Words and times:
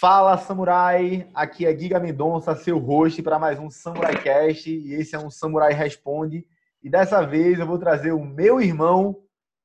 Fala 0.00 0.38
Samurai, 0.38 1.28
aqui 1.34 1.66
é 1.66 1.76
Giga 1.76 1.98
Mendonça, 1.98 2.54
seu 2.54 2.78
host 2.78 3.20
para 3.20 3.36
mais 3.36 3.58
um 3.58 3.68
Samurai 3.68 4.14
Cast 4.22 4.70
e 4.70 4.94
esse 4.94 5.16
é 5.16 5.18
um 5.18 5.28
Samurai 5.28 5.72
Responde. 5.72 6.46
E 6.80 6.88
dessa 6.88 7.26
vez 7.26 7.58
eu 7.58 7.66
vou 7.66 7.80
trazer 7.80 8.12
o 8.12 8.24
meu 8.24 8.60
irmão, 8.60 9.18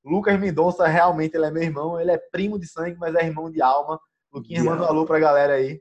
Lucas 0.03 0.39
Mendonça. 0.39 0.87
Realmente 0.87 1.35
ele 1.35 1.45
é 1.45 1.51
meu 1.51 1.61
irmão, 1.61 2.01
ele 2.01 2.09
é 2.09 2.17
primo 2.17 2.57
de 2.57 2.65
sangue, 2.65 2.97
mas 2.97 3.13
é 3.13 3.23
irmão 3.23 3.51
de 3.51 3.61
alma. 3.61 3.99
Luquinha, 4.33 4.63
manda 4.63 4.81
um 4.81 4.87
alô 4.87 5.05
pra 5.05 5.19
galera 5.19 5.53
aí. 5.53 5.79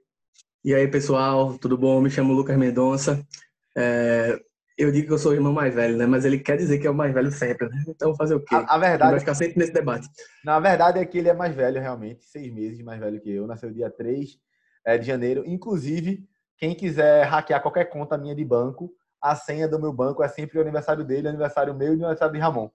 E 0.62 0.74
aí, 0.74 0.86
pessoal, 0.86 1.56
tudo 1.56 1.78
bom? 1.78 1.98
Me 2.02 2.10
chamo 2.10 2.34
Lucas 2.34 2.58
Mendonça. 2.58 3.26
É, 3.74 4.38
eu 4.76 4.90
digo 4.90 5.06
que 5.06 5.12
eu 5.12 5.18
sou 5.18 5.32
o 5.32 5.34
irmão 5.34 5.52
mais 5.52 5.74
velho, 5.74 5.96
né? 5.96 6.06
Mas 6.06 6.24
ele 6.24 6.38
quer 6.38 6.56
dizer 6.56 6.78
que 6.78 6.86
é 6.86 6.90
o 6.90 6.94
mais 6.94 7.12
velho 7.12 7.30
sempre, 7.30 7.68
né? 7.68 7.84
Então 7.88 8.14
fazer 8.14 8.34
o 8.34 8.40
quê? 8.40 8.54
A, 8.54 8.74
a 8.74 8.78
verdade. 8.78 9.02
Ele 9.02 9.10
vai 9.10 9.20
ficar 9.20 9.34
sempre 9.34 9.58
nesse 9.58 9.72
debate. 9.72 10.08
Na 10.44 10.58
verdade 10.58 10.98
é 10.98 11.04
que 11.04 11.18
ele 11.18 11.28
é 11.28 11.34
mais 11.34 11.54
velho, 11.54 11.80
realmente, 11.80 12.24
seis 12.24 12.52
meses 12.52 12.82
mais 12.82 12.98
velho 12.98 13.20
que 13.20 13.30
eu. 13.30 13.46
Nasceu 13.46 13.70
dia 13.70 13.90
3 13.90 14.38
é, 14.86 14.98
de 14.98 15.06
janeiro. 15.06 15.44
Inclusive, 15.46 16.26
quem 16.56 16.74
quiser 16.74 17.24
hackear 17.24 17.60
qualquer 17.60 17.86
conta 17.86 18.16
minha 18.16 18.34
de 18.34 18.44
banco, 18.44 18.92
a 19.20 19.34
senha 19.34 19.68
do 19.68 19.78
meu 19.78 19.92
banco 19.92 20.22
é 20.22 20.28
sempre 20.28 20.58
o 20.58 20.62
aniversário 20.62 21.04
dele, 21.04 21.28
aniversário 21.28 21.74
meu 21.74 21.88
e 21.88 21.96
o 21.96 22.04
aniversário 22.04 22.34
de 22.34 22.40
Ramon. 22.40 22.70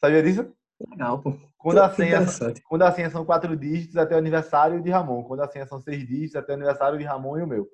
Sabia 0.00 0.22
disso? 0.22 0.52
Legal, 0.90 1.20
pô. 1.20 1.34
Quando 1.56 1.78
a, 1.78 1.90
senha, 1.90 2.20
quando 2.68 2.82
a 2.82 2.92
senha 2.92 3.10
são 3.10 3.24
quatro 3.24 3.56
dígitos, 3.56 3.96
até 3.96 4.14
o 4.14 4.18
aniversário 4.18 4.80
de 4.80 4.90
Ramon. 4.90 5.24
Quando 5.24 5.40
a 5.40 5.48
senha 5.48 5.66
são 5.66 5.80
seis 5.80 6.06
dígitos, 6.06 6.36
até 6.36 6.52
o 6.52 6.56
aniversário 6.56 6.98
de 6.98 7.04
Ramon 7.04 7.38
e 7.38 7.42
o 7.42 7.46
meu. 7.46 7.68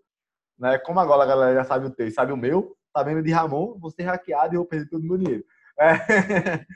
Né? 0.58 0.78
Como 0.78 1.00
agora 1.00 1.22
a 1.22 1.26
galera 1.26 1.54
já 1.54 1.64
sabe 1.64 1.86
o 1.86 1.90
teu 1.90 2.06
e 2.06 2.10
sabe 2.10 2.32
o 2.32 2.36
meu, 2.36 2.74
sabendo 2.96 3.22
de 3.22 3.32
Ramon, 3.32 3.76
vou 3.78 3.90
ser 3.90 4.04
hackeado 4.04 4.54
e 4.54 4.56
vou 4.56 4.66
perder 4.66 4.88
todo 4.88 5.02
o 5.02 5.06
meu 5.06 5.18
dinheiro. 5.18 5.44
É. 5.78 6.64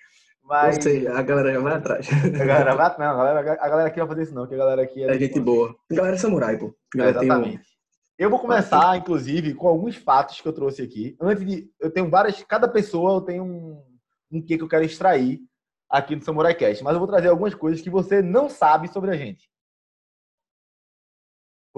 Mas... 0.42 0.82
Seja, 0.82 1.12
a 1.12 1.22
galera 1.22 1.60
vai 1.60 1.74
atrás. 1.74 2.08
A 2.10 2.44
galera 2.44 2.74
vai 2.74 2.98
Não, 2.98 3.20
a 3.20 3.24
galera, 3.24 3.58
a 3.60 3.68
galera 3.68 3.88
aqui 3.88 3.98
vai 3.98 4.08
fazer 4.08 4.22
isso 4.22 4.34
não, 4.34 4.46
que 4.46 4.54
a 4.54 4.58
galera 4.58 4.82
aqui 4.82 5.04
é... 5.04 5.14
é 5.14 5.18
gente 5.18 5.38
boa. 5.38 5.76
A 5.90 5.94
galera 5.94 6.16
é 6.16 6.18
samurai, 6.18 6.56
pô. 6.56 6.74
É, 6.96 7.10
exatamente. 7.10 7.58
Um... 7.58 7.78
Eu 8.18 8.30
vou 8.30 8.38
começar, 8.38 8.96
inclusive, 8.96 9.54
com 9.54 9.68
alguns 9.68 9.96
fatos 9.96 10.40
que 10.40 10.48
eu 10.48 10.52
trouxe 10.52 10.82
aqui. 10.82 11.16
Antes 11.20 11.46
de... 11.46 11.70
Eu 11.78 11.90
tenho 11.90 12.08
várias... 12.08 12.42
Cada 12.42 12.66
pessoa 12.66 13.18
eu 13.18 13.20
tenho 13.20 13.44
um, 13.44 13.84
um 14.32 14.42
que 14.42 14.56
que 14.56 14.64
eu 14.64 14.68
quero 14.68 14.84
extrair 14.84 15.38
aqui 15.88 16.16
do 16.16 16.24
Samurai 16.24 16.54
Cast. 16.54 16.82
Mas 16.82 16.94
eu 16.94 16.98
vou 16.98 17.08
trazer 17.08 17.28
algumas 17.28 17.54
coisas 17.54 17.80
que 17.80 17.90
você 17.90 18.22
não 18.22 18.48
sabe 18.48 18.88
sobre 18.88 19.10
a 19.10 19.16
gente. 19.16 19.48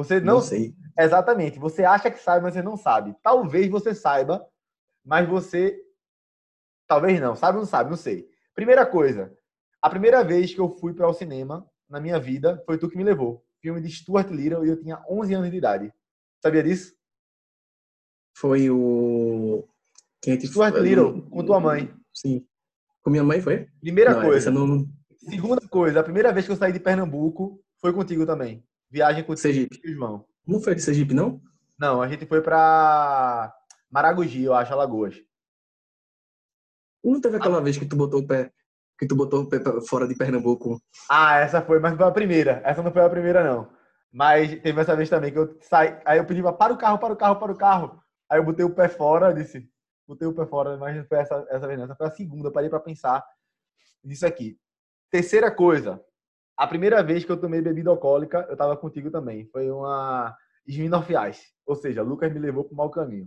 Você 0.00 0.18
não, 0.18 0.36
não 0.36 0.40
sei. 0.40 0.74
Exatamente. 0.98 1.58
Você 1.58 1.84
acha 1.84 2.10
que 2.10 2.18
sabe, 2.18 2.42
mas 2.42 2.54
você 2.54 2.62
não 2.62 2.74
sabe. 2.74 3.14
Talvez 3.22 3.68
você 3.68 3.94
saiba, 3.94 4.42
mas 5.04 5.28
você 5.28 5.78
talvez 6.88 7.20
não. 7.20 7.36
Sabe 7.36 7.58
ou 7.58 7.64
não 7.64 7.68
sabe? 7.68 7.90
Não 7.90 7.98
sei. 7.98 8.26
Primeira 8.54 8.86
coisa, 8.86 9.30
a 9.82 9.90
primeira 9.90 10.24
vez 10.24 10.54
que 10.54 10.60
eu 10.60 10.70
fui 10.70 10.94
para 10.94 11.06
o 11.06 11.12
cinema 11.12 11.68
na 11.86 12.00
minha 12.00 12.18
vida 12.18 12.62
foi 12.64 12.78
tu 12.78 12.88
que 12.88 12.96
me 12.96 13.04
levou. 13.04 13.44
Filme 13.60 13.78
de 13.78 13.90
Stuart 13.90 14.30
Little 14.30 14.64
e 14.64 14.70
eu 14.70 14.80
tinha 14.80 15.04
11 15.06 15.34
anos 15.34 15.50
de 15.50 15.58
idade. 15.58 15.92
Sabia 16.42 16.62
disso? 16.62 16.94
Foi 18.34 18.70
o. 18.70 19.68
Quem 20.22 20.38
te... 20.38 20.46
Stuart 20.46 20.76
Little, 20.76 21.28
com 21.28 21.44
tua 21.44 21.60
mãe. 21.60 21.94
Sim. 22.14 22.46
Com 23.02 23.10
minha 23.10 23.22
mãe 23.22 23.42
foi? 23.42 23.68
Primeira 23.82 24.14
não, 24.14 24.22
coisa. 24.22 24.50
Não... 24.50 24.86
Segunda 25.18 25.60
coisa, 25.68 26.00
a 26.00 26.04
primeira 26.04 26.32
vez 26.32 26.46
que 26.46 26.52
eu 26.52 26.56
saí 26.56 26.72
de 26.72 26.80
Pernambuco 26.80 27.62
foi 27.78 27.92
contigo 27.92 28.24
também. 28.24 28.64
Viagem 28.90 29.24
com 29.24 29.36
Sergipe. 29.36 29.80
irmão. 29.84 30.24
Não 30.46 30.60
foi 30.60 30.74
de 30.74 30.82
Sergipe, 30.82 31.14
não? 31.14 31.40
Não, 31.78 32.02
a 32.02 32.08
gente 32.08 32.26
foi 32.26 32.42
pra 32.42 33.54
Maragogi, 33.90 34.44
eu 34.44 34.54
acho, 34.54 34.72
Alagoas. 34.72 35.16
Não 37.02 37.20
teve 37.20 37.36
aquela 37.36 37.58
ah. 37.58 37.62
vez 37.62 37.78
que 37.78 37.86
tu 37.86 37.96
botou 37.96 38.20
o 38.20 38.26
pé 38.26 38.52
que 39.00 39.06
tu 39.06 39.16
botou 39.16 39.40
o 39.40 39.48
pé 39.48 39.58
fora 39.88 40.06
de 40.06 40.14
Pernambuco? 40.14 40.78
Ah, 41.08 41.38
essa 41.38 41.62
foi, 41.62 41.80
mas 41.80 41.92
não 41.92 41.98
foi 41.98 42.06
a 42.06 42.12
primeira. 42.12 42.60
Essa 42.62 42.82
não 42.82 42.92
foi 42.92 43.02
a 43.02 43.08
primeira, 43.08 43.42
não. 43.42 43.66
Mas 44.12 44.60
teve 44.60 44.78
essa 44.78 44.94
vez 44.94 45.08
também 45.08 45.32
que 45.32 45.38
eu 45.38 45.56
saí. 45.62 45.98
Aí 46.04 46.18
eu 46.18 46.26
pedi 46.26 46.42
para 46.42 46.74
o 46.74 46.76
carro, 46.76 46.98
para 46.98 47.14
o 47.14 47.16
carro, 47.16 47.36
para 47.36 47.52
o 47.52 47.56
carro. 47.56 48.02
Aí 48.28 48.38
eu 48.38 48.44
botei 48.44 48.62
o 48.62 48.74
pé 48.74 48.88
fora, 48.88 49.32
disse, 49.32 49.66
botei 50.06 50.28
o 50.28 50.34
pé 50.34 50.44
fora, 50.44 50.76
mas 50.76 50.94
não 50.94 51.04
foi 51.06 51.16
essa, 51.16 51.46
essa 51.48 51.66
vez, 51.66 51.78
não. 51.78 51.86
Essa 51.86 51.96
foi 51.96 52.06
a 52.08 52.10
segunda. 52.10 52.48
Eu 52.48 52.52
parei 52.52 52.68
para 52.68 52.78
pensar 52.78 53.24
nisso 54.04 54.26
aqui. 54.26 54.58
Terceira 55.10 55.50
coisa. 55.50 55.98
A 56.60 56.66
primeira 56.66 57.02
vez 57.02 57.24
que 57.24 57.32
eu 57.32 57.40
tomei 57.40 57.62
bebida 57.62 57.88
alcoólica, 57.88 58.46
eu 58.50 58.54
tava 58.54 58.76
contigo 58.76 59.10
também. 59.10 59.46
Foi 59.46 59.70
uma 59.70 60.36
Smirnoff 60.68 61.10
Ice. 61.30 61.40
Ou 61.64 61.74
seja, 61.74 62.02
Lucas 62.02 62.30
me 62.30 62.38
levou 62.38 62.64
pro 62.64 62.76
mau 62.76 62.90
caminho. 62.90 63.26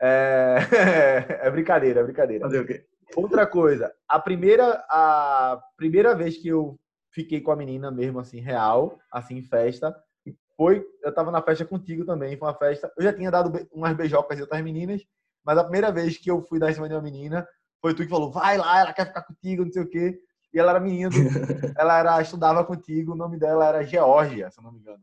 É, 0.00 0.58
é 1.42 1.50
brincadeira, 1.50 1.98
é 1.98 2.04
brincadeira. 2.04 2.44
Fazer 2.44 2.60
o 2.60 2.64
quê? 2.64 2.86
Outra 3.16 3.44
coisa, 3.44 3.92
a 4.08 4.20
primeira, 4.20 4.84
a 4.88 5.60
primeira 5.76 6.14
vez 6.14 6.36
que 6.36 6.46
eu 6.46 6.78
fiquei 7.12 7.40
com 7.40 7.50
a 7.50 7.56
menina 7.56 7.90
mesmo, 7.90 8.20
assim, 8.20 8.38
real, 8.38 9.00
assim, 9.10 9.38
em 9.38 9.42
festa, 9.42 9.92
foi, 10.56 10.86
eu 11.02 11.12
tava 11.12 11.32
na 11.32 11.42
festa 11.42 11.64
contigo 11.64 12.04
também, 12.04 12.36
foi 12.36 12.46
uma 12.46 12.54
festa, 12.56 12.88
eu 12.96 13.02
já 13.02 13.12
tinha 13.12 13.32
dado 13.32 13.68
umas 13.72 13.96
beijocas 13.96 14.36
de 14.36 14.42
outras 14.42 14.62
meninas, 14.62 15.02
mas 15.44 15.58
a 15.58 15.64
primeira 15.64 15.90
vez 15.90 16.18
que 16.18 16.30
eu 16.30 16.40
fui 16.42 16.60
dar 16.60 16.70
em 16.70 16.74
cima 16.74 16.88
de 16.88 16.94
uma 16.94 17.02
menina, 17.02 17.44
foi 17.80 17.94
tu 17.94 18.04
que 18.04 18.08
falou, 18.08 18.30
vai 18.30 18.56
lá, 18.56 18.78
ela 18.78 18.92
quer 18.92 19.08
ficar 19.08 19.22
contigo, 19.22 19.64
não 19.64 19.72
sei 19.72 19.82
o 19.82 19.90
quê. 19.90 20.20
E 20.54 20.58
ela 20.58 20.70
era 20.70 20.80
menina, 20.80 21.10
ela 21.76 21.98
era, 21.98 22.22
estudava 22.22 22.64
contigo, 22.64 23.12
o 23.12 23.16
nome 23.16 23.36
dela 23.36 23.66
era 23.66 23.84
Geórgia, 23.84 24.48
se 24.52 24.60
eu 24.60 24.62
não 24.62 24.70
me 24.70 24.78
engano. 24.78 25.02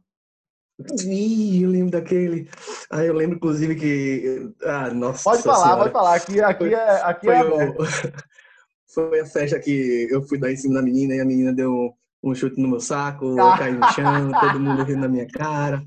Ih, 1.06 1.62
eu 1.62 1.70
lembro 1.70 1.92
daquele. 1.92 2.50
Ah, 2.90 3.04
eu 3.04 3.14
lembro, 3.14 3.36
inclusive, 3.36 3.76
que. 3.76 4.52
Ah, 4.64 4.90
nossa. 4.90 5.24
Pode 5.24 5.44
falar, 5.44 5.64
senhora. 5.64 5.80
pode 5.82 5.92
falar. 5.92 6.16
Aqui, 6.16 6.42
aqui 6.42 6.64
foi, 6.64 6.74
é. 6.74 7.02
Aqui 7.04 7.26
foi, 7.26 7.36
é 7.36 7.44
o... 7.44 7.76
foi 8.96 9.20
a 9.20 9.26
festa 9.26 9.60
que 9.60 10.08
eu 10.10 10.22
fui 10.24 10.40
dar 10.40 10.52
em 10.52 10.56
cima 10.56 10.76
da 10.76 10.82
menina 10.82 11.14
e 11.14 11.20
a 11.20 11.26
menina 11.26 11.54
deu 11.54 11.94
um 12.24 12.34
chute 12.34 12.60
no 12.60 12.70
meu 12.70 12.80
saco, 12.80 13.40
ah. 13.40 13.58
caiu 13.58 13.80
no 13.80 13.92
chão, 13.92 14.32
todo 14.32 14.60
mundo 14.60 14.84
rindo 14.84 15.02
na 15.02 15.08
minha 15.08 15.28
cara. 15.28 15.84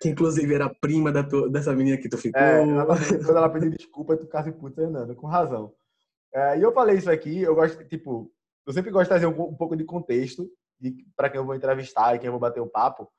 Que 0.00 0.08
inclusive 0.08 0.52
era 0.54 0.68
prima 0.68 1.12
da 1.12 1.22
dessa 1.22 1.74
menina 1.74 1.98
que 1.98 2.08
tu 2.08 2.16
ficou. 2.16 2.40
É, 2.40 2.64
quando 3.24 3.36
ela 3.36 3.50
pediu 3.50 3.70
desculpa, 3.70 4.16
tu 4.16 4.24
ficasse 4.24 4.50
puto, 4.50 4.76
Fernando, 4.76 5.14
com 5.14 5.26
razão. 5.26 5.72
É, 6.32 6.58
e 6.58 6.62
eu 6.62 6.72
falei 6.72 6.96
isso 6.96 7.10
aqui, 7.10 7.42
eu 7.42 7.54
gosto, 7.54 7.82
tipo, 7.84 8.30
eu 8.68 8.72
sempre 8.74 8.90
gosto 8.90 9.04
de 9.04 9.08
trazer 9.08 9.26
um, 9.26 9.48
um 9.48 9.56
pouco 9.56 9.74
de 9.74 9.84
contexto 9.84 10.46
para 11.16 11.30
quem 11.30 11.40
eu 11.40 11.44
vou 11.44 11.54
entrevistar 11.54 12.14
e 12.14 12.18
quem 12.18 12.26
eu 12.26 12.32
vou 12.32 12.40
bater 12.40 12.60
o 12.60 12.68
papo. 12.68 13.10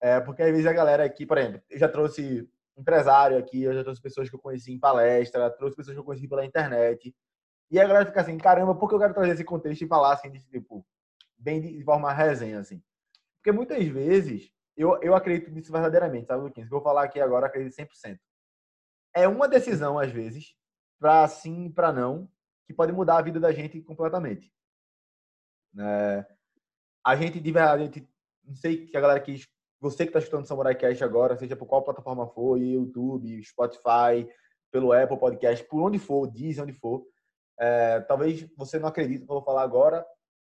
É, 0.00 0.20
porque 0.20 0.42
às 0.42 0.50
vezes 0.50 0.66
a 0.66 0.72
galera 0.72 1.04
aqui, 1.04 1.26
por 1.26 1.36
exemplo, 1.36 1.60
eu 1.68 1.78
já 1.78 1.88
trouxe 1.88 2.48
empresário 2.76 3.36
aqui, 3.36 3.62
eu 3.62 3.74
já 3.74 3.82
trouxe 3.82 4.00
pessoas 4.00 4.30
que 4.30 4.36
eu 4.36 4.40
conheci 4.40 4.72
em 4.72 4.78
palestra, 4.78 5.50
trouxe 5.50 5.76
pessoas 5.76 5.94
que 5.94 6.00
eu 6.00 6.04
conheci 6.04 6.28
pela 6.28 6.44
internet. 6.44 7.14
E 7.70 7.80
a 7.80 7.86
galera 7.86 8.06
fica 8.06 8.20
assim, 8.20 8.38
caramba, 8.38 8.74
por 8.74 8.88
que 8.88 8.94
eu 8.94 8.98
quero 9.00 9.14
trazer 9.14 9.32
esse 9.32 9.44
contexto 9.44 9.82
e 9.82 9.88
falar 9.88 10.14
assim, 10.14 10.30
de, 10.30 10.38
tipo, 10.46 10.86
bem 11.36 11.60
de, 11.60 11.76
de 11.76 11.82
forma 11.84 12.12
resenha, 12.12 12.60
assim? 12.60 12.80
Porque 13.38 13.50
muitas 13.50 13.84
vezes, 13.86 14.52
eu, 14.76 14.96
eu 15.02 15.14
acredito 15.16 15.50
nisso 15.50 15.72
verdadeiramente, 15.72 16.26
sabe, 16.26 16.44
Luquinhas? 16.44 16.68
Que 16.68 16.74
eu 16.74 16.78
vou 16.78 16.84
falar 16.84 17.02
aqui 17.02 17.20
agora, 17.20 17.46
acredito 17.46 17.74
100%. 17.74 18.18
É 19.12 19.26
uma 19.26 19.48
decisão, 19.48 19.98
às 19.98 20.12
vezes, 20.12 20.54
para 21.00 21.26
sim 21.26 21.66
e 21.66 21.70
para 21.70 21.92
não, 21.92 22.28
que 22.66 22.72
pode 22.72 22.92
mudar 22.92 23.18
a 23.18 23.22
vida 23.22 23.40
da 23.40 23.52
gente 23.52 23.80
completamente. 23.80 24.52
É, 25.78 26.26
a 27.04 27.16
gente, 27.16 27.40
de 27.40 27.52
verdade, 27.52 27.82
a 27.82 27.86
gente, 27.86 28.08
não 28.44 28.54
sei 28.54 28.86
que 28.86 28.96
a 28.96 29.00
galera 29.00 29.20
que 29.20 29.40
você 29.80 30.04
que 30.04 30.10
está 30.10 30.18
escutando 30.18 30.46
Samurai 30.46 30.74
Cast 30.74 31.04
agora, 31.04 31.36
seja 31.36 31.54
por 31.54 31.66
qual 31.66 31.82
plataforma 31.82 32.26
for, 32.28 32.56
YouTube, 32.56 33.42
Spotify, 33.44 34.26
pelo 34.72 34.92
Apple 34.92 35.18
Podcast, 35.18 35.64
por 35.68 35.82
onde 35.82 35.98
for, 35.98 36.26
diz 36.30 36.58
onde 36.58 36.72
for, 36.72 37.04
é, 37.58 38.00
talvez 38.00 38.48
você 38.56 38.78
não 38.78 38.88
acredite 38.88 39.20
no 39.20 39.26
que 39.26 39.32
eu 39.32 39.36
vou 39.36 39.44
falar 39.44 39.62
agora. 39.62 40.04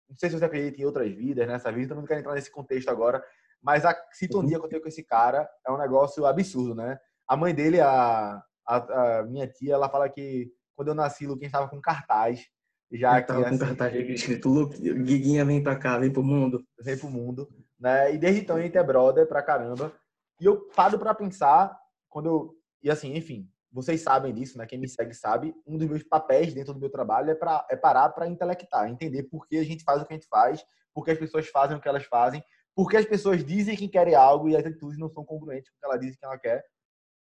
Não 0.09 0.17
sei 0.17 0.31
se 0.31 0.39
você 0.39 0.45
acredita 0.45 0.81
em 0.81 0.85
outras 0.85 1.13
vidas, 1.13 1.47
nessa 1.47 1.73
vida, 1.73 1.89
também 1.89 2.03
não 2.03 2.07
quero 2.07 2.21
entrar 2.21 2.35
nesse 2.35 2.51
contexto 2.51 2.89
agora, 2.89 3.25
mas 3.63 3.85
a 3.85 3.95
sintonia 4.13 4.59
que 4.59 4.65
eu 4.65 4.69
tenho 4.69 4.83
com 4.83 4.89
esse 4.89 5.03
cara 5.03 5.49
é 5.67 5.73
um 5.73 5.79
negócio 5.79 6.25
absurdo, 6.27 6.75
né? 6.75 6.99
A 7.27 7.37
mãe 7.37 7.55
dele, 7.55 7.81
a, 7.81 8.43
a, 8.67 9.19
a 9.19 9.23
minha 9.25 9.49
tia, 9.49 9.75
ela 9.75 9.89
fala 9.89 10.09
que 10.09 10.53
quando 10.77 10.89
eu 10.89 10.95
nasci, 10.95 11.27
Luquinha 11.27 11.47
estava 11.47 11.69
com 11.69 11.81
cartaz. 11.81 12.47
Já 12.95 13.21
que, 13.21 13.29
tava 13.29 13.43
com 13.43 13.49
assim, 13.49 13.59
cartaz 13.59 13.95
escrito, 13.95 14.69
Guiguinha 14.69 15.45
vem 15.45 15.63
pra 15.63 15.77
cá, 15.77 15.99
vem 15.99 16.13
pro 16.13 16.23
mundo. 16.23 16.65
Vem 16.81 16.97
pro 16.97 17.11
mundo. 17.11 17.49
Né? 17.79 18.15
E 18.15 18.19
desde 18.19 18.41
então 18.41 18.57
a 18.57 18.63
gente 18.63 18.79
é 18.79 18.83
brother 18.83 19.27
pra 19.27 19.43
caramba. 19.43 19.93
E 20.41 20.45
eu 20.45 20.69
paro 20.75 20.99
pra 20.99 21.15
pensar, 21.15 21.77
quando 22.09 22.27
eu. 22.27 22.55
E 22.83 22.91
assim, 22.91 23.17
enfim, 23.17 23.49
vocês 23.73 24.01
sabem 24.03 24.33
disso, 24.33 24.57
né? 24.57 24.67
Quem 24.67 24.79
me 24.79 24.89
segue 24.89 25.15
sabe. 25.15 25.55
Um 25.67 25.77
dos 25.77 25.89
meus 25.89 26.03
papéis 26.05 26.55
dentro 26.55 26.73
do 26.73 26.79
meu 26.79 26.91
trabalho 26.91 27.31
é, 27.31 27.35
pra, 27.35 27.67
é 27.69 27.77
parar 27.77 28.09
para 28.11 28.29
intelectar, 28.29 28.89
entender 28.89 29.25
por 29.25 29.47
que 29.49 29.57
a 29.57 29.65
gente 29.65 29.83
faz 29.83 30.01
o 30.01 30.07
que 30.07 30.13
a 30.13 30.17
gente 30.17 30.29
faz, 30.29 30.65
por 30.95 31.05
que 31.05 31.11
as 31.11 31.19
pessoas 31.19 31.49
fazem 31.49 31.77
o 31.77 31.81
que 31.81 31.89
elas 31.89 32.05
fazem, 32.05 32.43
por 32.75 32.89
que 32.89 32.97
as 32.97 33.05
pessoas 33.05 33.45
dizem 33.45 33.77
que 33.77 33.89
querem 33.89 34.15
algo 34.15 34.49
e 34.49 34.57
as 34.57 34.65
atitudes 34.65 34.99
não 34.99 35.09
são 35.09 35.25
congruentes 35.25 35.71
com 35.71 35.77
o 35.77 35.81
que 35.81 35.87
ela 35.87 35.97
diz 35.97 36.17
que 36.17 36.25
ela 36.25 36.39
quer. 36.39 36.65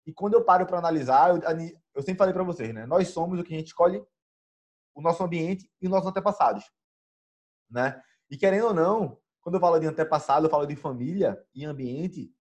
E 0.06 0.14
quando 0.14 0.36
eu 0.36 0.44
paro 0.44 0.66
para 0.66 0.78
analisar, 0.78 1.30
eu, 1.30 1.42
eu 1.96 2.02
sempre 2.02 2.20
falei 2.20 2.34
para 2.34 2.44
vocês, 2.44 2.74
né? 2.74 2.86
Nós 2.86 3.08
somos 3.08 3.40
o 3.40 3.44
que 3.44 3.54
a 3.54 3.58
gente 3.58 3.68
escolhe, 3.68 4.04
o 4.94 5.02
nosso 5.02 5.24
ambiente 5.24 5.70
e 5.82 5.86
os 5.86 5.92
nossos 5.92 6.10
antepassados, 6.10 6.64
né? 7.70 8.02
E 8.30 8.38
querendo 8.38 8.68
ou 8.68 8.74
não, 8.74 9.18
quando 9.42 9.56
eu 9.56 9.62
falo 9.62 9.80
de 9.80 9.88
antepassado, 9.88 10.46
eu 10.46 10.50
falo 10.50 10.66
de 10.66 10.76
família 10.76 11.38
e 11.54 11.66
ambiente. 11.66 12.34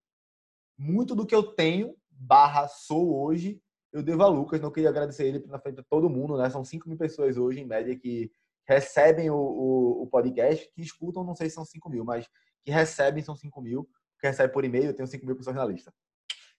Muito 0.78 1.14
do 1.14 1.26
que 1.26 1.34
eu 1.34 1.42
tenho, 1.42 1.96
barra 2.10 2.68
sou 2.68 3.22
hoje, 3.22 3.60
eu 3.92 4.02
devo 4.02 4.22
a 4.22 4.28
Lucas. 4.28 4.60
Não 4.60 4.70
queria 4.70 4.88
agradecer 4.88 5.26
ele 5.26 5.46
na 5.46 5.58
frente 5.58 5.76
de 5.76 5.82
todo 5.82 6.08
mundo, 6.08 6.36
né? 6.36 6.48
São 6.48 6.64
5 6.64 6.88
mil 6.88 6.96
pessoas 6.96 7.36
hoje, 7.36 7.60
em 7.60 7.66
média, 7.66 7.98
que 7.98 8.30
recebem 8.66 9.30
o, 9.30 9.36
o, 9.36 10.02
o, 10.02 10.06
podcast, 10.06 10.70
que 10.72 10.80
escutam, 10.80 11.24
não 11.24 11.34
sei 11.34 11.48
se 11.48 11.56
são 11.56 11.64
5 11.64 11.90
mil, 11.90 12.04
mas 12.04 12.28
que 12.64 12.70
recebem 12.70 13.22
são 13.22 13.34
5 13.34 13.60
mil. 13.60 13.88
que 14.20 14.26
recebe 14.28 14.52
por 14.52 14.64
e-mail, 14.64 14.86
eu 14.86 14.94
tenho 14.94 15.06
5 15.06 15.26
mil 15.26 15.36
pessoas 15.36 15.56
na 15.56 15.64
lista. 15.64 15.92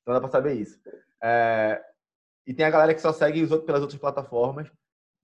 Então 0.02 0.14
dá 0.14 0.20
para 0.20 0.30
saber 0.30 0.54
isso. 0.56 0.78
É, 1.24 1.82
e 2.46 2.54
tem 2.54 2.66
a 2.66 2.70
galera 2.70 2.94
que 2.94 3.02
só 3.02 3.14
segue 3.14 3.42
os 3.42 3.52
outros, 3.52 3.66
pelas 3.66 3.82
outras 3.82 4.00
plataformas. 4.00 4.70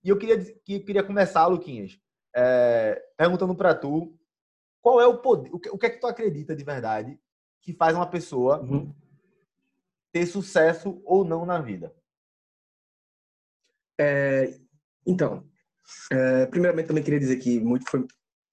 E 0.04 0.10
eu 0.10 0.18
queria, 0.18 0.40
que, 0.64 0.80
queria 0.80 1.04
começar, 1.04 1.46
Luquinhas, 1.48 2.00
é, 2.36 3.02
perguntando 3.18 3.56
para 3.56 3.76
tu 3.76 4.18
qual 4.82 5.02
é 5.02 5.08
o 5.08 5.18
poder, 5.18 5.54
o 5.54 5.60
que, 5.60 5.70
o 5.70 5.78
que 5.78 5.86
é 5.86 5.90
que 5.90 6.00
tu 6.00 6.08
acredita 6.08 6.56
de 6.56 6.64
verdade 6.64 7.20
que 7.62 7.74
faz 7.74 7.96
uma 7.96 8.10
pessoa 8.10 8.62
uhum. 8.62 8.94
ter 10.12 10.26
sucesso 10.26 11.02
ou 11.04 11.26
não 11.26 11.46
na 11.46 11.60
vida? 11.60 11.94
É, 14.00 14.58
então, 15.06 15.46
é, 16.12 16.46
primeiramente 16.46 16.88
também 16.88 17.04
queria 17.04 17.20
dizer 17.20 17.38
que 17.38 17.60
muito 17.60 17.90
foi 17.90 18.06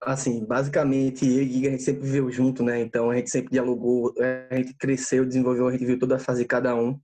assim, 0.02 0.44
basicamente 0.44 1.24
eu 1.24 1.42
e 1.42 1.52
Giga 1.52 1.68
a 1.68 1.70
gente 1.72 1.82
sempre 1.82 2.02
viveu 2.02 2.30
junto, 2.30 2.62
né? 2.62 2.80
Então 2.80 3.10
a 3.10 3.16
gente 3.16 3.30
sempre 3.30 3.52
dialogou, 3.52 4.14
a 4.50 4.54
gente 4.56 4.74
cresceu, 4.74 5.24
desenvolveu, 5.24 5.68
a 5.68 5.72
gente 5.72 5.84
viu 5.84 5.98
toda 5.98 6.16
a 6.16 6.18
fase 6.18 6.42
de 6.42 6.48
cada 6.48 6.74
um. 6.74 7.00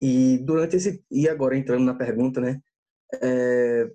E 0.00 0.38
durante 0.38 0.76
esse 0.76 1.04
e 1.10 1.28
agora 1.28 1.56
entrando 1.56 1.84
na 1.84 1.94
pergunta, 1.94 2.40
né? 2.40 2.60
É, 3.22 3.90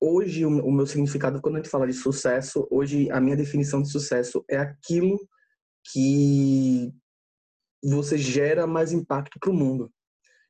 hoje 0.00 0.44
o, 0.44 0.48
o 0.48 0.72
meu 0.72 0.86
significado 0.86 1.40
quando 1.40 1.56
a 1.56 1.58
gente 1.58 1.70
fala 1.70 1.86
de 1.86 1.92
sucesso, 1.92 2.66
hoje 2.70 3.10
a 3.10 3.20
minha 3.20 3.36
definição 3.36 3.82
de 3.82 3.90
sucesso 3.90 4.44
é 4.48 4.56
aquilo 4.56 5.18
que 5.92 6.92
você 7.82 8.18
gera 8.18 8.66
mais 8.66 8.92
impacto 8.92 9.38
para 9.40 9.50
o 9.50 9.54
mundo. 9.54 9.90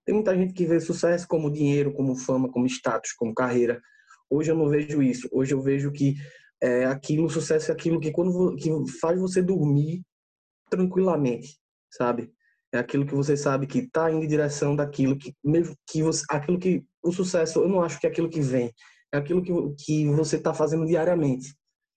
Tem 0.04 0.14
muita 0.14 0.34
gente 0.34 0.54
que 0.54 0.66
vê 0.66 0.80
sucesso 0.80 1.26
como 1.28 1.52
dinheiro, 1.52 1.92
como 1.92 2.16
fama, 2.16 2.50
como 2.50 2.66
status, 2.66 3.12
como 3.12 3.34
carreira. 3.34 3.80
Hoje 4.28 4.50
eu 4.50 4.56
não 4.56 4.68
vejo 4.68 5.02
isso. 5.02 5.28
Hoje 5.30 5.54
eu 5.54 5.60
vejo 5.60 5.92
que 5.92 6.14
é 6.60 6.84
aquilo, 6.84 7.30
sucesso 7.30 7.70
é 7.70 7.74
aquilo 7.74 8.00
que 8.00 8.10
quando 8.10 8.54
que 8.56 8.70
faz 9.00 9.20
você 9.20 9.40
dormir 9.40 10.02
tranquilamente, 10.68 11.58
sabe? 11.90 12.32
É 12.72 12.78
aquilo 12.78 13.04
que 13.04 13.14
você 13.14 13.36
sabe 13.36 13.66
que 13.66 13.80
está 13.80 14.10
indo 14.10 14.24
em 14.24 14.28
direção 14.28 14.76
daquilo 14.76 15.18
que 15.18 15.34
mesmo 15.42 15.74
que 15.88 16.02
você, 16.02 16.24
aquilo 16.30 16.58
que 16.58 16.84
o 17.02 17.12
sucesso, 17.12 17.60
eu 17.60 17.68
não 17.68 17.82
acho 17.82 17.98
que 17.98 18.06
é 18.06 18.10
aquilo 18.10 18.28
que 18.28 18.40
vem, 18.40 18.72
é 19.12 19.18
aquilo 19.18 19.42
que, 19.42 19.52
que 19.84 20.06
você 20.10 20.36
está 20.36 20.54
fazendo 20.54 20.86
diariamente. 20.86 21.54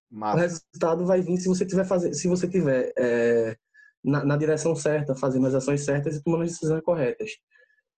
Massa. 0.09 0.37
O 0.37 0.39
resultado 0.39 1.05
vai 1.05 1.21
vir 1.21 1.37
se 1.37 1.47
você 1.47 1.65
tiver 1.65 1.85
fazer, 1.85 2.13
se 2.13 2.27
você 2.27 2.47
tiver 2.47 2.93
é, 2.97 3.55
na, 4.03 4.23
na, 4.23 4.37
direção 4.37 4.75
certa, 4.75 5.15
fazendo 5.15 5.47
as 5.47 5.55
ações 5.55 5.83
certas 5.83 6.15
e 6.15 6.23
tomando 6.23 6.43
as 6.43 6.51
decisões 6.51 6.83
corretas. 6.83 7.31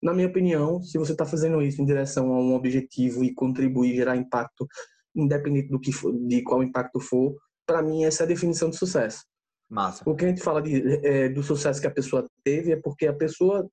Na 0.01 0.13
minha 0.13 0.27
opinião, 0.27 0.81
se 0.81 0.97
você 0.97 1.13
está 1.13 1.25
fazendo 1.25 1.61
isso 1.61 1.81
em 1.81 1.85
direção 1.85 2.31
a 2.33 2.39
um 2.39 2.53
objetivo 2.53 3.23
e 3.23 3.33
contribuir, 3.33 3.95
gerar 3.95 4.15
impacto, 4.15 4.67
independente 5.15 5.69
do 5.69 5.79
que 5.79 5.91
for, 5.91 6.13
de 6.13 6.41
qual 6.43 6.63
impacto 6.63 6.99
for, 6.99 7.35
para 7.65 7.81
mim 7.81 8.05
essa 8.05 8.23
é 8.23 8.25
a 8.25 8.27
definição 8.27 8.69
de 8.69 8.77
sucesso. 8.77 9.25
Massa. 9.69 10.07
O 10.07 10.15
que 10.15 10.25
a 10.25 10.27
gente 10.27 10.41
fala 10.41 10.61
de, 10.61 11.05
é, 11.05 11.29
do 11.29 11.41
sucesso 11.41 11.81
que 11.81 11.87
a 11.87 11.91
pessoa 11.91 12.27
teve 12.43 12.71
é 12.71 12.75
porque 12.75 13.07
a 13.07 13.13
pessoa 13.13 13.69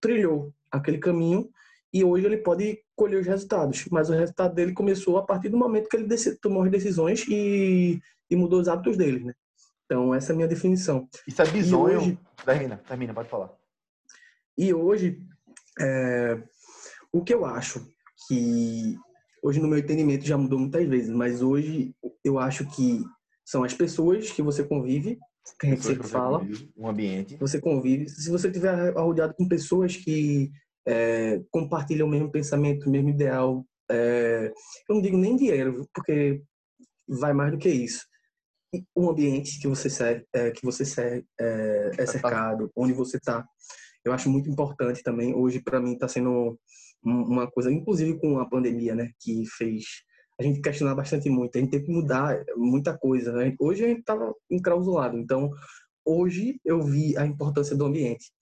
trilhou 0.00 0.52
aquele 0.70 0.98
caminho 0.98 1.48
e 1.92 2.02
hoje 2.02 2.26
ele 2.26 2.38
pode 2.38 2.82
colher 2.96 3.20
os 3.20 3.26
resultados. 3.26 3.86
Mas 3.90 4.10
o 4.10 4.14
resultado 4.14 4.54
dele 4.54 4.72
começou 4.72 5.18
a 5.18 5.22
partir 5.22 5.48
do 5.48 5.56
momento 5.56 5.88
que 5.88 5.96
ele 5.96 6.08
tomou 6.40 6.62
as 6.62 6.70
decisões 6.70 7.24
e, 7.28 8.00
e 8.30 8.36
mudou 8.36 8.60
os 8.60 8.68
hábitos 8.68 8.96
dele, 8.96 9.24
né? 9.24 9.34
Então, 9.84 10.14
essa 10.14 10.32
é 10.32 10.34
a 10.34 10.36
minha 10.36 10.48
definição. 10.48 11.08
Isso 11.26 11.42
é 11.42 11.46
bizonho. 11.46 11.98
Hoje... 11.98 12.18
Termina, 12.44 12.78
termina, 12.78 13.14
pode 13.14 13.28
falar. 13.28 13.52
E 14.56 14.72
hoje, 14.72 15.22
é... 15.78 16.42
o 17.12 17.22
que 17.22 17.34
eu 17.34 17.44
acho 17.44 17.86
que 18.26 18.96
hoje 19.42 19.60
no 19.60 19.68
meu 19.68 19.78
entendimento 19.78 20.24
já 20.24 20.38
mudou 20.38 20.58
muitas 20.58 20.86
vezes, 20.88 21.10
mas 21.10 21.42
hoje 21.42 21.94
eu 22.24 22.38
acho 22.38 22.64
que 22.70 23.04
são 23.44 23.64
as 23.64 23.74
pessoas 23.74 24.30
que 24.30 24.42
você 24.42 24.64
convive, 24.64 25.18
que 25.58 25.66
a 25.66 25.70
gente 25.70 25.84
sempre 25.84 26.06
fala, 26.06 26.38
convive, 26.38 26.70
um 26.76 26.88
ambiente. 26.88 27.36
Você 27.36 27.60
convive. 27.60 28.08
Se 28.08 28.30
você 28.30 28.48
estiver 28.48 28.92
rodeado 28.94 29.34
com 29.34 29.48
pessoas 29.48 29.96
que 29.96 30.50
é, 30.86 31.40
compartilham 31.50 32.06
o 32.06 32.10
mesmo 32.10 32.30
pensamento, 32.30 32.88
o 32.88 32.90
mesmo 32.90 33.10
ideal, 33.10 33.64
é, 33.90 34.52
eu 34.88 34.94
não 34.94 35.02
digo 35.02 35.16
nem 35.16 35.36
dinheiro, 35.36 35.86
porque 35.94 36.42
vai 37.08 37.32
mais 37.32 37.52
do 37.52 37.58
que 37.58 37.68
isso. 37.68 38.06
Um 38.96 39.10
ambiente 39.10 39.60
que 39.60 39.68
você 39.68 39.90
serve, 39.90 40.24
é, 40.32 40.50
que 40.50 40.64
você 40.64 40.84
serve, 40.84 41.26
é, 41.38 41.90
é 41.98 42.06
cercado, 42.06 42.70
onde 42.74 42.92
você 42.92 43.18
está, 43.18 43.44
eu 44.04 44.12
acho 44.12 44.30
muito 44.30 44.48
importante 44.48 45.02
também. 45.02 45.34
Hoje 45.34 45.60
para 45.60 45.80
mim 45.80 45.92
está 45.92 46.08
sendo 46.08 46.58
uma 47.04 47.50
coisa, 47.50 47.70
inclusive 47.70 48.18
com 48.18 48.38
a 48.38 48.48
pandemia, 48.48 48.94
né, 48.94 49.10
que 49.20 49.44
fez 49.46 49.84
a 50.38 50.42
gente 50.42 50.60
questionar 50.60 50.94
bastante 50.94 51.28
muito, 51.28 51.56
a 51.56 51.60
gente 51.60 51.70
teve 51.70 51.84
que 51.84 51.92
mudar 51.92 52.42
muita 52.56 52.96
coisa. 52.96 53.32
Né? 53.32 53.54
Hoje 53.58 53.84
a 53.84 53.88
gente 53.88 54.00
estava 54.00 54.34
enclausulado, 54.50 55.16
então 55.18 55.50
hoje 56.04 56.60
eu 56.64 56.82
vi 56.82 57.16
a 57.16 57.26
importância 57.26 57.76
do 57.76 57.84
ambiente. 57.84 58.32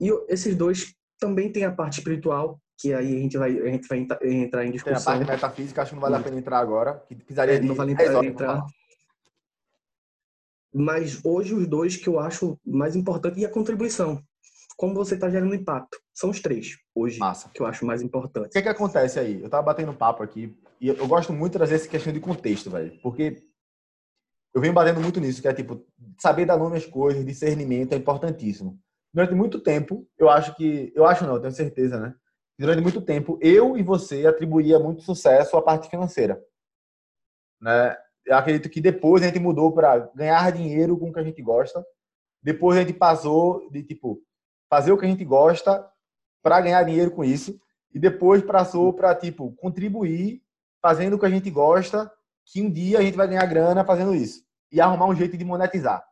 E 0.00 0.10
esses 0.28 0.56
dois 0.56 0.94
também 1.18 1.50
tem 1.50 1.64
a 1.64 1.72
parte 1.72 1.98
espiritual, 1.98 2.60
que 2.78 2.92
aí 2.92 3.16
a 3.16 3.20
gente 3.20 3.38
vai, 3.38 3.58
a 3.58 3.68
gente 3.68 3.88
vai 3.88 4.06
entrar 4.22 4.64
em 4.64 4.72
discussão. 4.72 5.14
Tem 5.14 5.22
a 5.22 5.26
parte 5.26 5.30
metafísica, 5.30 5.82
acho 5.82 5.90
que 5.90 5.94
não 5.94 6.02
vale 6.02 6.16
a 6.16 6.20
pena 6.20 6.38
entrar 6.38 6.58
agora, 6.58 7.02
que 7.08 7.14
precisaria 7.14 7.54
é, 7.54 7.60
não 7.60 7.74
vale 7.74 7.92
entrar, 7.92 8.24
entrar. 8.24 8.66
Mas 10.72 11.24
hoje 11.24 11.54
os 11.54 11.66
dois 11.68 11.96
que 11.96 12.08
eu 12.08 12.18
acho 12.18 12.58
mais 12.66 12.96
importante 12.96 13.38
e 13.38 13.46
a 13.46 13.50
contribuição. 13.50 14.20
Como 14.76 14.94
você 14.94 15.14
está 15.14 15.30
gerando 15.30 15.54
impacto. 15.54 15.98
São 16.12 16.30
os 16.30 16.40
três 16.40 16.76
hoje 16.94 17.18
Massa. 17.18 17.48
que 17.52 17.60
eu 17.60 17.66
acho 17.66 17.84
mais 17.86 18.02
importante. 18.02 18.48
O 18.48 18.50
que, 18.50 18.58
é 18.58 18.62
que 18.62 18.68
acontece 18.68 19.18
aí? 19.18 19.42
Eu 19.42 19.48
tava 19.48 19.62
batendo 19.62 19.94
papo 19.94 20.22
aqui 20.22 20.56
e 20.80 20.88
eu 20.88 21.06
gosto 21.06 21.32
muito 21.32 21.52
de 21.52 21.58
trazer 21.58 21.76
essa 21.76 21.88
questão 21.88 22.12
de 22.12 22.20
contexto, 22.20 22.70
velho. 22.70 22.98
Porque 23.02 23.42
eu 24.54 24.60
venho 24.60 24.74
batendo 24.74 25.00
muito 25.00 25.20
nisso, 25.20 25.40
que 25.40 25.48
é 25.48 25.54
tipo, 25.54 25.84
saber 26.18 26.46
dar 26.46 26.56
nome 26.56 26.76
às 26.76 26.86
coisas, 26.86 27.24
discernimento 27.24 27.92
é 27.92 27.96
importantíssimo 27.96 28.78
durante 29.14 29.32
muito 29.32 29.60
tempo, 29.60 30.06
eu 30.18 30.28
acho 30.28 30.56
que. 30.56 30.92
Eu 30.94 31.06
acho 31.06 31.24
não, 31.24 31.36
eu 31.36 31.40
tenho 31.40 31.52
certeza, 31.54 32.00
né? 32.00 32.14
Durante 32.58 32.82
muito 32.82 33.00
tempo, 33.00 33.38
eu 33.40 33.76
e 33.76 33.82
você 33.82 34.26
atribuía 34.26 34.78
muito 34.78 35.02
sucesso 35.02 35.56
à 35.56 35.62
parte 35.62 35.88
financeira. 35.88 36.42
Né? 37.60 37.96
Eu 38.26 38.36
acredito 38.36 38.68
que 38.68 38.80
depois 38.80 39.22
a 39.22 39.26
gente 39.26 39.38
mudou 39.38 39.72
para 39.72 39.98
ganhar 40.14 40.50
dinheiro 40.52 40.98
com 40.98 41.10
o 41.10 41.12
que 41.12 41.20
a 41.20 41.24
gente 41.24 41.40
gosta. 41.42 41.84
Depois 42.42 42.76
a 42.76 42.80
gente 42.80 42.92
passou 42.92 43.68
de, 43.70 43.82
tipo, 43.82 44.20
fazer 44.68 44.92
o 44.92 44.98
que 44.98 45.04
a 45.04 45.08
gente 45.08 45.24
gosta 45.24 45.88
para 46.42 46.60
ganhar 46.60 46.82
dinheiro 46.82 47.10
com 47.10 47.24
isso. 47.24 47.58
E 47.92 47.98
depois 47.98 48.42
passou 48.42 48.92
para, 48.92 49.14
tipo, 49.14 49.52
contribuir 49.52 50.42
fazendo 50.82 51.14
o 51.14 51.18
que 51.18 51.26
a 51.26 51.30
gente 51.30 51.50
gosta, 51.50 52.10
que 52.44 52.60
um 52.60 52.70
dia 52.70 52.98
a 52.98 53.02
gente 53.02 53.16
vai 53.16 53.26
ganhar 53.26 53.46
grana 53.46 53.84
fazendo 53.84 54.14
isso. 54.14 54.44
E 54.70 54.80
arrumar 54.80 55.06
um 55.06 55.14
jeito 55.14 55.36
de 55.36 55.44
monetizar 55.44 56.04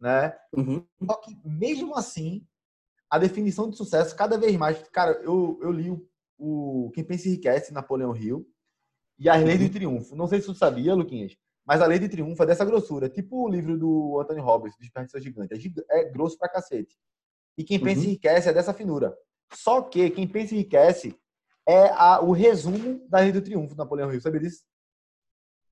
né? 0.00 0.34
Uhum. 0.52 0.84
Só 1.04 1.16
que 1.16 1.36
mesmo 1.44 1.94
assim, 1.96 2.46
a 3.10 3.18
definição 3.18 3.68
de 3.68 3.76
sucesso 3.76 4.14
cada 4.14 4.38
vez 4.38 4.56
mais, 4.56 4.80
cara, 4.88 5.12
eu, 5.22 5.58
eu 5.62 5.70
li 5.70 5.90
o, 5.90 6.08
o 6.38 6.90
Quem 6.92 7.04
Pensa 7.04 7.28
Enriquece, 7.28 7.72
Napoleão 7.72 8.14
Hill, 8.14 8.46
e 9.18 9.28
as 9.28 9.42
Leis 9.42 9.60
uhum. 9.60 9.66
do 9.66 9.72
Triunfo. 9.72 10.16
Não 10.16 10.28
sei 10.28 10.40
se 10.40 10.46
tu 10.46 10.54
sabia, 10.54 10.94
Luquinhas, 10.94 11.36
mas 11.66 11.82
a 11.82 11.86
Lei 11.86 11.98
de 11.98 12.08
Triunfo 12.08 12.42
é 12.42 12.46
dessa 12.46 12.64
grossura, 12.64 13.08
tipo 13.08 13.44
o 13.44 13.48
livro 13.48 13.76
do 13.76 14.20
Anthony 14.20 14.40
Robbins, 14.40 14.76
Desperdício 14.78 15.20
Gigante. 15.20 15.54
É, 15.90 16.00
é 16.00 16.04
grosso 16.10 16.38
pra 16.38 16.48
cacete. 16.48 16.96
E 17.58 17.64
Quem 17.64 17.80
Pensa 17.80 18.02
uhum. 18.02 18.06
Enriquece 18.06 18.48
é 18.48 18.52
dessa 18.52 18.72
finura. 18.72 19.14
Só 19.52 19.82
que 19.82 20.08
Quem 20.10 20.28
Pensa 20.28 20.54
Enriquece 20.54 21.18
é 21.66 21.88
a, 21.90 22.20
o 22.20 22.30
resumo 22.30 23.04
da 23.08 23.18
Lei 23.18 23.32
do 23.32 23.42
Triunfo 23.42 23.74
do 23.74 23.78
Napoleão 23.78 24.12
Hill. 24.12 24.20
Sabia 24.20 24.40
disso? 24.40 24.62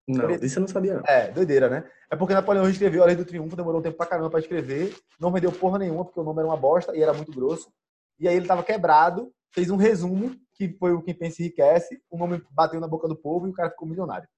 Não, 0.08 0.30
isso 0.30 0.58
eu 0.58 0.60
não 0.60 0.68
sabia. 0.68 0.96
Não. 0.96 1.02
É, 1.06 1.30
doideira, 1.30 1.70
né? 1.70 1.88
É 2.10 2.16
porque 2.16 2.34
Napoleão 2.34 2.68
escreveu 2.68 3.02
A 3.02 3.06
Lei 3.06 3.16
do 3.16 3.24
Triunfo, 3.24 3.56
demorou 3.56 3.80
um 3.80 3.82
tempo 3.82 3.96
pra 3.96 4.06
caramba 4.06 4.30
pra 4.30 4.40
escrever, 4.40 4.96
não 5.18 5.32
vendeu 5.32 5.50
porra 5.52 5.78
nenhuma, 5.78 6.04
porque 6.04 6.20
o 6.20 6.24
nome 6.24 6.40
era 6.40 6.48
uma 6.48 6.56
bosta 6.56 6.94
e 6.96 7.02
era 7.02 7.14
muito 7.14 7.32
grosso. 7.32 7.72
E 8.18 8.26
aí 8.26 8.36
ele 8.36 8.46
tava 8.46 8.62
quebrado, 8.62 9.32
fez 9.52 9.70
um 9.70 9.76
resumo, 9.76 10.36
que 10.54 10.68
foi 10.78 10.92
o 10.92 11.02
Quem 11.02 11.14
Pensa 11.14 11.42
Enriquece, 11.42 12.00
o 12.10 12.18
nome 12.18 12.42
bateu 12.50 12.80
na 12.80 12.88
boca 12.88 13.08
do 13.08 13.16
povo 13.16 13.46
e 13.46 13.50
o 13.50 13.52
cara 13.52 13.70
ficou 13.70 13.88
milionário. 13.88 14.28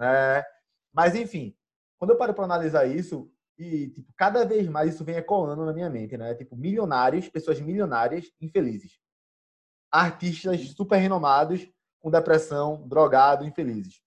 É, 0.00 0.44
mas, 0.92 1.14
enfim, 1.14 1.54
quando 1.98 2.10
eu 2.10 2.16
paro 2.16 2.34
pra 2.34 2.44
analisar 2.44 2.86
isso, 2.86 3.30
e 3.58 3.88
tipo, 3.88 4.12
cada 4.16 4.44
vez 4.44 4.68
mais 4.68 4.94
isso 4.94 5.04
vem 5.04 5.16
ecoando 5.16 5.64
na 5.64 5.72
minha 5.72 5.90
mente, 5.90 6.16
né? 6.16 6.34
Tipo, 6.34 6.56
milionários, 6.56 7.28
pessoas 7.28 7.60
milionárias, 7.60 8.30
infelizes. 8.40 8.98
Artistas 9.90 10.70
super 10.70 10.96
renomados, 10.96 11.68
com 12.00 12.10
depressão, 12.10 12.86
drogado, 12.88 13.44
infelizes 13.44 14.04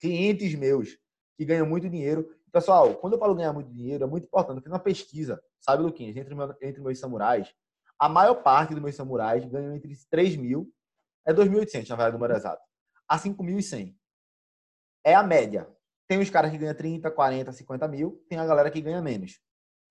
clientes 0.00 0.54
meus 0.54 0.98
que 1.36 1.44
ganham 1.44 1.66
muito 1.66 1.88
dinheiro. 1.88 2.34
Pessoal, 2.50 2.94
quando 2.96 3.12
eu 3.12 3.18
falo 3.18 3.34
ganhar 3.34 3.52
muito 3.52 3.70
dinheiro, 3.70 4.02
é 4.02 4.06
muito 4.06 4.24
importante. 4.24 4.56
Eu 4.56 4.62
fiz 4.62 4.72
uma 4.72 4.78
pesquisa, 4.80 5.40
sabe, 5.60 5.82
Luquinhas, 5.82 6.16
entre, 6.16 6.34
meu, 6.34 6.56
entre 6.60 6.80
meus 6.80 6.98
samurais. 6.98 7.54
A 7.98 8.08
maior 8.08 8.36
parte 8.36 8.74
dos 8.74 8.82
meus 8.82 8.96
samurais 8.96 9.44
ganham 9.44 9.76
entre 9.76 9.94
3 10.10 10.36
mil, 10.36 10.72
é 11.26 11.32
2.800, 11.32 11.88
na 11.90 11.96
verdade, 11.96 12.16
o 12.16 12.18
número 12.18 12.34
exato, 12.34 12.62
a 13.06 13.18
5.100. 13.18 13.94
É 15.04 15.14
a 15.14 15.22
média. 15.22 15.68
Tem 16.10 16.18
os 16.18 16.28
caras 16.28 16.50
que 16.50 16.58
ganham 16.58 16.74
30, 16.74 17.08
40, 17.08 17.52
50 17.52 17.86
mil, 17.86 18.20
tem 18.28 18.36
a 18.36 18.44
galera 18.44 18.68
que 18.68 18.80
ganha 18.80 19.00
menos. 19.00 19.38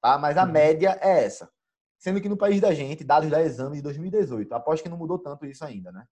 Tá? 0.01 0.17
Mas 0.17 0.35
a 0.35 0.43
uhum. 0.43 0.51
média 0.51 0.99
é 1.01 1.23
essa. 1.23 1.49
Sendo 1.97 2.19
que 2.19 2.27
no 2.27 2.35
país 2.35 2.59
da 2.59 2.73
gente, 2.73 3.05
dados 3.05 3.29
da 3.29 3.41
exame 3.41 3.77
de 3.77 3.83
2018, 3.83 4.51
aposto 4.51 4.83
que 4.83 4.89
não 4.89 4.97
mudou 4.97 5.17
tanto 5.17 5.45
isso 5.45 5.63
ainda, 5.63 5.93
né? 5.93 6.03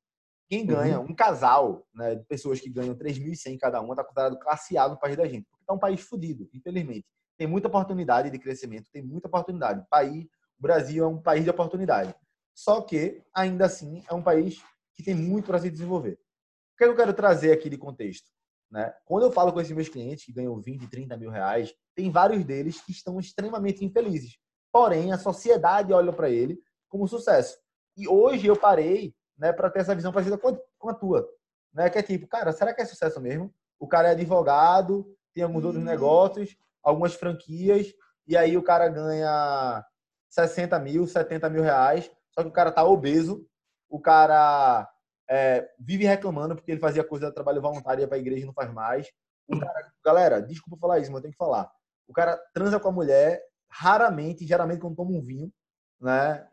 Quem 0.48 0.66
ganha, 0.66 1.02
uhum. 1.02 1.08
um 1.10 1.14
casal 1.14 1.86
né, 1.94 2.16
de 2.16 2.24
pessoas 2.24 2.62
que 2.62 2.70
ganham 2.70 2.96
3.100 2.96 3.58
cada 3.60 3.82
uma, 3.82 3.96
está 3.96 4.04
considerado 4.06 4.40
classe 4.40 4.78
A 4.78 4.88
no 4.88 4.98
país 4.98 5.18
da 5.18 5.28
gente. 5.28 5.46
Porque 5.52 5.66
é 5.70 5.74
um 5.74 5.78
país 5.78 6.00
fodido, 6.00 6.50
infelizmente. 6.54 7.06
tem 7.38 7.46
muita 7.46 7.68
oportunidade 7.68 8.30
de 8.30 8.40
crescimento, 8.40 8.90
tem 8.90 9.04
muita 9.04 9.28
oportunidade. 9.28 9.82
O 9.82 9.88
país, 9.90 10.24
o 10.58 10.62
Brasil 10.62 11.04
é 11.04 11.08
um 11.08 11.22
país 11.22 11.44
de 11.44 11.50
oportunidade. 11.50 12.16
Só 12.56 12.80
que, 12.80 13.22
ainda 13.36 13.66
assim, 13.66 14.02
é 14.10 14.14
um 14.14 14.24
país 14.24 14.64
que 14.96 15.04
tem 15.04 15.14
muito 15.14 15.48
para 15.48 15.60
se 15.60 15.70
desenvolver. 15.70 16.14
O 16.14 16.78
que 16.78 16.86
eu 16.86 16.96
quero 16.96 17.14
trazer 17.14 17.52
aqui 17.52 17.70
de 17.70 17.78
contexto? 17.78 18.37
Né? 18.72 18.94
Quando 19.06 19.24
eu 19.24 19.32
falo 19.32 19.54
com 19.54 19.62
esses 19.62 19.76
meus 19.76 19.90
clientes 19.90 20.26
que 20.26 20.34
ganham 20.34 20.60
20, 20.60 20.88
30 20.88 21.18
mil 21.18 21.30
reais, 21.30 21.74
tem 21.96 22.12
vários 22.12 22.44
deles 22.44 22.82
que 22.82 22.92
estão 22.92 23.20
extremamente 23.20 23.84
infelizes. 23.84 24.38
Porém, 24.72 25.12
a 25.12 25.18
sociedade 25.18 25.94
olha 25.94 26.12
para 26.12 26.30
ele 26.30 26.60
como 26.90 27.08
sucesso. 27.08 27.58
E 27.96 28.08
hoje 28.08 28.48
eu 28.48 28.56
parei 28.56 29.16
né, 29.38 29.54
para 29.54 29.70
ter 29.70 29.80
essa 29.80 29.96
visão 29.96 30.12
parecida 30.12 30.38
com 30.38 30.90
a 30.90 30.94
tua. 30.94 31.28
Né? 31.74 31.90
Que 31.90 32.00
é 32.00 32.04
tipo, 32.04 32.28
cara, 32.28 32.52
será 32.52 32.74
que 32.74 32.82
é 32.82 32.86
sucesso 32.86 33.20
mesmo? 33.22 33.54
O 33.80 33.88
cara 33.88 34.10
é 34.10 34.12
advogado, 34.12 35.16
tem 35.34 35.44
alguns 35.44 35.64
outros 35.64 35.84
uhum. 35.84 35.90
negócios, 35.90 36.56
algumas 36.84 37.14
franquias, 37.14 37.94
e 38.28 38.36
aí 38.36 38.58
o 38.58 38.64
cara 38.64 38.90
ganha 38.90 39.86
60 40.30 40.78
mil, 40.80 41.08
70 41.08 41.50
mil 41.50 41.62
reais, 41.62 42.12
só 42.32 42.42
que 42.42 42.50
o 42.50 42.54
cara 42.54 42.72
tá 42.72 42.84
obeso, 42.84 43.46
o 43.90 44.00
cara 44.00 44.90
é, 45.30 45.70
vive 45.80 46.06
reclamando 46.06 46.56
porque 46.56 46.72
ele 46.72 46.80
fazia 46.80 47.04
coisa 47.04 47.28
de 47.28 47.34
trabalho 47.34 47.62
voluntário 47.62 48.08
para 48.08 48.18
a 48.18 48.20
igreja 48.20 48.44
e 48.44 48.46
não 48.46 48.54
faz 48.54 48.72
mais. 48.72 49.12
Cara, 49.60 49.92
galera, 50.04 50.42
desculpa 50.42 50.80
falar 50.80 51.00
isso, 51.00 51.12
mas 51.12 51.18
eu 51.18 51.22
tenho 51.24 51.32
que 51.32 51.38
falar. 51.38 51.72
O 52.08 52.14
cara 52.14 52.38
transa 52.54 52.80
com 52.80 52.90
a 52.90 52.92
mulher 52.92 53.42
raramente, 53.70 54.46
geralmente 54.46 54.80
quando 54.80 54.96
toma 54.96 55.12
um 55.12 55.22
vinho, 55.22 55.52
né? 56.00 56.48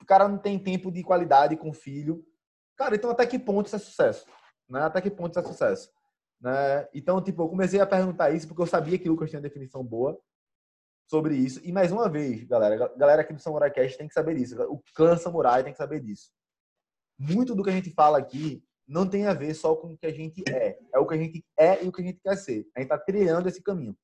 O 0.00 0.06
cara 0.06 0.28
não 0.28 0.38
tem 0.38 0.58
tempo 0.58 0.92
de 0.92 1.02
qualidade 1.02 1.56
com 1.56 1.70
o 1.70 1.74
filho. 1.74 2.24
Cara, 2.76 2.94
então 2.94 3.10
até 3.10 3.26
que 3.26 3.38
ponto 3.38 3.66
isso 3.66 3.76
é 3.76 3.78
sucesso? 3.78 4.26
Né? 4.68 4.80
Até 4.80 5.00
que 5.00 5.10
ponto 5.10 5.30
isso 5.30 5.40
é 5.40 5.42
sucesso? 5.42 5.90
Né? 6.40 6.88
Então, 6.92 7.22
tipo, 7.22 7.42
eu 7.42 7.48
comecei 7.48 7.80
a 7.80 7.86
perguntar 7.86 8.30
isso 8.30 8.46
porque 8.46 8.62
eu 8.62 8.66
sabia 8.66 8.98
que 8.98 9.08
o 9.08 9.12
Lucas 9.12 9.30
tinha 9.30 9.40
definição 9.40 9.82
boa 9.82 10.20
sobre 11.08 11.36
isso. 11.36 11.60
E 11.64 11.72
mais 11.72 11.90
uma 11.90 12.08
vez, 12.08 12.44
galera, 12.44 12.92
galera 12.96 13.22
aqui 13.22 13.32
do 13.32 13.40
Samurai 13.40 13.70
Cast 13.70 13.96
tem 13.96 14.08
que 14.08 14.14
saber 14.14 14.36
isso. 14.36 14.60
O 14.64 14.82
clã 14.94 15.16
Samurai 15.16 15.62
tem 15.62 15.72
que 15.72 15.78
saber 15.78 16.00
disso. 16.00 16.30
Muito 17.18 17.54
do 17.54 17.62
que 17.62 17.70
a 17.70 17.72
gente 17.72 17.90
fala 17.90 18.18
aqui 18.18 18.62
não 18.86 19.08
tem 19.08 19.26
a 19.26 19.34
ver 19.34 19.54
só 19.54 19.74
com 19.74 19.92
o 19.92 19.96
que 19.96 20.06
a 20.06 20.12
gente 20.12 20.42
é. 20.48 20.78
É 20.92 20.98
o 20.98 21.06
que 21.06 21.14
a 21.14 21.18
gente 21.18 21.44
é 21.58 21.84
e 21.84 21.88
o 21.88 21.92
que 21.92 22.02
a 22.02 22.04
gente 22.04 22.20
quer 22.20 22.36
ser. 22.36 22.66
A 22.76 22.80
gente 22.80 22.90
está 22.90 22.98
trilhando 22.98 23.48
esse 23.48 23.62
caminho. 23.62 23.96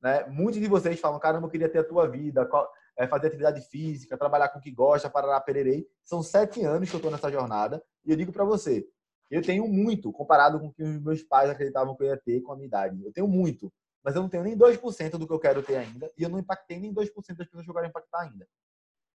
Né? 0.00 0.24
Muitos 0.26 0.60
de 0.60 0.66
vocês 0.66 0.98
falam, 0.98 1.20
caramba, 1.20 1.46
eu 1.46 1.50
queria 1.50 1.68
ter 1.68 1.78
a 1.78 1.84
tua 1.84 2.08
vida, 2.08 2.48
é, 2.96 3.06
fazer 3.06 3.28
atividade 3.28 3.60
física, 3.68 4.18
trabalhar 4.18 4.48
com 4.48 4.58
o 4.58 4.62
que 4.62 4.70
gosta, 4.70 5.10
parará, 5.10 5.40
pererei. 5.40 5.86
São 6.04 6.22
sete 6.22 6.64
anos 6.64 6.88
que 6.88 6.96
eu 6.96 6.98
estou 6.98 7.10
nessa 7.10 7.30
jornada. 7.30 7.82
E 8.04 8.10
eu 8.10 8.16
digo 8.16 8.32
para 8.32 8.44
você, 8.44 8.86
eu 9.30 9.42
tenho 9.42 9.66
muito 9.68 10.10
comparado 10.12 10.58
com 10.58 10.66
o 10.68 10.72
que 10.72 10.82
os 10.82 11.00
meus 11.02 11.22
pais 11.22 11.50
acreditavam 11.50 11.96
que 11.96 12.02
eu 12.02 12.08
ia 12.08 12.16
ter 12.16 12.40
com 12.40 12.52
a 12.52 12.56
minha 12.56 12.66
idade. 12.66 13.04
Eu 13.04 13.12
tenho 13.12 13.28
muito 13.28 13.72
mas 14.04 14.16
eu 14.16 14.22
não 14.22 14.28
tenho 14.28 14.42
nem 14.42 14.56
2% 14.56 15.10
do 15.12 15.26
que 15.26 15.32
eu 15.32 15.38
quero 15.38 15.62
ter 15.62 15.76
ainda 15.76 16.10
e 16.18 16.22
eu 16.22 16.28
não 16.28 16.38
impactei 16.38 16.78
nem 16.80 16.92
2% 16.92 17.36
das 17.36 17.46
pessoas 17.46 17.64
que 17.64 17.70
eu 17.70 17.74
quero 17.74 17.86
impactar 17.86 18.22
ainda. 18.22 18.46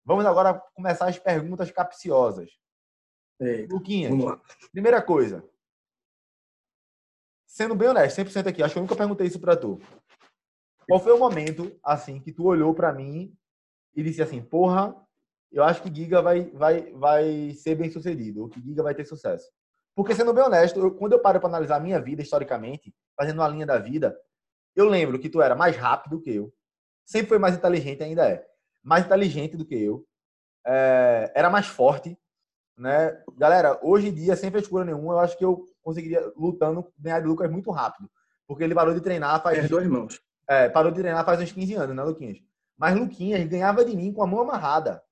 Vamos 0.04 0.24
agora 0.24 0.62
começar 0.74 1.08
as 1.08 1.18
perguntas 1.18 1.70
capciosas. 1.70 2.50
Ei, 3.40 3.66
Luquinhas, 3.66 4.12
primeira 4.72 5.02
coisa. 5.02 5.44
Sendo 7.46 7.74
bem 7.74 7.88
honesto, 7.88 8.16
100% 8.16 8.48
aqui, 8.48 8.62
acho 8.62 8.74
que 8.74 8.78
eu 8.78 8.82
nunca 8.82 8.96
perguntei 8.96 9.26
isso 9.26 9.40
para 9.40 9.56
tu. 9.56 9.80
Qual 10.86 11.00
foi 11.00 11.12
o 11.12 11.18
momento, 11.18 11.78
assim, 11.82 12.20
que 12.20 12.32
tu 12.32 12.44
olhou 12.44 12.74
para 12.74 12.92
mim 12.92 13.36
e 13.94 14.02
disse 14.02 14.22
assim, 14.22 14.42
porra, 14.42 14.94
eu 15.50 15.64
acho 15.64 15.82
que 15.82 15.94
Giga 15.94 16.20
vai, 16.20 16.50
vai, 16.50 16.92
vai 16.92 17.50
ser 17.52 17.74
bem 17.74 17.90
sucedido, 17.90 18.42
ou 18.42 18.48
que 18.48 18.60
Giga 18.60 18.82
vai 18.82 18.94
ter 18.94 19.04
sucesso. 19.04 19.50
Porque, 19.94 20.14
sendo 20.14 20.34
bem 20.34 20.44
honesto, 20.44 20.78
eu, 20.78 20.94
quando 20.94 21.14
eu 21.14 21.20
paro 21.20 21.40
para 21.40 21.48
analisar 21.48 21.76
a 21.76 21.80
minha 21.80 22.00
vida 22.00 22.22
historicamente, 22.22 22.94
fazendo 23.16 23.40
uma 23.40 23.48
linha 23.48 23.64
da 23.64 23.78
vida, 23.78 24.16
eu 24.74 24.86
lembro 24.86 25.18
que 25.18 25.30
tu 25.30 25.40
era 25.40 25.56
mais 25.56 25.74
rápido 25.76 26.20
que 26.20 26.34
eu, 26.34 26.52
sempre 27.04 27.28
foi 27.28 27.38
mais 27.38 27.56
inteligente, 27.56 28.02
ainda 28.02 28.28
é, 28.28 28.46
mais 28.82 29.06
inteligente 29.06 29.56
do 29.56 29.64
que 29.64 29.74
eu, 29.74 30.06
é, 30.66 31.32
era 31.34 31.48
mais 31.48 31.66
forte, 31.66 32.18
né? 32.76 33.16
Galera, 33.36 33.78
hoje 33.82 34.08
em 34.08 34.14
dia, 34.14 34.36
sem 34.36 34.50
frescura 34.50 34.84
nenhuma, 34.84 35.14
eu 35.14 35.18
acho 35.20 35.36
que 35.36 35.44
eu 35.44 35.64
conseguiria, 35.82 36.32
lutando, 36.36 36.86
ganhar 36.98 37.20
de 37.20 37.26
Lucas 37.26 37.50
muito 37.50 37.70
rápido. 37.70 38.08
Porque 38.46 38.62
ele 38.62 38.74
parou 38.74 38.94
de 38.94 39.00
treinar 39.00 39.42
faz. 39.42 39.68
Dois 39.68 39.86
mãos. 39.86 40.20
É, 40.48 40.68
parou 40.68 40.92
de 40.92 41.00
treinar 41.00 41.24
faz 41.24 41.40
uns 41.40 41.52
15 41.52 41.74
anos, 41.74 41.96
né, 41.96 42.02
Luquinhas? 42.02 42.38
Mas 42.78 42.94
Luquinhas 42.94 43.44
ganhava 43.48 43.84
de 43.84 43.96
mim 43.96 44.12
com 44.12 44.22
a 44.22 44.26
mão 44.26 44.40
amarrada. 44.40 45.02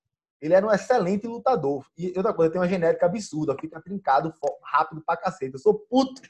Ele 0.40 0.52
era 0.52 0.66
um 0.66 0.70
excelente 0.70 1.26
lutador. 1.26 1.86
E 1.96 2.12
outra 2.16 2.34
coisa, 2.34 2.52
tem 2.52 2.60
uma 2.60 2.68
genética 2.68 3.06
absurda, 3.06 3.56
fica 3.58 3.80
trincado 3.80 4.32
rápido 4.62 5.02
pra 5.04 5.16
cacete. 5.16 5.54
Eu 5.54 5.58
sou 5.58 5.74
puto 5.74 6.20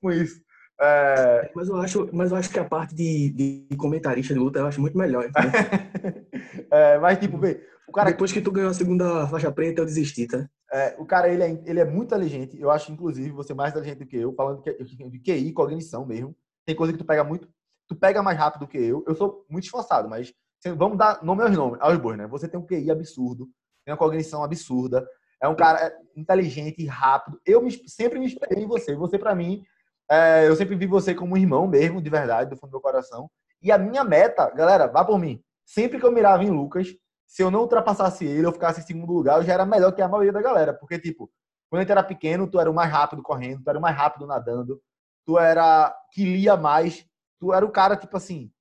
com 0.00 0.10
isso. 0.12 0.42
É... 0.78 1.50
Mas, 1.54 1.68
eu 1.68 1.76
acho, 1.76 2.10
mas 2.12 2.30
eu 2.30 2.36
acho 2.36 2.50
que 2.50 2.58
a 2.58 2.64
parte 2.64 2.94
de, 2.94 3.66
de 3.68 3.76
comentarista 3.76 4.34
de 4.34 4.40
luta 4.40 4.58
eu 4.58 4.66
acho 4.66 4.80
muito 4.80 4.98
melhor. 4.98 5.24
é, 6.70 6.98
mas, 6.98 7.18
tipo, 7.18 7.38
vê, 7.38 7.66
o 7.88 7.92
cara. 7.92 8.10
Depois 8.10 8.32
que 8.32 8.40
tu 8.40 8.50
ganhou 8.50 8.70
a 8.70 8.74
segunda 8.74 9.26
faixa 9.28 9.50
preta, 9.50 9.80
eu 9.80 9.86
desisti, 9.86 10.26
tá? 10.26 10.48
É, 10.72 10.96
o 10.98 11.04
cara, 11.04 11.28
ele 11.28 11.42
é, 11.42 11.62
ele 11.66 11.80
é 11.80 11.84
muito 11.84 12.08
inteligente. 12.08 12.58
Eu 12.58 12.70
acho, 12.70 12.90
inclusive, 12.90 13.30
você 13.30 13.52
mais 13.52 13.72
inteligente 13.72 13.98
do 13.98 14.06
que 14.06 14.16
eu, 14.16 14.32
falando 14.34 14.62
de 14.62 15.18
QI, 15.18 15.52
cognição 15.52 16.06
mesmo. 16.06 16.34
Tem 16.64 16.74
coisa 16.74 16.92
que 16.92 16.98
tu 16.98 17.04
pega 17.04 17.22
muito. 17.22 17.48
Tu 17.88 17.94
pega 17.94 18.22
mais 18.22 18.38
rápido 18.38 18.60
do 18.60 18.68
que 18.68 18.78
eu. 18.78 19.04
Eu 19.06 19.14
sou 19.14 19.44
muito 19.50 19.64
esforçado, 19.64 20.08
mas 20.08 20.32
vamos 20.76 20.96
dar 20.96 21.22
nome 21.22 21.42
aos 21.42 21.56
nomes, 21.56 21.80
aos 21.80 21.98
bois, 21.98 22.16
né? 22.16 22.26
Você 22.28 22.48
tem 22.48 22.58
um 22.58 22.64
QI 22.64 22.90
absurdo, 22.90 23.48
tem 23.84 23.92
uma 23.92 23.98
cognição 23.98 24.42
absurda. 24.42 25.06
É 25.40 25.48
um 25.48 25.56
cara 25.56 25.92
inteligente, 26.16 26.86
rápido. 26.86 27.40
Eu 27.44 27.60
me, 27.60 27.70
sempre 27.88 28.18
me 28.18 28.26
esperei 28.26 28.62
em 28.62 28.66
você. 28.66 28.94
Você, 28.94 29.18
para 29.18 29.34
mim, 29.34 29.64
é, 30.08 30.46
eu 30.46 30.54
sempre 30.54 30.76
vi 30.76 30.86
você 30.86 31.14
como 31.14 31.34
um 31.34 31.36
irmão 31.36 31.66
mesmo, 31.66 32.00
de 32.00 32.08
verdade, 32.08 32.48
do 32.48 32.56
fundo 32.56 32.70
do 32.70 32.74
meu 32.74 32.80
coração. 32.80 33.28
E 33.60 33.70
a 33.72 33.76
minha 33.76 34.04
meta, 34.04 34.48
galera, 34.50 34.86
vá 34.86 35.04
por 35.04 35.18
mim. 35.18 35.42
Sempre 35.66 35.98
que 35.98 36.06
eu 36.06 36.12
mirava 36.12 36.44
em 36.44 36.50
Lucas, 36.50 36.88
se 37.26 37.42
eu 37.42 37.50
não 37.50 37.60
ultrapassasse 37.60 38.24
ele, 38.24 38.46
eu 38.46 38.52
ficasse 38.52 38.80
em 38.80 38.84
segundo 38.84 39.12
lugar, 39.12 39.38
eu 39.38 39.44
já 39.44 39.54
era 39.54 39.66
melhor 39.66 39.92
que 39.92 40.02
a 40.02 40.08
maioria 40.08 40.32
da 40.32 40.42
galera. 40.42 40.74
Porque, 40.74 40.98
tipo, 40.98 41.30
quando 41.70 41.80
a 41.80 41.82
gente 41.82 41.92
era 41.92 42.02
pequeno, 42.02 42.46
tu 42.46 42.60
era 42.60 42.70
o 42.70 42.74
mais 42.74 42.90
rápido 42.90 43.22
correndo, 43.22 43.62
tu 43.62 43.70
era 43.70 43.78
o 43.78 43.82
mais 43.82 43.96
rápido 43.96 44.26
nadando, 44.26 44.80
tu 45.24 45.38
era 45.38 45.94
que 46.12 46.24
lia 46.24 46.56
mais, 46.56 47.06
tu 47.40 47.52
era 47.52 47.64
o 47.64 47.70
cara, 47.70 47.96
tipo 47.96 48.16
assim, 48.16 48.52